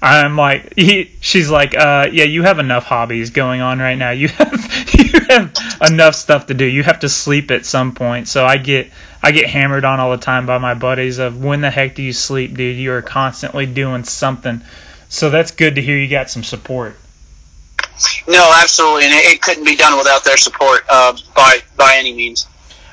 I'm 0.00 0.36
like, 0.36 0.74
he, 0.76 1.10
she's 1.20 1.50
like, 1.50 1.76
uh, 1.76 2.08
yeah, 2.12 2.24
you 2.24 2.42
have 2.42 2.58
enough 2.58 2.84
hobbies 2.84 3.30
going 3.30 3.60
on 3.60 3.78
right 3.78 3.96
now. 3.96 4.10
You 4.10 4.28
have 4.40 4.94
you 4.94 5.20
have 5.28 5.52
enough 5.82 6.14
stuff 6.14 6.46
to 6.46 6.54
do. 6.54 6.64
You 6.64 6.82
have 6.82 7.00
to 7.00 7.08
sleep 7.08 7.50
at 7.50 7.66
some 7.66 7.94
point. 7.94 8.28
So 8.28 8.44
I 8.46 8.56
get 8.58 8.90
I 9.26 9.32
get 9.32 9.50
hammered 9.50 9.84
on 9.84 9.98
all 9.98 10.12
the 10.12 10.18
time 10.18 10.46
by 10.46 10.58
my 10.58 10.74
buddies 10.74 11.18
of 11.18 11.42
when 11.42 11.60
the 11.60 11.68
heck 11.68 11.96
do 11.96 12.02
you 12.04 12.12
sleep, 12.12 12.56
dude? 12.56 12.76
You 12.76 12.92
are 12.92 13.02
constantly 13.02 13.66
doing 13.66 14.04
something. 14.04 14.62
So 15.08 15.30
that's 15.30 15.50
good 15.50 15.74
to 15.74 15.82
hear 15.82 15.98
you 15.98 16.08
got 16.08 16.30
some 16.30 16.44
support. 16.44 16.94
No, 18.28 18.52
absolutely, 18.62 19.06
and 19.06 19.14
it, 19.14 19.42
couldn't 19.42 19.64
be 19.64 19.74
done 19.74 19.98
without 19.98 20.22
their 20.22 20.36
support 20.36 20.82
uh, 20.88 21.16
by 21.34 21.58
by 21.76 21.96
any 21.96 22.14
means. 22.14 22.46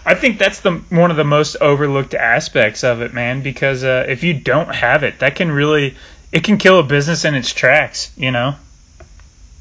I 0.07 0.15
think 0.15 0.39
that's 0.39 0.61
the 0.61 0.71
one 0.89 1.11
of 1.11 1.17
the 1.17 1.23
most 1.23 1.55
overlooked 1.61 2.15
aspects 2.15 2.83
of 2.83 3.03
it, 3.03 3.13
man. 3.13 3.43
Because 3.43 3.83
uh, 3.83 4.07
if 4.09 4.23
you 4.23 4.33
don't 4.33 4.73
have 4.73 5.03
it, 5.03 5.19
that 5.19 5.35
can 5.35 5.51
really 5.51 5.95
it 6.31 6.43
can 6.43 6.57
kill 6.57 6.79
a 6.79 6.83
business 6.83 7.25
in 7.25 7.35
its 7.35 7.53
tracks. 7.53 8.11
You 8.17 8.31
know. 8.31 8.55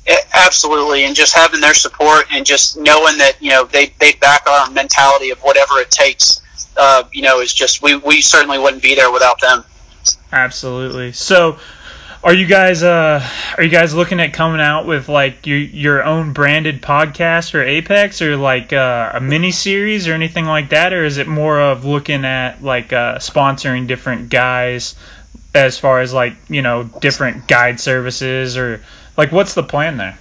It, 0.07 0.25
absolutely, 0.33 1.05
and 1.05 1.15
just 1.15 1.35
having 1.35 1.61
their 1.61 1.75
support 1.75 2.29
and 2.33 2.47
just 2.47 2.79
knowing 2.79 3.19
that 3.19 3.43
you 3.43 3.51
know 3.51 3.65
they 3.65 3.93
they 3.99 4.13
back 4.13 4.47
our 4.47 4.71
mentality 4.71 5.29
of 5.29 5.41
whatever 5.41 5.79
it 5.79 5.91
takes 5.91 6.41
uh, 6.77 7.05
you 7.13 7.23
know, 7.23 7.41
is 7.41 7.53
just 7.53 7.83
we 7.83 7.97
we 7.97 8.21
certainly 8.21 8.59
wouldn't 8.59 8.83
be 8.83 8.95
there 8.95 9.11
without 9.11 9.41
them. 9.41 9.65
Absolutely. 10.33 11.13
So, 11.13 11.59
are 12.25 12.33
you 12.33 12.47
guys 12.47 12.83
uh 12.83 13.25
are 13.57 13.63
you 13.63 13.69
guys 13.69 13.95
looking 13.95 14.21
at 14.21 14.33
coming 14.33 14.61
out 14.61 14.87
with 14.87 15.09
like 15.09 15.47
your 15.47 15.59
your 15.59 16.05
own 16.05 16.33
branded 16.33 16.81
podcast 16.81 17.55
or 17.55 17.63
Apex 17.63 18.23
or 18.23 18.37
like 18.37 18.73
uh, 18.73 19.13
a 19.15 19.21
mini 19.21 19.51
series 19.51 20.09
or 20.09 20.13
anything 20.13 20.47
like 20.47 20.71
that, 20.71 20.93
or 20.93 21.05
is 21.05 21.19
it 21.19 21.27
more 21.27 21.61
of 21.61 21.85
looking 21.85 22.25
at 22.25 22.63
like 22.63 22.93
uh, 22.93 23.17
sponsoring 23.19 23.87
different 23.87 24.31
guys 24.31 24.95
as 25.55 25.79
far 25.79 26.01
as 26.01 26.13
like 26.13 26.35
you 26.49 26.63
know 26.63 26.85
different 26.85 27.47
guide 27.47 27.79
services 27.81 28.57
or 28.57 28.83
like 29.17 29.33
what's 29.33 29.55
the 29.55 29.63
plan 29.63 29.97
there? 29.97 30.19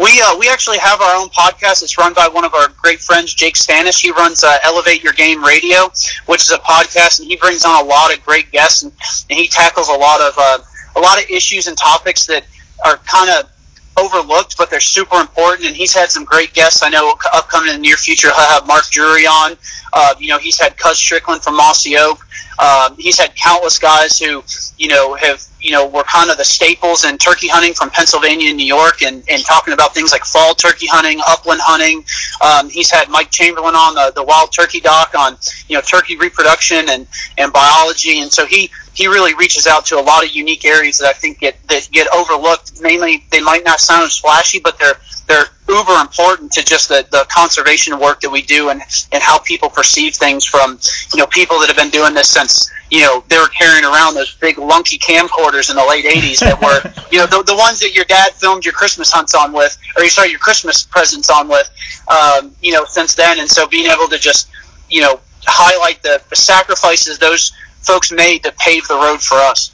We 0.00 0.22
uh, 0.24 0.38
we 0.38 0.48
actually 0.48 0.78
have 0.78 1.02
our 1.02 1.16
own 1.16 1.28
podcast. 1.28 1.82
It's 1.82 1.98
run 1.98 2.14
by 2.14 2.26
one 2.26 2.46
of 2.46 2.54
our 2.54 2.68
great 2.80 3.00
friends, 3.00 3.34
Jake 3.34 3.56
Stanis. 3.56 4.00
He 4.00 4.10
runs 4.10 4.42
uh, 4.42 4.56
Elevate 4.64 5.02
Your 5.02 5.12
Game 5.12 5.44
Radio, 5.44 5.88
which 6.26 6.42
is 6.42 6.50
a 6.50 6.58
podcast, 6.58 7.20
and 7.20 7.28
he 7.28 7.36
brings 7.36 7.64
on 7.64 7.84
a 7.84 7.86
lot 7.86 8.12
of 8.12 8.24
great 8.24 8.50
guests, 8.50 8.82
and, 8.84 8.92
and 9.28 9.38
he 9.38 9.48
tackles 9.48 9.88
a 9.88 9.92
lot 9.92 10.22
of 10.22 10.34
uh, 10.38 10.58
a 10.96 11.00
lot 11.00 11.22
of 11.22 11.28
issues 11.28 11.66
and 11.66 11.76
topics 11.76 12.24
that 12.26 12.44
are 12.84 12.96
kind 12.98 13.30
of 13.30 13.50
overlooked, 13.98 14.56
but 14.56 14.70
they're 14.70 14.80
super 14.80 15.20
important. 15.20 15.66
And 15.68 15.76
he's 15.76 15.94
had 15.94 16.10
some 16.10 16.24
great 16.24 16.54
guests. 16.54 16.82
I 16.82 16.88
know 16.88 17.14
upcoming 17.32 17.68
in 17.68 17.76
the 17.76 17.82
near 17.82 17.96
future, 17.96 18.28
he'll 18.28 18.46
have 18.46 18.66
Mark 18.66 18.84
Drury 18.90 19.26
on. 19.26 19.56
Uh, 19.92 20.14
you 20.18 20.28
know, 20.28 20.38
he's 20.38 20.58
had 20.58 20.76
Cuz 20.78 20.98
Strickland 20.98 21.42
from 21.42 21.56
Mossy 21.56 21.96
Oak. 21.98 22.26
Um, 22.58 22.96
he's 22.96 23.18
had 23.18 23.34
countless 23.36 23.78
guys 23.78 24.18
who, 24.18 24.42
you 24.78 24.88
know, 24.88 25.14
have, 25.14 25.42
you 25.62 25.70
know, 25.70 25.86
were 25.86 26.02
kind 26.02 26.30
of 26.30 26.36
the 26.36 26.44
staples 26.44 27.04
in 27.04 27.16
turkey 27.18 27.48
hunting 27.48 27.72
from 27.72 27.88
Pennsylvania 27.90 28.48
and 28.48 28.56
New 28.56 28.66
York 28.66 29.02
and, 29.02 29.22
and 29.30 29.44
talking 29.44 29.72
about 29.72 29.94
things 29.94 30.10
like 30.12 30.24
fall 30.24 30.54
turkey 30.54 30.86
hunting, 30.86 31.20
upland 31.26 31.60
hunting. 31.62 32.04
Um, 32.40 32.68
he's 32.68 32.90
had 32.90 33.08
Mike 33.08 33.30
Chamberlain 33.30 33.74
on 33.74 33.94
the, 33.94 34.12
the 34.14 34.24
wild 34.24 34.52
turkey 34.52 34.80
doc 34.80 35.14
on, 35.16 35.38
you 35.68 35.76
know, 35.76 35.80
turkey 35.80 36.16
reproduction 36.16 36.88
and, 36.90 37.06
and 37.38 37.52
biology. 37.52 38.20
And 38.20 38.32
so 38.32 38.44
he, 38.44 38.70
he 38.92 39.06
really 39.06 39.34
reaches 39.34 39.66
out 39.66 39.86
to 39.86 39.98
a 39.98 40.02
lot 40.02 40.24
of 40.24 40.34
unique 40.34 40.64
areas 40.64 40.98
that 40.98 41.06
I 41.06 41.12
think 41.12 41.38
get, 41.38 41.56
that 41.68 41.88
get 41.92 42.08
overlooked. 42.14 42.82
Mainly, 42.82 43.24
they 43.30 43.40
might 43.40 43.64
not 43.64 43.80
sound 43.80 44.04
as 44.04 44.18
flashy, 44.18 44.58
but 44.58 44.78
they're, 44.78 45.00
they're 45.28 45.46
uber 45.68 46.00
important 46.00 46.52
to 46.52 46.64
just 46.64 46.88
the, 46.88 47.06
the 47.10 47.26
conservation 47.30 47.98
work 47.98 48.20
that 48.20 48.30
we 48.30 48.42
do 48.42 48.70
and, 48.70 48.82
and 49.12 49.22
how 49.22 49.38
people 49.38 49.70
perceive 49.70 50.14
things 50.14 50.44
from, 50.44 50.78
you 51.12 51.18
know, 51.18 51.26
people 51.26 51.60
that 51.60 51.68
have 51.68 51.76
been 51.76 51.90
doing 51.90 52.14
this 52.14 52.28
since, 52.28 52.70
you 52.90 53.00
know, 53.00 53.24
they 53.28 53.38
were 53.38 53.48
carrying 53.48 53.84
around 53.84 54.14
those 54.14 54.34
big 54.34 54.58
lunky 54.58 54.98
camcorders 54.98 55.70
in 55.70 55.76
the 55.76 55.84
late 55.84 56.04
80s 56.04 56.40
that 56.40 56.60
were, 56.60 57.04
you 57.12 57.18
know, 57.18 57.26
the, 57.26 57.42
the 57.44 57.56
ones 57.56 57.80
that 57.80 57.94
your 57.94 58.04
dad 58.04 58.32
filmed 58.32 58.64
your 58.64 58.74
Christmas 58.74 59.10
hunts 59.10 59.34
on 59.34 59.52
with, 59.52 59.78
or 59.96 60.02
you 60.02 60.10
sorry, 60.10 60.30
your 60.30 60.40
Christmas 60.40 60.82
presents 60.82 61.30
on 61.30 61.48
with, 61.48 61.70
um, 62.08 62.54
you 62.60 62.72
know, 62.72 62.84
since 62.84 63.14
then. 63.14 63.38
And 63.38 63.48
so 63.48 63.66
being 63.66 63.86
able 63.86 64.08
to 64.08 64.18
just, 64.18 64.48
you 64.90 65.00
know, 65.00 65.20
highlight 65.46 66.02
the, 66.02 66.22
the 66.28 66.36
sacrifices 66.36 67.18
those 67.18 67.52
folks 67.80 68.12
made 68.12 68.44
to 68.44 68.52
pave 68.52 68.86
the 68.88 68.94
road 68.94 69.20
for 69.20 69.36
us. 69.36 69.72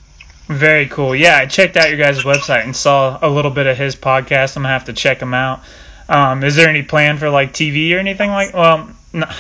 Very 0.49 0.87
cool. 0.87 1.15
Yeah, 1.15 1.37
I 1.37 1.47
checked 1.47 1.77
out 1.77 1.91
your 1.91 1.99
guys' 1.99 2.25
website 2.25 2.65
and 2.65 2.75
saw 2.75 3.19
a 3.21 3.29
little 3.29 3.51
bit 3.51 3.67
of 3.67 3.77
his 3.77 3.97
podcast. 3.97 4.57
I'm 4.57 4.63
gonna 4.63 4.73
have 4.73 4.87
to 4.87 4.95
check 4.95 5.21
him 5.21 5.35
out. 5.35 5.61
Um, 6.09 6.43
is 6.43 6.57
there 6.57 6.69
any 6.69 6.83
plan 6.83 7.19
for 7.19 7.29
like 7.29 7.53
TV 7.53 7.95
or 7.95 7.99
anything 7.99 8.31
like? 8.31 8.55
Well, 8.55 8.89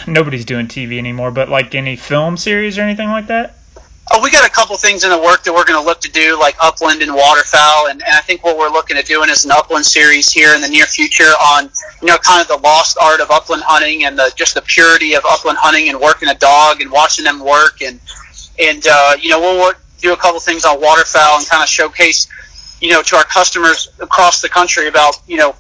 nobody's 0.07 0.45
doing 0.45 0.66
TV 0.66 0.99
anymore, 0.99 1.31
but 1.31 1.49
like 1.49 1.75
any 1.75 1.97
film 1.97 2.37
series 2.37 2.79
or 2.79 2.83
anything 2.83 3.09
like 3.09 3.29
that. 3.29 3.55
Oh, 4.11 4.23
we 4.23 4.31
got 4.31 4.47
a 4.47 4.51
couple 4.51 4.75
things 4.79 5.05
in 5.05 5.11
the 5.11 5.19
work 5.19 5.45
that 5.45 5.53
we're 5.53 5.66
going 5.66 5.79
to 5.79 5.85
look 5.85 6.01
to 6.01 6.11
do, 6.11 6.39
like 6.41 6.57
upland 6.62 7.03
and 7.03 7.14
waterfowl, 7.14 7.89
and, 7.89 8.03
and 8.03 8.14
I 8.14 8.21
think 8.21 8.43
what 8.43 8.57
we're 8.57 8.71
looking 8.71 8.97
at 8.97 9.05
doing 9.05 9.29
is 9.29 9.45
an 9.45 9.51
upland 9.51 9.85
series 9.85 10.33
here 10.33 10.55
in 10.55 10.62
the 10.62 10.69
near 10.69 10.87
future 10.87 11.25
on, 11.25 11.71
you 12.01 12.09
know, 12.09 12.16
kind 12.16 12.41
of 12.41 12.49
the 12.49 12.57
lost 12.57 12.97
art 12.99 13.21
of 13.21 13.31
upland 13.31 13.62
hunting 13.64 14.05
and 14.05 14.19
the 14.19 14.33
just 14.35 14.55
the 14.55 14.62
purity 14.62 15.14
of 15.14 15.25
upland 15.27 15.59
hunting 15.59 15.91
and 15.91 16.01
working 16.01 16.29
a 16.31 16.35
dog 16.35 16.81
and 16.81 16.91
watching 16.91 17.25
them 17.25 17.41
work 17.41 17.83
and 17.83 18.01
and 18.59 18.87
uh, 18.91 19.14
you 19.21 19.29
know 19.29 19.41
we'll 19.41 19.61
work, 19.61 19.83
do 20.01 20.14
a 20.14 20.16
couple 20.16 20.41
things 20.41 20.64
on 20.64 20.81
waterfowl 20.81 21.39
and 21.39 21.47
kind 21.47 21.62
of 21.62 21.69
showcase, 21.69 22.29
you 22.81 22.91
know, 22.91 23.03
to 23.03 23.16
our 23.16 23.25
customers 23.25 23.89
across 24.01 24.41
the 24.41 24.49
country 24.49 24.89
about 24.89 25.21
you 25.27 25.37
know 25.37 25.55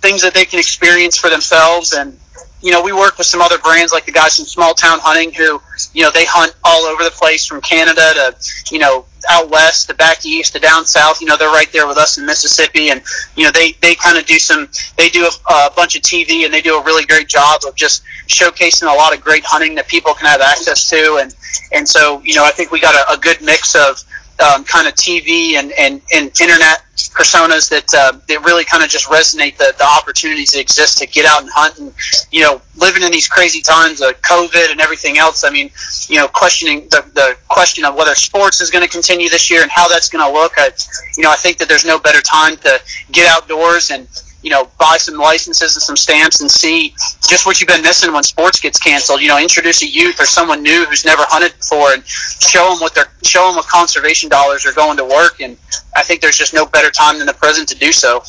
things 0.00 0.22
that 0.22 0.34
they 0.34 0.44
can 0.44 0.58
experience 0.58 1.16
for 1.16 1.30
themselves. 1.30 1.92
And 1.92 2.18
you 2.62 2.72
know, 2.72 2.82
we 2.82 2.92
work 2.92 3.16
with 3.16 3.26
some 3.26 3.40
other 3.40 3.58
brands 3.58 3.92
like 3.92 4.04
the 4.04 4.12
guys 4.12 4.36
from 4.36 4.44
Small 4.44 4.74
Town 4.74 4.98
Hunting 5.00 5.32
who, 5.32 5.62
you 5.94 6.02
know, 6.02 6.10
they 6.10 6.26
hunt 6.26 6.54
all 6.62 6.82
over 6.84 7.02
the 7.02 7.10
place 7.10 7.46
from 7.46 7.62
Canada 7.62 8.12
to, 8.14 8.36
you 8.70 8.78
know, 8.78 9.06
out 9.28 9.50
west 9.50 9.88
to 9.88 9.94
back 9.94 10.24
east 10.24 10.52
to 10.54 10.58
down 10.58 10.84
south. 10.84 11.20
You 11.20 11.26
know, 11.26 11.36
they're 11.36 11.48
right 11.48 11.70
there 11.72 11.86
with 11.86 11.96
us 11.98 12.18
in 12.18 12.26
Mississippi, 12.26 12.90
and 12.90 13.02
you 13.36 13.44
know, 13.44 13.50
they 13.50 13.72
they 13.80 13.94
kind 13.94 14.18
of 14.18 14.26
do 14.26 14.38
some, 14.38 14.68
they 14.96 15.08
do 15.08 15.24
a, 15.24 15.52
a 15.52 15.70
bunch 15.74 15.96
of 15.96 16.02
TV, 16.02 16.44
and 16.44 16.52
they 16.52 16.60
do 16.60 16.76
a 16.76 16.84
really 16.84 17.04
great 17.04 17.28
job 17.28 17.62
of 17.66 17.74
just 17.74 18.02
showcasing 18.28 18.82
a 18.82 18.96
lot 18.96 19.14
of 19.14 19.22
great 19.22 19.44
hunting 19.44 19.74
that 19.74 19.88
people 19.88 20.14
can 20.14 20.26
have 20.26 20.40
access 20.40 20.88
to, 20.90 21.18
and 21.20 21.34
and 21.72 21.88
so 21.88 22.20
you 22.24 22.34
know, 22.34 22.44
I 22.44 22.50
think 22.50 22.70
we 22.70 22.80
got 22.80 22.94
a, 22.94 23.14
a 23.14 23.18
good 23.18 23.40
mix 23.42 23.74
of 23.74 24.02
um, 24.40 24.64
kind 24.64 24.88
of 24.88 24.94
TV 24.94 25.54
and, 25.54 25.72
and, 25.72 26.00
and 26.12 26.40
internet 26.40 26.82
personas 27.08 27.70
that 27.70 27.92
uh, 27.94 28.18
that 28.28 28.44
really 28.44 28.64
kind 28.64 28.84
of 28.84 28.90
just 28.90 29.06
resonate 29.06 29.56
the, 29.56 29.74
the 29.78 29.84
opportunities 29.84 30.50
that 30.50 30.60
exist 30.60 30.98
to 30.98 31.06
get 31.06 31.24
out 31.24 31.40
and 31.40 31.50
hunt 31.52 31.78
and 31.78 31.94
you 32.30 32.42
know 32.42 32.60
living 32.76 33.02
in 33.02 33.10
these 33.10 33.28
crazy 33.28 33.60
times 33.62 34.00
of 34.00 34.20
COVID 34.22 34.70
and 34.70 34.80
everything 34.80 35.18
else. 35.18 35.44
I 35.44 35.50
mean, 35.50 35.70
you 36.08 36.16
know, 36.16 36.28
questioning 36.28 36.88
the, 36.90 37.04
the 37.14 37.36
question 37.48 37.84
of 37.84 37.94
whether 37.94 38.14
sports 38.14 38.60
is 38.60 38.70
going 38.70 38.84
to 38.84 38.90
continue 38.90 39.28
this 39.28 39.50
year 39.50 39.62
and 39.62 39.70
how 39.70 39.88
that's 39.88 40.08
going 40.08 40.26
to 40.26 40.32
look. 40.32 40.52
I, 40.56 40.70
you 41.16 41.22
know, 41.22 41.30
I 41.30 41.36
think 41.36 41.58
that 41.58 41.68
there's 41.68 41.84
no 41.84 41.98
better 41.98 42.20
time 42.20 42.56
to 42.58 42.80
get 43.12 43.28
outdoors 43.28 43.90
and 43.90 44.06
you 44.42 44.50
know, 44.50 44.68
buy 44.78 44.96
some 44.96 45.16
licenses 45.16 45.76
and 45.76 45.82
some 45.82 45.96
stamps 45.96 46.40
and 46.40 46.50
see 46.50 46.94
just 47.28 47.46
what 47.46 47.60
you've 47.60 47.68
been 47.68 47.82
missing 47.82 48.12
when 48.12 48.22
sports 48.22 48.60
gets 48.60 48.78
canceled. 48.78 49.20
You 49.20 49.28
know, 49.28 49.38
introduce 49.38 49.82
a 49.82 49.86
youth 49.86 50.20
or 50.20 50.26
someone 50.26 50.62
new 50.62 50.84
who's 50.86 51.04
never 51.04 51.22
hunted 51.26 51.56
before 51.58 51.92
and 51.92 52.06
show 52.06 52.70
them 52.70 52.80
what 52.80 52.94
they're 52.94 53.10
show 53.22 53.46
them 53.48 53.56
what 53.56 53.66
conservation 53.66 54.28
dollars 54.28 54.66
are 54.66 54.72
going 54.72 54.96
to 54.96 55.04
work. 55.04 55.40
And 55.40 55.56
I 55.94 56.02
think 56.02 56.20
there's 56.20 56.38
just 56.38 56.54
no 56.54 56.66
better 56.66 56.90
time 56.90 57.18
than 57.18 57.26
the 57.26 57.34
present 57.34 57.68
to 57.70 57.74
do 57.74 57.92
so. 57.92 58.22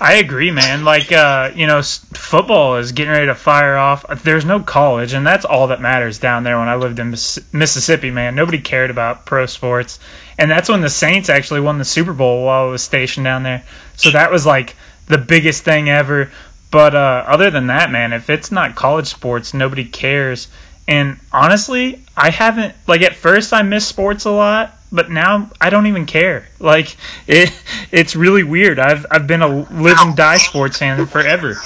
I 0.00 0.14
agree, 0.14 0.50
man. 0.50 0.84
Like, 0.84 1.10
uh, 1.10 1.50
you 1.56 1.66
know, 1.66 1.82
football 1.82 2.76
is 2.76 2.92
getting 2.92 3.10
ready 3.10 3.26
to 3.26 3.34
fire 3.34 3.76
off. 3.76 4.04
There's 4.22 4.44
no 4.44 4.60
college, 4.60 5.12
and 5.12 5.26
that's 5.26 5.44
all 5.44 5.68
that 5.68 5.80
matters 5.80 6.18
down 6.18 6.44
there. 6.44 6.58
When 6.58 6.68
I 6.68 6.76
lived 6.76 7.00
in 7.00 7.10
Mississippi, 7.10 8.10
man, 8.10 8.34
nobody 8.36 8.60
cared 8.60 8.90
about 8.90 9.26
pro 9.26 9.46
sports, 9.46 9.98
and 10.38 10.50
that's 10.50 10.68
when 10.68 10.82
the 10.82 10.90
Saints 10.90 11.30
actually 11.30 11.60
won 11.60 11.78
the 11.78 11.84
Super 11.84 12.12
Bowl 12.12 12.44
while 12.44 12.68
I 12.68 12.70
was 12.70 12.82
stationed 12.82 13.24
down 13.24 13.42
there. 13.42 13.64
So 13.96 14.10
that 14.10 14.30
was 14.30 14.46
like 14.46 14.76
the 15.08 15.18
biggest 15.18 15.64
thing 15.64 15.88
ever. 15.88 16.30
But 16.70 16.94
uh, 16.94 17.24
other 17.26 17.50
than 17.50 17.68
that, 17.68 17.90
man, 17.90 18.12
if 18.12 18.28
it's 18.30 18.52
not 18.52 18.74
college 18.74 19.06
sports, 19.06 19.54
nobody 19.54 19.84
cares. 19.84 20.48
And 20.86 21.18
honestly, 21.32 22.02
I 22.16 22.30
haven't 22.30 22.74
like 22.86 23.02
at 23.02 23.16
first 23.16 23.52
I 23.52 23.62
miss 23.62 23.86
sports 23.86 24.24
a 24.24 24.30
lot, 24.30 24.74
but 24.92 25.10
now 25.10 25.50
I 25.60 25.70
don't 25.70 25.86
even 25.86 26.06
care. 26.06 26.46
Like 26.58 26.96
it, 27.26 27.52
it's 27.90 28.16
really 28.16 28.42
weird. 28.42 28.78
I've 28.78 29.06
I've 29.10 29.26
been 29.26 29.42
a 29.42 29.48
live 29.48 29.98
and 29.98 30.16
die 30.16 30.38
sports 30.38 30.78
fan 30.78 31.06
forever. 31.06 31.56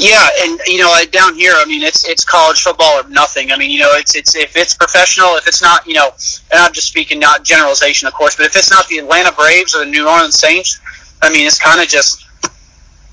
Yeah, 0.00 0.28
and 0.42 0.60
you 0.66 0.78
know, 0.78 0.94
down 1.10 1.34
here, 1.34 1.54
I 1.56 1.64
mean, 1.64 1.82
it's 1.82 2.06
it's 2.06 2.24
college 2.24 2.60
football 2.60 3.00
or 3.00 3.08
nothing. 3.08 3.52
I 3.52 3.56
mean, 3.56 3.70
you 3.70 3.80
know, 3.80 3.90
it's 3.92 4.14
it's 4.14 4.34
if 4.34 4.56
it's 4.56 4.74
professional, 4.74 5.36
if 5.36 5.46
it's 5.46 5.62
not, 5.62 5.86
you 5.86 5.94
know, 5.94 6.10
and 6.52 6.60
I'm 6.60 6.72
just 6.72 6.88
speaking 6.88 7.18
not 7.18 7.44
generalization, 7.44 8.08
of 8.08 8.14
course, 8.14 8.36
but 8.36 8.46
if 8.46 8.56
it's 8.56 8.70
not 8.70 8.86
the 8.88 8.98
Atlanta 8.98 9.32
Braves 9.32 9.74
or 9.74 9.84
the 9.84 9.90
New 9.90 10.06
Orleans 10.06 10.34
Saints, 10.38 10.80
I 11.26 11.30
mean, 11.30 11.46
it's 11.46 11.58
kind 11.58 11.80
of 11.80 11.88
just 11.88 12.26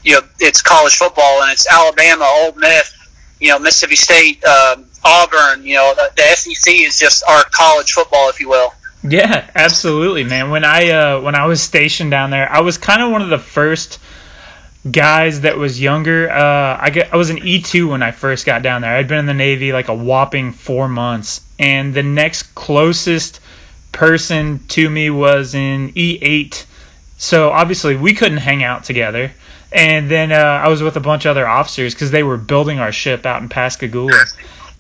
you 0.03 0.13
know, 0.13 0.21
it's 0.39 0.61
college 0.61 0.95
football 0.95 1.41
and 1.41 1.51
it's 1.51 1.67
Alabama, 1.67 2.25
Ole 2.27 2.53
Miss, 2.53 2.93
you 3.39 3.49
know, 3.49 3.59
Mississippi 3.59 3.95
State, 3.95 4.43
um, 4.43 4.85
Auburn. 5.03 5.65
You 5.65 5.75
know, 5.75 5.93
the, 5.95 6.11
the 6.15 6.35
SEC 6.35 6.73
is 6.73 6.99
just 6.99 7.23
our 7.27 7.43
college 7.43 7.91
football, 7.91 8.29
if 8.29 8.39
you 8.39 8.49
will. 8.49 8.73
Yeah, 9.03 9.49
absolutely, 9.55 10.23
man. 10.23 10.49
When 10.49 10.63
I 10.63 10.89
uh, 10.91 11.21
when 11.21 11.35
I 11.35 11.45
was 11.45 11.61
stationed 11.61 12.11
down 12.11 12.29
there, 12.29 12.49
I 12.49 12.61
was 12.61 12.77
kind 12.77 13.01
of 13.01 13.11
one 13.11 13.21
of 13.21 13.29
the 13.29 13.37
first 13.37 13.99
guys 14.89 15.41
that 15.41 15.57
was 15.57 15.79
younger. 15.79 16.29
Uh, 16.29 16.77
I 16.79 16.89
get, 16.89 17.13
I 17.13 17.17
was 17.17 17.29
an 17.29 17.37
E2 17.37 17.89
when 17.89 18.03
I 18.03 18.11
first 18.11 18.45
got 18.45 18.61
down 18.61 18.81
there. 18.81 18.95
I'd 18.95 19.07
been 19.07 19.19
in 19.19 19.25
the 19.25 19.33
Navy 19.33 19.73
like 19.73 19.87
a 19.87 19.95
whopping 19.95 20.51
four 20.51 20.87
months, 20.87 21.41
and 21.59 21.93
the 21.93 22.03
next 22.03 22.55
closest 22.55 23.39
person 23.91 24.59
to 24.69 24.89
me 24.89 25.09
was 25.09 25.53
in 25.53 25.93
E8 25.93 26.65
so 27.17 27.49
obviously 27.49 27.95
we 27.95 28.13
couldn't 28.13 28.37
hang 28.37 28.63
out 28.63 28.83
together. 28.83 29.31
And 29.71 30.09
then 30.09 30.31
uh, 30.31 30.35
I 30.35 30.67
was 30.67 30.83
with 30.83 30.97
a 30.97 30.99
bunch 30.99 31.25
of 31.25 31.31
other 31.31 31.47
officers 31.47 31.95
because 31.95 32.11
they 32.11 32.21
were 32.21 32.37
building 32.37 32.79
our 32.79 32.91
ship 32.91 33.25
out 33.25 33.41
in 33.41 33.49
Pascagoula. 33.49 34.25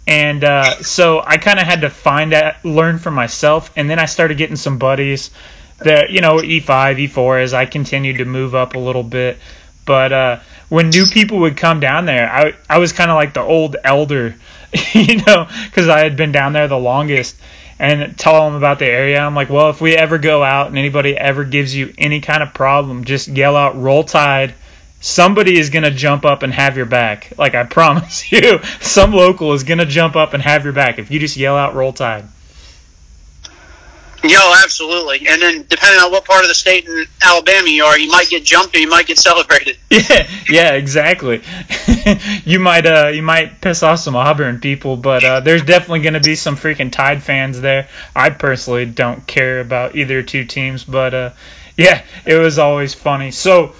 And 0.05 0.43
uh, 0.43 0.83
so 0.83 1.21
I 1.25 1.37
kind 1.37 1.59
of 1.59 1.65
had 1.65 1.81
to 1.81 1.89
find 1.89 2.31
that, 2.31 2.63
learn 2.63 2.99
for 2.99 3.09
myself. 3.09 3.71
And 3.75 3.89
then 3.89 3.99
I 3.99 4.05
started 4.05 4.37
getting 4.37 4.55
some 4.55 4.77
buddies 4.77 5.31
that, 5.79 6.11
you 6.11 6.21
know, 6.21 6.37
E5, 6.37 7.09
E4 7.09 7.43
as 7.43 7.53
I 7.53 7.65
continued 7.65 8.19
to 8.19 8.25
move 8.25 8.53
up 8.53 8.75
a 8.75 8.79
little 8.79 9.03
bit. 9.03 9.39
But 9.85 10.13
uh, 10.13 10.39
when 10.69 10.89
new 10.89 11.05
people 11.05 11.39
would 11.39 11.57
come 11.57 11.79
down 11.79 12.05
there, 12.05 12.29
I, 12.29 12.53
I 12.69 12.77
was 12.77 12.93
kind 12.93 13.09
of 13.09 13.15
like 13.15 13.33
the 13.33 13.41
old 13.41 13.75
elder, 13.83 14.35
you 14.93 15.17
know, 15.17 15.47
because 15.65 15.89
I 15.89 15.99
had 15.99 16.15
been 16.15 16.31
down 16.31 16.53
there 16.53 16.67
the 16.67 16.77
longest 16.77 17.35
and 17.79 18.17
tell 18.17 18.45
them 18.45 18.55
about 18.55 18.79
the 18.79 18.85
area. 18.85 19.19
I'm 19.19 19.35
like, 19.35 19.49
well, 19.49 19.69
if 19.69 19.81
we 19.81 19.95
ever 19.95 20.17
go 20.17 20.43
out 20.43 20.67
and 20.67 20.77
anybody 20.77 21.17
ever 21.17 21.43
gives 21.43 21.75
you 21.75 21.93
any 21.97 22.21
kind 22.21 22.43
of 22.43 22.53
problem, 22.53 23.05
just 23.05 23.27
yell 23.27 23.55
out 23.55 23.79
"Roll 23.81 24.03
Tide." 24.03 24.53
Somebody 25.01 25.59
is 25.59 25.69
gonna 25.69 25.91
jump 25.91 26.23
up 26.23 26.43
and 26.43 26.53
have 26.53 26.77
your 26.77 26.85
back. 26.85 27.33
Like 27.37 27.55
I 27.55 27.63
promise 27.79 28.31
you, 28.31 28.59
some 28.79 29.11
local 29.11 29.53
is 29.53 29.63
gonna 29.63 29.85
jump 29.85 30.15
up 30.15 30.33
and 30.33 30.41
have 30.41 30.63
your 30.63 30.73
back 30.73 30.99
if 30.99 31.11
you 31.11 31.19
just 31.19 31.37
yell 31.37 31.57
out 31.57 31.75
"Roll 31.75 31.93
Tide." 31.93 32.25
Yo, 34.23 34.39
absolutely. 34.63 35.27
And 35.27 35.41
then 35.41 35.65
depending 35.67 36.01
on 36.01 36.09
what 36.09 36.23
part 36.23 36.43
of 36.43 36.47
the 36.47 36.55
state 36.55 36.87
in 36.87 37.05
Alabama 37.23 37.67
you 37.67 37.83
are, 37.83 37.99
you 37.99 38.09
might 38.09 38.29
get 38.29 38.45
jumped 38.45 38.73
or 38.73 38.79
you 38.79 38.89
might 38.89 39.05
get 39.05 39.17
celebrated. 39.17 39.77
Yeah, 39.93 40.27
yeah, 40.49 40.73
exactly. 40.73 41.43
you 42.45 42.59
might 42.59 42.85
uh 42.85 43.07
you 43.13 43.21
might 43.21 43.61
piss 43.61 43.83
off 43.83 43.99
some 43.99 44.15
Auburn 44.15 44.59
people, 44.59 44.97
but 44.97 45.23
uh, 45.23 45.39
there's 45.39 45.63
definitely 45.63 46.01
going 46.01 46.15
to 46.15 46.19
be 46.19 46.35
some 46.35 46.55
freaking 46.57 46.91
Tide 46.91 47.21
fans 47.21 47.61
there. 47.61 47.87
I 48.15 48.31
personally 48.31 48.85
don't 48.85 49.25
care 49.27 49.59
about 49.59 49.95
either 49.95 50.23
two 50.23 50.45
teams, 50.45 50.83
but 50.83 51.13
uh 51.13 51.29
yeah, 51.77 52.03
it 52.25 52.35
was 52.35 52.57
always 52.57 52.93
funny. 52.93 53.31
So 53.31 53.73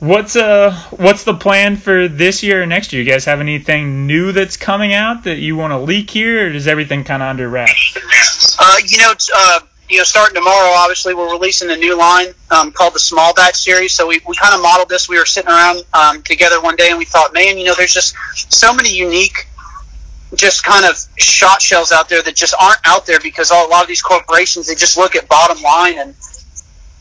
What's 0.00 0.36
uh 0.36 0.72
what's 0.90 1.24
the 1.24 1.34
plan 1.34 1.76
for 1.76 2.06
this 2.06 2.44
year 2.44 2.62
or 2.62 2.66
next 2.66 2.92
year? 2.92 3.02
You 3.02 3.10
guys 3.10 3.24
have 3.24 3.40
anything 3.40 4.06
new 4.06 4.30
that's 4.30 4.56
coming 4.56 4.94
out 4.94 5.24
that 5.24 5.38
you 5.38 5.56
want 5.56 5.72
to 5.72 5.78
leak 5.78 6.08
here, 6.08 6.46
or 6.46 6.50
is 6.50 6.68
everything 6.68 7.02
kind 7.02 7.20
of 7.20 7.28
under 7.30 7.48
wraps? 7.48 7.98
Uh, 8.70 8.76
you 8.86 8.98
know, 8.98 9.14
uh, 9.34 9.60
you 9.88 9.96
know, 9.96 10.04
starting 10.04 10.34
tomorrow, 10.34 10.72
obviously 10.76 11.14
we're 11.14 11.32
releasing 11.32 11.70
a 11.70 11.76
new 11.76 11.96
line 11.96 12.26
um, 12.50 12.70
called 12.70 12.94
the 12.94 12.98
Small 12.98 13.32
Batch 13.32 13.56
Series. 13.56 13.94
So 13.94 14.06
we, 14.06 14.20
we 14.28 14.36
kind 14.36 14.54
of 14.54 14.60
modeled 14.60 14.90
this. 14.90 15.08
We 15.08 15.18
were 15.18 15.24
sitting 15.24 15.50
around 15.50 15.84
um, 15.94 16.22
together 16.22 16.60
one 16.60 16.76
day 16.76 16.90
and 16.90 16.98
we 16.98 17.06
thought, 17.06 17.32
man, 17.32 17.56
you 17.56 17.64
know, 17.64 17.74
there's 17.74 17.94
just 17.94 18.14
so 18.52 18.74
many 18.74 18.94
unique, 18.94 19.46
just 20.34 20.64
kind 20.64 20.84
of 20.84 20.98
shot 21.16 21.62
shells 21.62 21.92
out 21.92 22.10
there 22.10 22.22
that 22.22 22.36
just 22.36 22.54
aren't 22.60 22.80
out 22.84 23.06
there 23.06 23.20
because 23.20 23.50
a 23.50 23.54
lot 23.54 23.80
of 23.80 23.88
these 23.88 24.02
corporations 24.02 24.66
they 24.66 24.74
just 24.74 24.98
look 24.98 25.16
at 25.16 25.26
bottom 25.30 25.62
line 25.62 25.98
and 25.98 26.14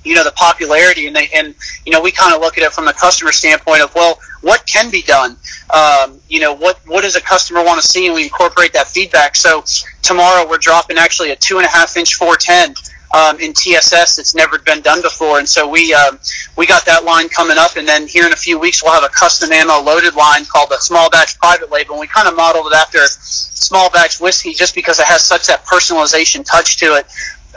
you 0.07 0.15
know 0.15 0.23
the 0.23 0.31
popularity 0.31 1.07
and 1.07 1.15
they 1.15 1.29
and 1.35 1.53
you 1.85 1.91
know 1.91 2.01
we 2.01 2.11
kind 2.11 2.33
of 2.33 2.41
look 2.41 2.57
at 2.57 2.63
it 2.63 2.71
from 2.71 2.85
the 2.85 2.93
customer 2.93 3.31
standpoint 3.31 3.81
of 3.81 3.93
well 3.93 4.19
what 4.41 4.65
can 4.65 4.89
be 4.89 5.01
done? 5.01 5.35
Um, 5.73 6.19
you 6.29 6.39
know 6.39 6.53
what 6.53 6.79
what 6.87 7.01
does 7.01 7.15
a 7.15 7.21
customer 7.21 7.63
want 7.63 7.81
to 7.81 7.87
see? 7.87 8.05
And 8.05 8.15
we 8.15 8.23
incorporate 8.23 8.73
that 8.73 8.87
feedback. 8.87 9.35
So 9.35 9.63
tomorrow 10.01 10.47
we're 10.47 10.57
dropping 10.57 10.97
actually 10.97 11.31
a 11.31 11.35
two 11.35 11.57
and 11.57 11.65
a 11.65 11.69
half 11.69 11.97
inch 11.97 12.15
410 12.15 12.75
um, 13.13 13.39
in 13.39 13.53
TSS 13.53 14.17
that's 14.17 14.35
never 14.35 14.59
been 14.59 14.81
done 14.81 15.01
before. 15.01 15.39
And 15.39 15.47
so 15.47 15.67
we 15.67 15.93
um, 15.93 16.19
we 16.55 16.65
got 16.65 16.85
that 16.85 17.03
line 17.03 17.29
coming 17.29 17.57
up 17.57 17.75
and 17.77 17.87
then 17.87 18.07
here 18.07 18.25
in 18.25 18.33
a 18.33 18.37
few 18.37 18.59
weeks 18.59 18.83
we'll 18.83 18.93
have 18.93 19.03
a 19.03 19.09
custom 19.09 19.51
ammo 19.51 19.81
loaded 19.81 20.15
line 20.15 20.45
called 20.45 20.69
the 20.69 20.77
small 20.77 21.09
batch 21.09 21.37
private 21.39 21.71
label. 21.71 21.93
And 21.93 22.01
we 22.01 22.07
kind 22.07 22.27
of 22.27 22.35
modeled 22.35 22.67
it 22.67 22.73
after 22.73 22.99
small 23.07 23.89
batch 23.89 24.19
whiskey 24.19 24.53
just 24.53 24.75
because 24.75 24.99
it 24.99 25.05
has 25.05 25.23
such 25.23 25.47
that 25.47 25.65
personalization 25.65 26.45
touch 26.45 26.77
to 26.77 26.95
it 26.95 27.07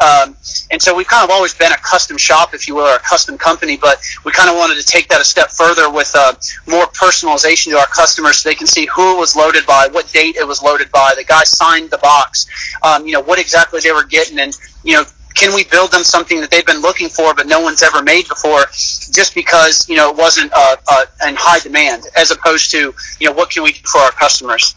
um, 0.00 0.36
and 0.70 0.80
so 0.80 0.94
we've 0.94 1.06
kind 1.06 1.24
of 1.24 1.30
always 1.30 1.52
been 1.54 1.72
a 1.72 1.76
custom 1.76 2.16
shop, 2.16 2.54
if 2.54 2.66
you 2.66 2.74
will, 2.74 2.86
or 2.86 2.96
a 2.96 3.00
custom 3.00 3.36
company, 3.36 3.76
but 3.76 3.98
we 4.24 4.32
kind 4.32 4.48
of 4.48 4.56
wanted 4.56 4.76
to 4.76 4.84
take 4.84 5.08
that 5.08 5.20
a 5.20 5.24
step 5.24 5.50
further 5.50 5.90
with 5.90 6.12
uh, 6.14 6.32
more 6.66 6.86
personalization 6.86 7.70
to 7.72 7.78
our 7.78 7.86
customers 7.86 8.38
so 8.38 8.48
they 8.48 8.54
can 8.54 8.66
see 8.66 8.86
who 8.86 9.16
it 9.16 9.18
was 9.18 9.36
loaded 9.36 9.66
by, 9.66 9.88
what 9.92 10.10
date 10.12 10.36
it 10.36 10.46
was 10.46 10.62
loaded 10.62 10.90
by, 10.90 11.12
the 11.16 11.24
guy 11.24 11.44
signed 11.44 11.90
the 11.90 11.98
box, 11.98 12.46
um, 12.82 13.06
you 13.06 13.12
know, 13.12 13.20
what 13.20 13.38
exactly 13.38 13.80
they 13.80 13.92
were 13.92 14.04
getting, 14.04 14.38
and, 14.38 14.56
you 14.84 14.94
know, 14.94 15.04
can 15.34 15.54
we 15.54 15.64
build 15.64 15.92
them 15.92 16.02
something 16.02 16.40
that 16.40 16.50
they've 16.50 16.66
been 16.66 16.80
looking 16.80 17.08
for 17.08 17.34
but 17.34 17.46
no 17.46 17.60
one's 17.60 17.82
ever 17.82 18.02
made 18.02 18.26
before 18.28 18.62
just 18.66 19.32
because 19.34 19.88
you 19.88 19.96
know 19.96 20.10
it 20.10 20.16
wasn't 20.16 20.50
uh, 20.52 20.76
uh, 20.90 21.04
in 21.28 21.36
high 21.38 21.60
demand 21.60 22.02
as 22.16 22.30
opposed 22.30 22.72
to 22.72 22.92
you 23.18 23.26
know 23.26 23.32
what 23.32 23.48
can 23.50 23.62
we 23.62 23.72
do 23.72 23.80
for 23.84 24.00
our 24.00 24.10
customers? 24.10 24.74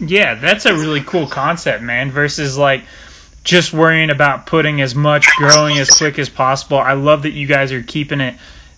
Yeah 0.00 0.34
that's 0.36 0.64
a 0.64 0.74
really 0.74 1.02
cool 1.02 1.26
concept 1.26 1.82
man 1.82 2.10
versus 2.10 2.56
like 2.56 2.84
just 3.44 3.72
worrying 3.72 4.10
about 4.10 4.46
putting 4.46 4.80
as 4.80 4.94
much 4.94 5.26
growing 5.36 5.78
as 5.78 5.90
quick 5.90 6.18
as 6.18 6.28
possible. 6.28 6.78
I 6.78 6.94
love 6.94 7.22
that 7.22 7.32
you 7.32 7.46
guys 7.46 7.72
are 7.72 7.82
keeping 7.82 8.20
it 8.20 8.34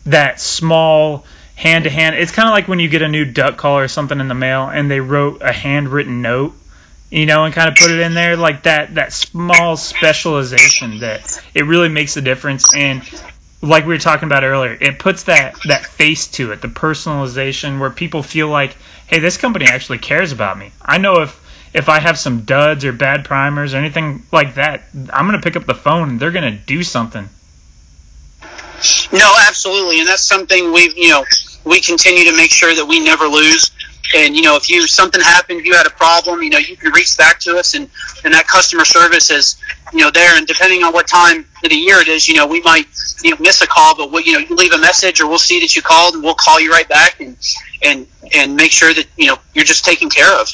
that 0.06 0.40
small 0.40 1.24
hand 1.54 1.84
to 1.84 1.90
hand. 1.90 2.16
It's 2.16 2.32
kind 2.32 2.48
of 2.48 2.52
like 2.52 2.68
when 2.68 2.80
you 2.80 2.88
get 2.88 3.02
a 3.02 3.08
new 3.08 3.24
duck 3.24 3.56
call 3.56 3.78
or 3.78 3.88
something 3.88 4.18
in 4.20 4.28
the 4.28 4.34
mail 4.34 4.68
and 4.68 4.90
they 4.90 5.00
wrote 5.00 5.40
a 5.40 5.52
handwritten 5.52 6.20
note, 6.20 6.52
you 7.10 7.26
know, 7.26 7.44
and 7.44 7.54
kind 7.54 7.68
of 7.68 7.76
put 7.76 7.90
it 7.90 8.00
in 8.00 8.14
there 8.14 8.36
like 8.36 8.64
that 8.64 8.96
that 8.96 9.12
small 9.12 9.76
specialization 9.76 10.98
that 10.98 11.42
it 11.54 11.64
really 11.64 11.88
makes 11.88 12.16
a 12.16 12.20
difference 12.20 12.74
and 12.74 13.02
like 13.62 13.84
we 13.86 13.94
were 13.94 13.98
talking 13.98 14.26
about 14.26 14.44
earlier, 14.44 14.76
it 14.78 14.98
puts 14.98 15.24
that 15.24 15.56
that 15.66 15.86
face 15.86 16.28
to 16.28 16.52
it, 16.52 16.60
the 16.60 16.68
personalization 16.68 17.78
where 17.80 17.90
people 17.90 18.22
feel 18.22 18.48
like, 18.48 18.76
hey, 19.06 19.20
this 19.20 19.36
company 19.36 19.66
actually 19.66 19.98
cares 19.98 20.32
about 20.32 20.58
me. 20.58 20.72
I 20.82 20.98
know 20.98 21.22
if 21.22 21.45
if 21.72 21.88
I 21.88 22.00
have 22.00 22.18
some 22.18 22.42
duds 22.42 22.84
or 22.84 22.92
bad 22.92 23.24
primers 23.24 23.74
or 23.74 23.78
anything 23.78 24.22
like 24.32 24.54
that, 24.54 24.82
I'm 25.12 25.26
gonna 25.26 25.40
pick 25.40 25.56
up 25.56 25.66
the 25.66 25.74
phone 25.74 26.10
and 26.10 26.20
they're 26.20 26.30
gonna 26.30 26.56
do 26.56 26.82
something. 26.82 27.28
No, 29.12 29.34
absolutely, 29.46 30.00
and 30.00 30.08
that's 30.08 30.22
something 30.22 30.72
we've, 30.72 30.96
you 30.96 31.08
know 31.08 31.24
we 31.66 31.80
continue 31.80 32.24
to 32.24 32.36
make 32.36 32.52
sure 32.52 32.74
that 32.74 32.86
we 32.86 33.00
never 33.00 33.26
lose. 33.26 33.72
And 34.14 34.36
you 34.36 34.42
know, 34.42 34.54
if 34.54 34.70
you 34.70 34.86
something 34.86 35.20
happened, 35.20 35.66
you 35.66 35.74
had 35.74 35.86
a 35.86 35.90
problem, 35.90 36.40
you 36.40 36.50
know, 36.50 36.58
you 36.58 36.76
can 36.76 36.92
reach 36.92 37.18
back 37.18 37.40
to 37.40 37.58
us, 37.58 37.74
and 37.74 37.90
and 38.24 38.32
that 38.32 38.46
customer 38.46 38.84
service 38.84 39.30
is 39.30 39.56
you 39.92 39.98
know 39.98 40.12
there. 40.12 40.38
And 40.38 40.46
depending 40.46 40.84
on 40.84 40.92
what 40.92 41.08
time 41.08 41.44
of 41.64 41.70
the 41.70 41.76
year 41.76 41.98
it 41.98 42.06
is, 42.06 42.28
you 42.28 42.34
know, 42.34 42.46
we 42.46 42.62
might 42.62 42.86
you 43.24 43.32
know 43.32 43.36
miss 43.40 43.60
a 43.62 43.66
call, 43.66 43.96
but 43.96 44.12
we, 44.12 44.22
you 44.22 44.34
know, 44.34 44.38
you 44.38 44.54
leave 44.54 44.72
a 44.72 44.78
message, 44.78 45.20
or 45.20 45.26
we'll 45.26 45.38
see 45.38 45.58
that 45.58 45.74
you 45.74 45.82
called, 45.82 46.14
and 46.14 46.22
we'll 46.22 46.36
call 46.36 46.60
you 46.60 46.70
right 46.70 46.88
back, 46.88 47.20
and 47.20 47.36
and 47.82 48.06
and 48.32 48.54
make 48.54 48.70
sure 48.70 48.94
that 48.94 49.06
you 49.16 49.26
know 49.26 49.36
you're 49.54 49.64
just 49.64 49.84
taken 49.84 50.08
care 50.08 50.40
of. 50.40 50.48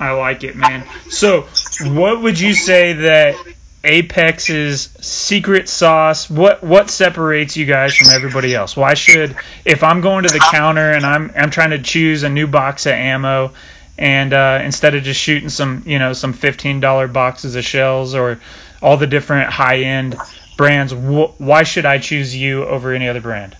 I 0.00 0.12
like 0.12 0.44
it, 0.44 0.56
man. 0.56 0.84
So, 1.10 1.42
what 1.80 2.22
would 2.22 2.38
you 2.40 2.54
say 2.54 2.92
that 2.94 3.36
Apex's 3.84 4.90
secret 5.00 5.68
sauce? 5.68 6.30
What 6.30 6.62
what 6.62 6.90
separates 6.90 7.56
you 7.56 7.66
guys 7.66 7.94
from 7.94 8.08
everybody 8.10 8.54
else? 8.54 8.76
Why 8.76 8.94
should 8.94 9.36
if 9.64 9.82
I'm 9.82 10.00
going 10.00 10.24
to 10.24 10.32
the 10.32 10.38
counter 10.40 10.90
and 10.92 11.04
I'm 11.04 11.30
I'm 11.36 11.50
trying 11.50 11.70
to 11.70 11.82
choose 11.82 12.22
a 12.22 12.28
new 12.28 12.46
box 12.46 12.86
of 12.86 12.92
ammo, 12.92 13.52
and 13.98 14.32
uh, 14.32 14.60
instead 14.64 14.94
of 14.94 15.02
just 15.02 15.20
shooting 15.20 15.48
some 15.48 15.82
you 15.86 15.98
know 15.98 16.12
some 16.12 16.32
fifteen 16.32 16.80
dollar 16.80 17.08
boxes 17.08 17.54
of 17.56 17.64
shells 17.64 18.14
or 18.14 18.40
all 18.80 18.96
the 18.96 19.06
different 19.06 19.50
high 19.50 19.80
end 19.80 20.16
brands, 20.56 20.92
wh- 20.92 21.40
why 21.40 21.62
should 21.64 21.86
I 21.86 21.98
choose 21.98 22.34
you 22.34 22.64
over 22.64 22.92
any 22.92 23.08
other 23.08 23.20
brand? 23.20 23.56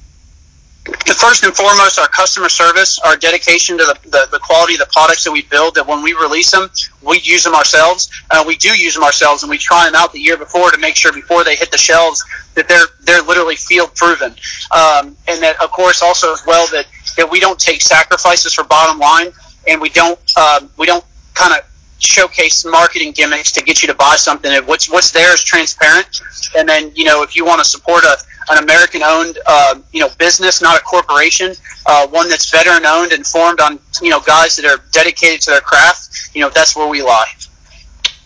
First 0.84 1.44
and 1.44 1.54
foremost, 1.54 1.98
our 1.98 2.08
customer 2.08 2.48
service, 2.48 2.98
our 2.98 3.16
dedication 3.16 3.78
to 3.78 3.84
the, 3.84 3.98
the, 4.04 4.28
the, 4.32 4.38
quality 4.40 4.74
of 4.74 4.80
the 4.80 4.88
products 4.92 5.22
that 5.24 5.30
we 5.30 5.42
build, 5.42 5.76
that 5.76 5.86
when 5.86 6.02
we 6.02 6.12
release 6.12 6.50
them, 6.50 6.68
we 7.02 7.20
use 7.22 7.44
them 7.44 7.54
ourselves. 7.54 8.10
Uh, 8.30 8.42
we 8.46 8.56
do 8.56 8.68
use 8.70 8.94
them 8.94 9.04
ourselves, 9.04 9.42
and 9.44 9.50
we 9.50 9.58
try 9.58 9.84
them 9.84 9.94
out 9.94 10.12
the 10.12 10.18
year 10.18 10.36
before 10.36 10.70
to 10.70 10.78
make 10.78 10.96
sure 10.96 11.12
before 11.12 11.44
they 11.44 11.54
hit 11.54 11.70
the 11.70 11.78
shelves 11.78 12.24
that 12.54 12.68
they're 12.68 12.86
they're 13.02 13.22
literally 13.22 13.56
field 13.56 13.94
proven. 13.94 14.32
Um, 14.72 15.16
and 15.28 15.42
that, 15.42 15.56
of 15.62 15.70
course, 15.70 16.02
also 16.02 16.32
as 16.32 16.42
well 16.46 16.66
that, 16.68 16.86
that 17.16 17.30
we 17.30 17.38
don't 17.38 17.60
take 17.60 17.80
sacrifices 17.80 18.52
for 18.52 18.64
bottom 18.64 18.98
line, 18.98 19.32
and 19.68 19.80
we 19.80 19.88
don't 19.88 20.18
um, 20.36 20.68
we 20.76 20.86
don't 20.86 21.04
kind 21.34 21.54
of 21.54 21.64
showcase 21.98 22.64
marketing 22.64 23.12
gimmicks 23.12 23.52
to 23.52 23.62
get 23.62 23.82
you 23.82 23.86
to 23.86 23.94
buy 23.94 24.16
something. 24.16 24.52
What's 24.66 24.90
what's 24.90 25.12
there 25.12 25.32
is 25.32 25.44
transparent, 25.44 26.20
and 26.56 26.68
then 26.68 26.92
you 26.96 27.04
know 27.04 27.22
if 27.22 27.36
you 27.36 27.44
want 27.44 27.60
to 27.60 27.64
support 27.64 28.02
a 28.02 28.16
an 28.50 28.62
American-owned, 28.62 29.38
uh, 29.46 29.74
you 29.92 30.00
know, 30.00 30.08
business, 30.18 30.62
not 30.62 30.80
a 30.80 30.82
corporation. 30.82 31.54
Uh, 31.86 32.06
one 32.08 32.28
that's 32.28 32.50
veteran-owned 32.50 33.12
and 33.12 33.26
formed 33.26 33.60
on, 33.60 33.78
you 34.00 34.10
know, 34.10 34.20
guys 34.20 34.56
that 34.56 34.64
are 34.64 34.82
dedicated 34.92 35.40
to 35.42 35.50
their 35.50 35.60
craft. 35.60 36.30
You 36.34 36.42
know, 36.42 36.50
that's 36.50 36.76
where 36.76 36.88
we 36.88 37.02
lie. 37.02 37.30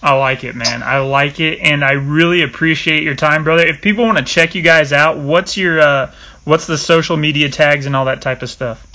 I 0.03 0.15
like 0.15 0.45
it, 0.45 0.55
man. 0.55 0.83
I 0.83 0.99
like 0.99 1.41
it, 1.41 1.59
and 1.61 1.85
I 1.85 1.93
really 1.93 2.43
appreciate 2.43 3.03
your 3.03 3.15
time, 3.15 3.45
brother. 3.45 3.67
If 3.67 3.81
people 3.81 4.05
want 4.05 4.19
to 4.19 4.25
check 4.25 4.55
you 4.55 4.63
guys 4.63 4.93
out, 4.93 5.19
what's 5.19 5.57
your, 5.57 5.81
uh, 5.81 6.13
what's 6.45 6.67
the 6.67 6.79
social 6.79 7.17
media 7.17 7.49
tags 7.49 7.87
and 7.87 7.97
all 7.97 8.05
that 8.05 8.23
type 8.23 8.43
of 8.43 8.51
stuff? 8.51 8.87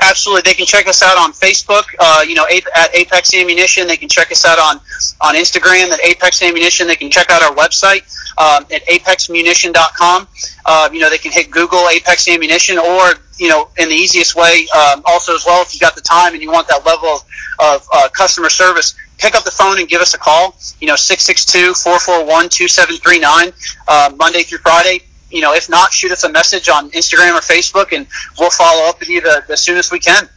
Absolutely, 0.00 0.42
they 0.42 0.54
can 0.54 0.66
check 0.66 0.88
us 0.88 1.02
out 1.02 1.16
on 1.16 1.32
Facebook. 1.32 1.84
Uh, 1.98 2.24
you 2.26 2.34
know, 2.34 2.44
at 2.76 2.94
Apex 2.94 3.34
Ammunition. 3.34 3.86
They 3.86 3.96
can 3.96 4.08
check 4.08 4.32
us 4.32 4.44
out 4.44 4.58
on 4.58 4.80
on 5.20 5.36
Instagram 5.36 5.90
at 5.90 6.04
Apex 6.04 6.42
Ammunition. 6.42 6.88
They 6.88 6.96
can 6.96 7.08
check 7.08 7.30
out 7.30 7.42
our 7.42 7.54
website 7.54 8.02
um, 8.38 8.64
at 8.72 8.86
apexammunition.com. 8.86 10.28
Uh, 10.64 10.88
you 10.92 11.00
know, 11.00 11.10
they 11.10 11.18
can 11.18 11.32
hit 11.32 11.50
Google 11.50 11.88
Apex 11.88 12.28
Ammunition 12.28 12.78
or, 12.78 13.14
you 13.38 13.48
know, 13.48 13.68
in 13.78 13.88
the 13.88 13.94
easiest 13.94 14.36
way, 14.36 14.66
um, 14.74 15.02
also 15.04 15.34
as 15.34 15.44
well, 15.44 15.60
if 15.62 15.74
you 15.74 15.80
got 15.80 15.94
the 15.94 16.00
time 16.00 16.32
and 16.34 16.42
you 16.42 16.50
want 16.50 16.66
that 16.68 16.86
level 16.86 17.20
of, 17.58 17.86
uh, 17.92 18.08
customer 18.10 18.48
service, 18.48 18.94
pick 19.18 19.34
up 19.34 19.44
the 19.44 19.50
phone 19.50 19.78
and 19.78 19.86
give 19.88 20.00
us 20.00 20.14
a 20.14 20.18
call. 20.18 20.56
You 20.80 20.86
know, 20.88 20.94
662-441-2739, 20.94 23.52
uh, 23.88 24.12
Monday 24.16 24.42
through 24.42 24.58
Friday. 24.58 25.02
You 25.30 25.40
know, 25.40 25.54
if 25.54 25.70
not, 25.70 25.92
shoot 25.92 26.12
us 26.12 26.22
a 26.24 26.28
message 26.28 26.68
on 26.68 26.90
Instagram 26.90 27.36
or 27.36 27.40
Facebook 27.40 27.92
and 27.92 28.06
we'll 28.38 28.50
follow 28.50 28.86
up 28.88 29.00
with 29.00 29.08
you 29.08 29.22
the, 29.22 29.42
the 29.48 29.56
soonest 29.56 29.90
we 29.90 29.98
can. 29.98 30.28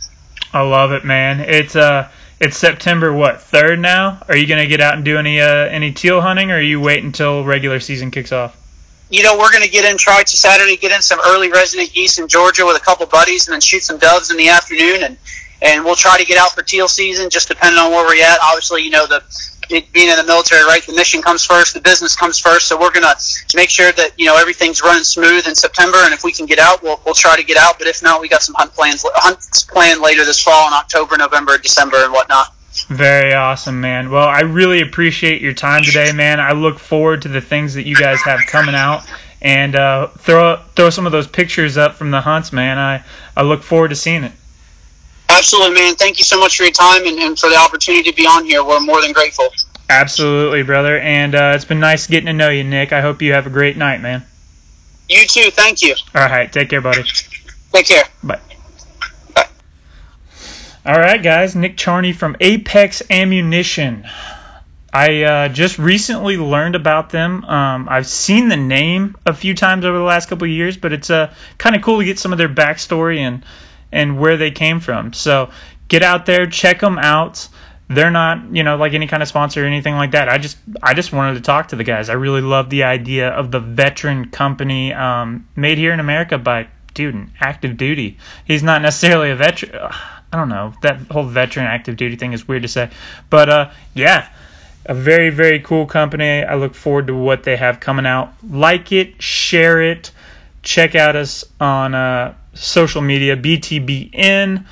I 0.53 0.61
love 0.61 0.93
it, 0.93 1.03
man. 1.03 1.41
It's, 1.41 1.75
uh, 1.75 2.09
it's 2.39 2.57
September 2.57 3.13
what 3.13 3.41
third 3.41 3.79
now. 3.79 4.21
Are 4.27 4.35
you 4.35 4.47
gonna 4.47 4.67
get 4.67 4.81
out 4.81 4.95
and 4.95 5.05
do 5.05 5.17
any 5.17 5.39
uh, 5.39 5.47
any 5.47 5.91
teal 5.91 6.21
hunting, 6.21 6.51
or 6.51 6.59
you 6.59 6.79
wait 6.79 7.03
until 7.03 7.43
regular 7.43 7.79
season 7.79 8.11
kicks 8.11 8.31
off? 8.31 8.57
You 9.09 9.23
know, 9.23 9.37
we're 9.37 9.51
gonna 9.51 9.67
get 9.67 9.89
in 9.89 9.97
try 9.97 10.23
to 10.23 10.37
Saturday, 10.37 10.77
get 10.77 10.91
in 10.91 11.01
some 11.01 11.19
early 11.25 11.51
resident 11.51 11.93
geese 11.93 12.19
in 12.19 12.27
Georgia 12.27 12.65
with 12.65 12.75
a 12.75 12.83
couple 12.83 13.05
buddies, 13.05 13.47
and 13.47 13.53
then 13.53 13.61
shoot 13.61 13.83
some 13.83 13.97
doves 13.97 14.31
in 14.31 14.37
the 14.37 14.49
afternoon, 14.49 15.03
and 15.03 15.17
and 15.61 15.85
we'll 15.85 15.95
try 15.95 16.17
to 16.17 16.25
get 16.25 16.37
out 16.37 16.51
for 16.51 16.61
teal 16.61 16.87
season, 16.87 17.29
just 17.29 17.47
depending 17.47 17.79
on 17.79 17.91
where 17.91 18.05
we're 18.05 18.23
at. 18.23 18.37
Obviously, 18.43 18.83
you 18.83 18.89
know 18.89 19.07
the 19.07 19.23
it, 19.69 19.91
being 19.91 20.09
in 20.09 20.17
the 20.17 20.23
military, 20.23 20.63
right? 20.63 20.85
The 20.85 20.93
mission 20.93 21.21
comes 21.21 21.43
first, 21.45 21.73
the 21.73 21.81
business 21.81 22.15
comes 22.15 22.39
first. 22.39 22.67
So 22.67 22.79
we're 22.79 22.91
gonna 22.91 23.15
make 23.55 23.69
sure 23.69 23.91
that 23.91 24.11
you 24.17 24.25
know 24.25 24.37
everything's 24.37 24.81
running 24.81 25.03
smooth 25.03 25.47
in 25.47 25.55
September, 25.55 25.97
and 25.99 26.13
if 26.13 26.23
we 26.23 26.31
can 26.31 26.45
get 26.45 26.59
out, 26.59 26.83
we'll 26.83 26.99
we'll 27.05 27.15
try 27.15 27.35
to 27.35 27.43
get 27.43 27.57
out. 27.57 27.77
But 27.77 27.87
if 27.87 28.01
not, 28.03 28.21
we 28.21 28.29
got 28.29 28.41
some 28.41 28.55
hunt 28.55 28.73
plans 28.73 29.05
hunts 29.15 29.63
planned 29.63 30.01
later 30.01 30.25
this 30.25 30.41
fall 30.41 30.67
in 30.67 30.73
October, 30.73 31.17
November, 31.17 31.57
December, 31.57 31.97
and 32.03 32.13
whatnot. 32.13 32.53
Very 32.89 33.33
awesome, 33.33 33.79
man. 33.79 34.11
Well, 34.11 34.27
I 34.27 34.41
really 34.41 34.81
appreciate 34.81 35.41
your 35.41 35.53
time 35.53 35.83
today, 35.83 36.11
man. 36.11 36.39
I 36.39 36.51
look 36.51 36.77
forward 36.77 37.21
to 37.21 37.29
the 37.29 37.41
things 37.41 37.75
that 37.75 37.87
you 37.87 37.95
guys 37.95 38.21
have 38.23 38.41
coming 38.47 38.75
out, 38.75 39.03
and 39.41 39.75
uh, 39.75 40.07
throw 40.07 40.57
throw 40.75 40.89
some 40.89 41.05
of 41.05 41.11
those 41.11 41.27
pictures 41.27 41.77
up 41.77 41.95
from 41.95 42.11
the 42.11 42.21
hunts, 42.21 42.51
man. 42.51 42.77
I 42.77 43.03
I 43.35 43.43
look 43.43 43.63
forward 43.63 43.89
to 43.89 43.95
seeing 43.95 44.23
it. 44.23 44.33
Absolutely, 45.29 45.75
man. 45.75 45.95
Thank 45.95 46.17
you 46.17 46.23
so 46.23 46.39
much 46.39 46.57
for 46.57 46.63
your 46.63 46.71
time 46.71 47.05
and, 47.05 47.17
and 47.17 47.39
for 47.39 47.49
the 47.49 47.57
opportunity 47.57 48.09
to 48.11 48.15
be 48.15 48.25
on 48.25 48.45
here. 48.45 48.63
We're 48.63 48.79
more 48.79 49.01
than 49.01 49.11
grateful. 49.11 49.49
Absolutely, 49.89 50.63
brother. 50.63 50.97
And 50.99 51.35
uh, 51.35 51.53
it's 51.55 51.65
been 51.65 51.79
nice 51.79 52.07
getting 52.07 52.27
to 52.27 52.33
know 52.33 52.49
you, 52.49 52.63
Nick. 52.63 52.93
I 52.93 53.01
hope 53.01 53.21
you 53.21 53.33
have 53.33 53.47
a 53.47 53.51
great 53.51 53.77
night, 53.77 54.01
man. 54.01 54.23
You 55.09 55.25
too. 55.27 55.51
Thank 55.51 55.81
you. 55.81 55.95
All 56.13 56.21
right. 56.21 56.51
Take 56.51 56.69
care, 56.69 56.81
buddy. 56.81 57.03
Take 57.71 57.87
care. 57.87 58.03
Bye. 58.23 58.39
Bye. 59.33 59.47
All 60.85 60.95
right, 60.95 61.21
guys. 61.21 61.55
Nick 61.55 61.77
Charney 61.77 62.13
from 62.13 62.35
Apex 62.39 63.03
Ammunition. 63.09 64.07
I 64.91 65.23
uh, 65.23 65.49
just 65.49 65.77
recently 65.77 66.37
learned 66.37 66.75
about 66.75 67.09
them. 67.09 67.43
Um, 67.43 67.89
I've 67.89 68.07
seen 68.07 68.47
the 68.47 68.55
name 68.55 69.17
a 69.25 69.33
few 69.33 69.53
times 69.53 69.83
over 69.83 69.97
the 69.97 70.03
last 70.03 70.29
couple 70.29 70.45
of 70.45 70.51
years, 70.51 70.77
but 70.77 70.93
it's 70.93 71.09
uh, 71.09 71.33
kind 71.57 71.75
of 71.75 71.81
cool 71.81 71.99
to 71.99 72.05
get 72.05 72.17
some 72.17 72.31
of 72.31 72.37
their 72.37 72.47
backstory 72.47 73.17
and 73.17 73.43
and 73.95 74.19
where 74.19 74.37
they 74.37 74.51
came 74.51 74.79
from. 74.79 75.13
So 75.13 75.49
get 75.87 76.03
out 76.03 76.25
there, 76.25 76.45
check 76.45 76.79
them 76.79 76.99
out. 76.99 77.47
They're 77.87 78.11
not, 78.11 78.55
you 78.55 78.63
know, 78.63 78.77
like 78.77 78.93
any 78.93 79.07
kind 79.07 79.21
of 79.21 79.29
sponsor 79.29 79.63
or 79.63 79.67
anything 79.67 79.95
like 79.95 80.11
that. 80.11 80.27
I 80.27 80.37
just, 80.37 80.57
I 80.81 80.93
just 80.93 81.13
wanted 81.13 81.35
to 81.35 81.41
talk 81.41 81.69
to 81.69 81.75
the 81.75 81.83
guys. 81.83 82.09
I 82.09 82.13
really 82.13 82.41
love 82.41 82.69
the 82.69 82.83
idea 82.83 83.29
of 83.29 83.51
the 83.51 83.59
veteran 83.59 84.29
company 84.31 84.91
um, 84.91 85.47
made 85.55 85.77
here 85.77 85.93
in 85.93 85.99
America 85.99 86.37
by 86.37 86.67
dude, 86.95 87.29
active 87.39 87.77
duty. 87.77 88.17
He's 88.45 88.63
not 88.63 88.81
necessarily 88.81 89.29
a 89.29 89.35
veteran. 89.35 89.75
I 90.33 90.37
don't 90.37 90.49
know. 90.49 90.73
That 90.81 90.99
whole 91.11 91.23
veteran 91.23 91.67
active 91.67 91.95
duty 91.95 92.15
thing 92.15 92.33
is 92.33 92.47
weird 92.47 92.63
to 92.63 92.67
say, 92.67 92.89
but 93.29 93.49
uh, 93.49 93.71
yeah, 93.93 94.27
a 94.85 94.93
very 94.93 95.29
very 95.29 95.59
cool 95.59 95.85
company. 95.85 96.43
I 96.43 96.55
look 96.55 96.75
forward 96.75 97.07
to 97.07 97.15
what 97.15 97.43
they 97.43 97.55
have 97.55 97.79
coming 97.79 98.05
out. 98.05 98.33
Like 98.43 98.91
it, 98.91 99.21
share 99.21 99.81
it, 99.81 100.11
check 100.63 100.95
out 100.95 101.15
us 101.15 101.45
on 101.59 101.95
uh, 101.95 102.33
social 102.55 103.01
media, 103.01 103.37
BTBN. 103.37 104.65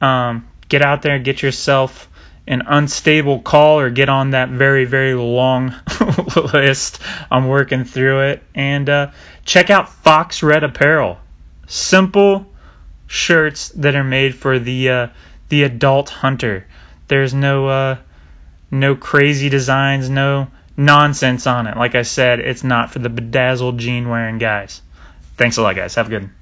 Um, 0.00 0.48
get 0.68 0.82
out 0.82 1.02
there 1.02 1.18
get 1.18 1.42
yourself 1.42 2.08
an 2.46 2.62
unstable 2.66 3.40
call 3.40 3.78
or 3.78 3.90
get 3.90 4.08
on 4.08 4.30
that 4.30 4.48
very, 4.48 4.84
very 4.84 5.14
long 5.14 5.74
list. 6.54 7.00
I'm 7.30 7.46
working 7.48 7.84
through 7.84 8.30
it. 8.30 8.42
And 8.54 8.88
uh, 8.88 9.10
check 9.44 9.70
out 9.70 9.88
Fox 9.88 10.42
Red 10.42 10.64
Apparel. 10.64 11.18
Simple 11.66 12.46
shirts 13.06 13.68
that 13.70 13.94
are 13.94 14.04
made 14.04 14.34
for 14.34 14.58
the 14.58 14.88
uh, 14.88 15.06
the 15.48 15.64
adult 15.64 16.08
hunter. 16.08 16.66
There's 17.08 17.34
no 17.34 17.68
uh, 17.68 17.98
no 18.70 18.96
crazy 18.96 19.48
designs, 19.48 20.08
no 20.08 20.48
nonsense 20.76 21.46
on 21.46 21.66
it. 21.66 21.76
Like 21.76 21.94
I 21.94 22.02
said, 22.02 22.40
it's 22.40 22.64
not 22.64 22.90
for 22.90 22.98
the 22.98 23.08
bedazzled 23.08 23.78
jean 23.78 24.08
wearing 24.08 24.38
guys. 24.38 24.82
Thanks 25.36 25.56
a 25.56 25.62
lot, 25.62 25.76
guys. 25.76 25.94
Have 25.94 26.08
a 26.08 26.10
good 26.10 26.22
one. 26.22 26.34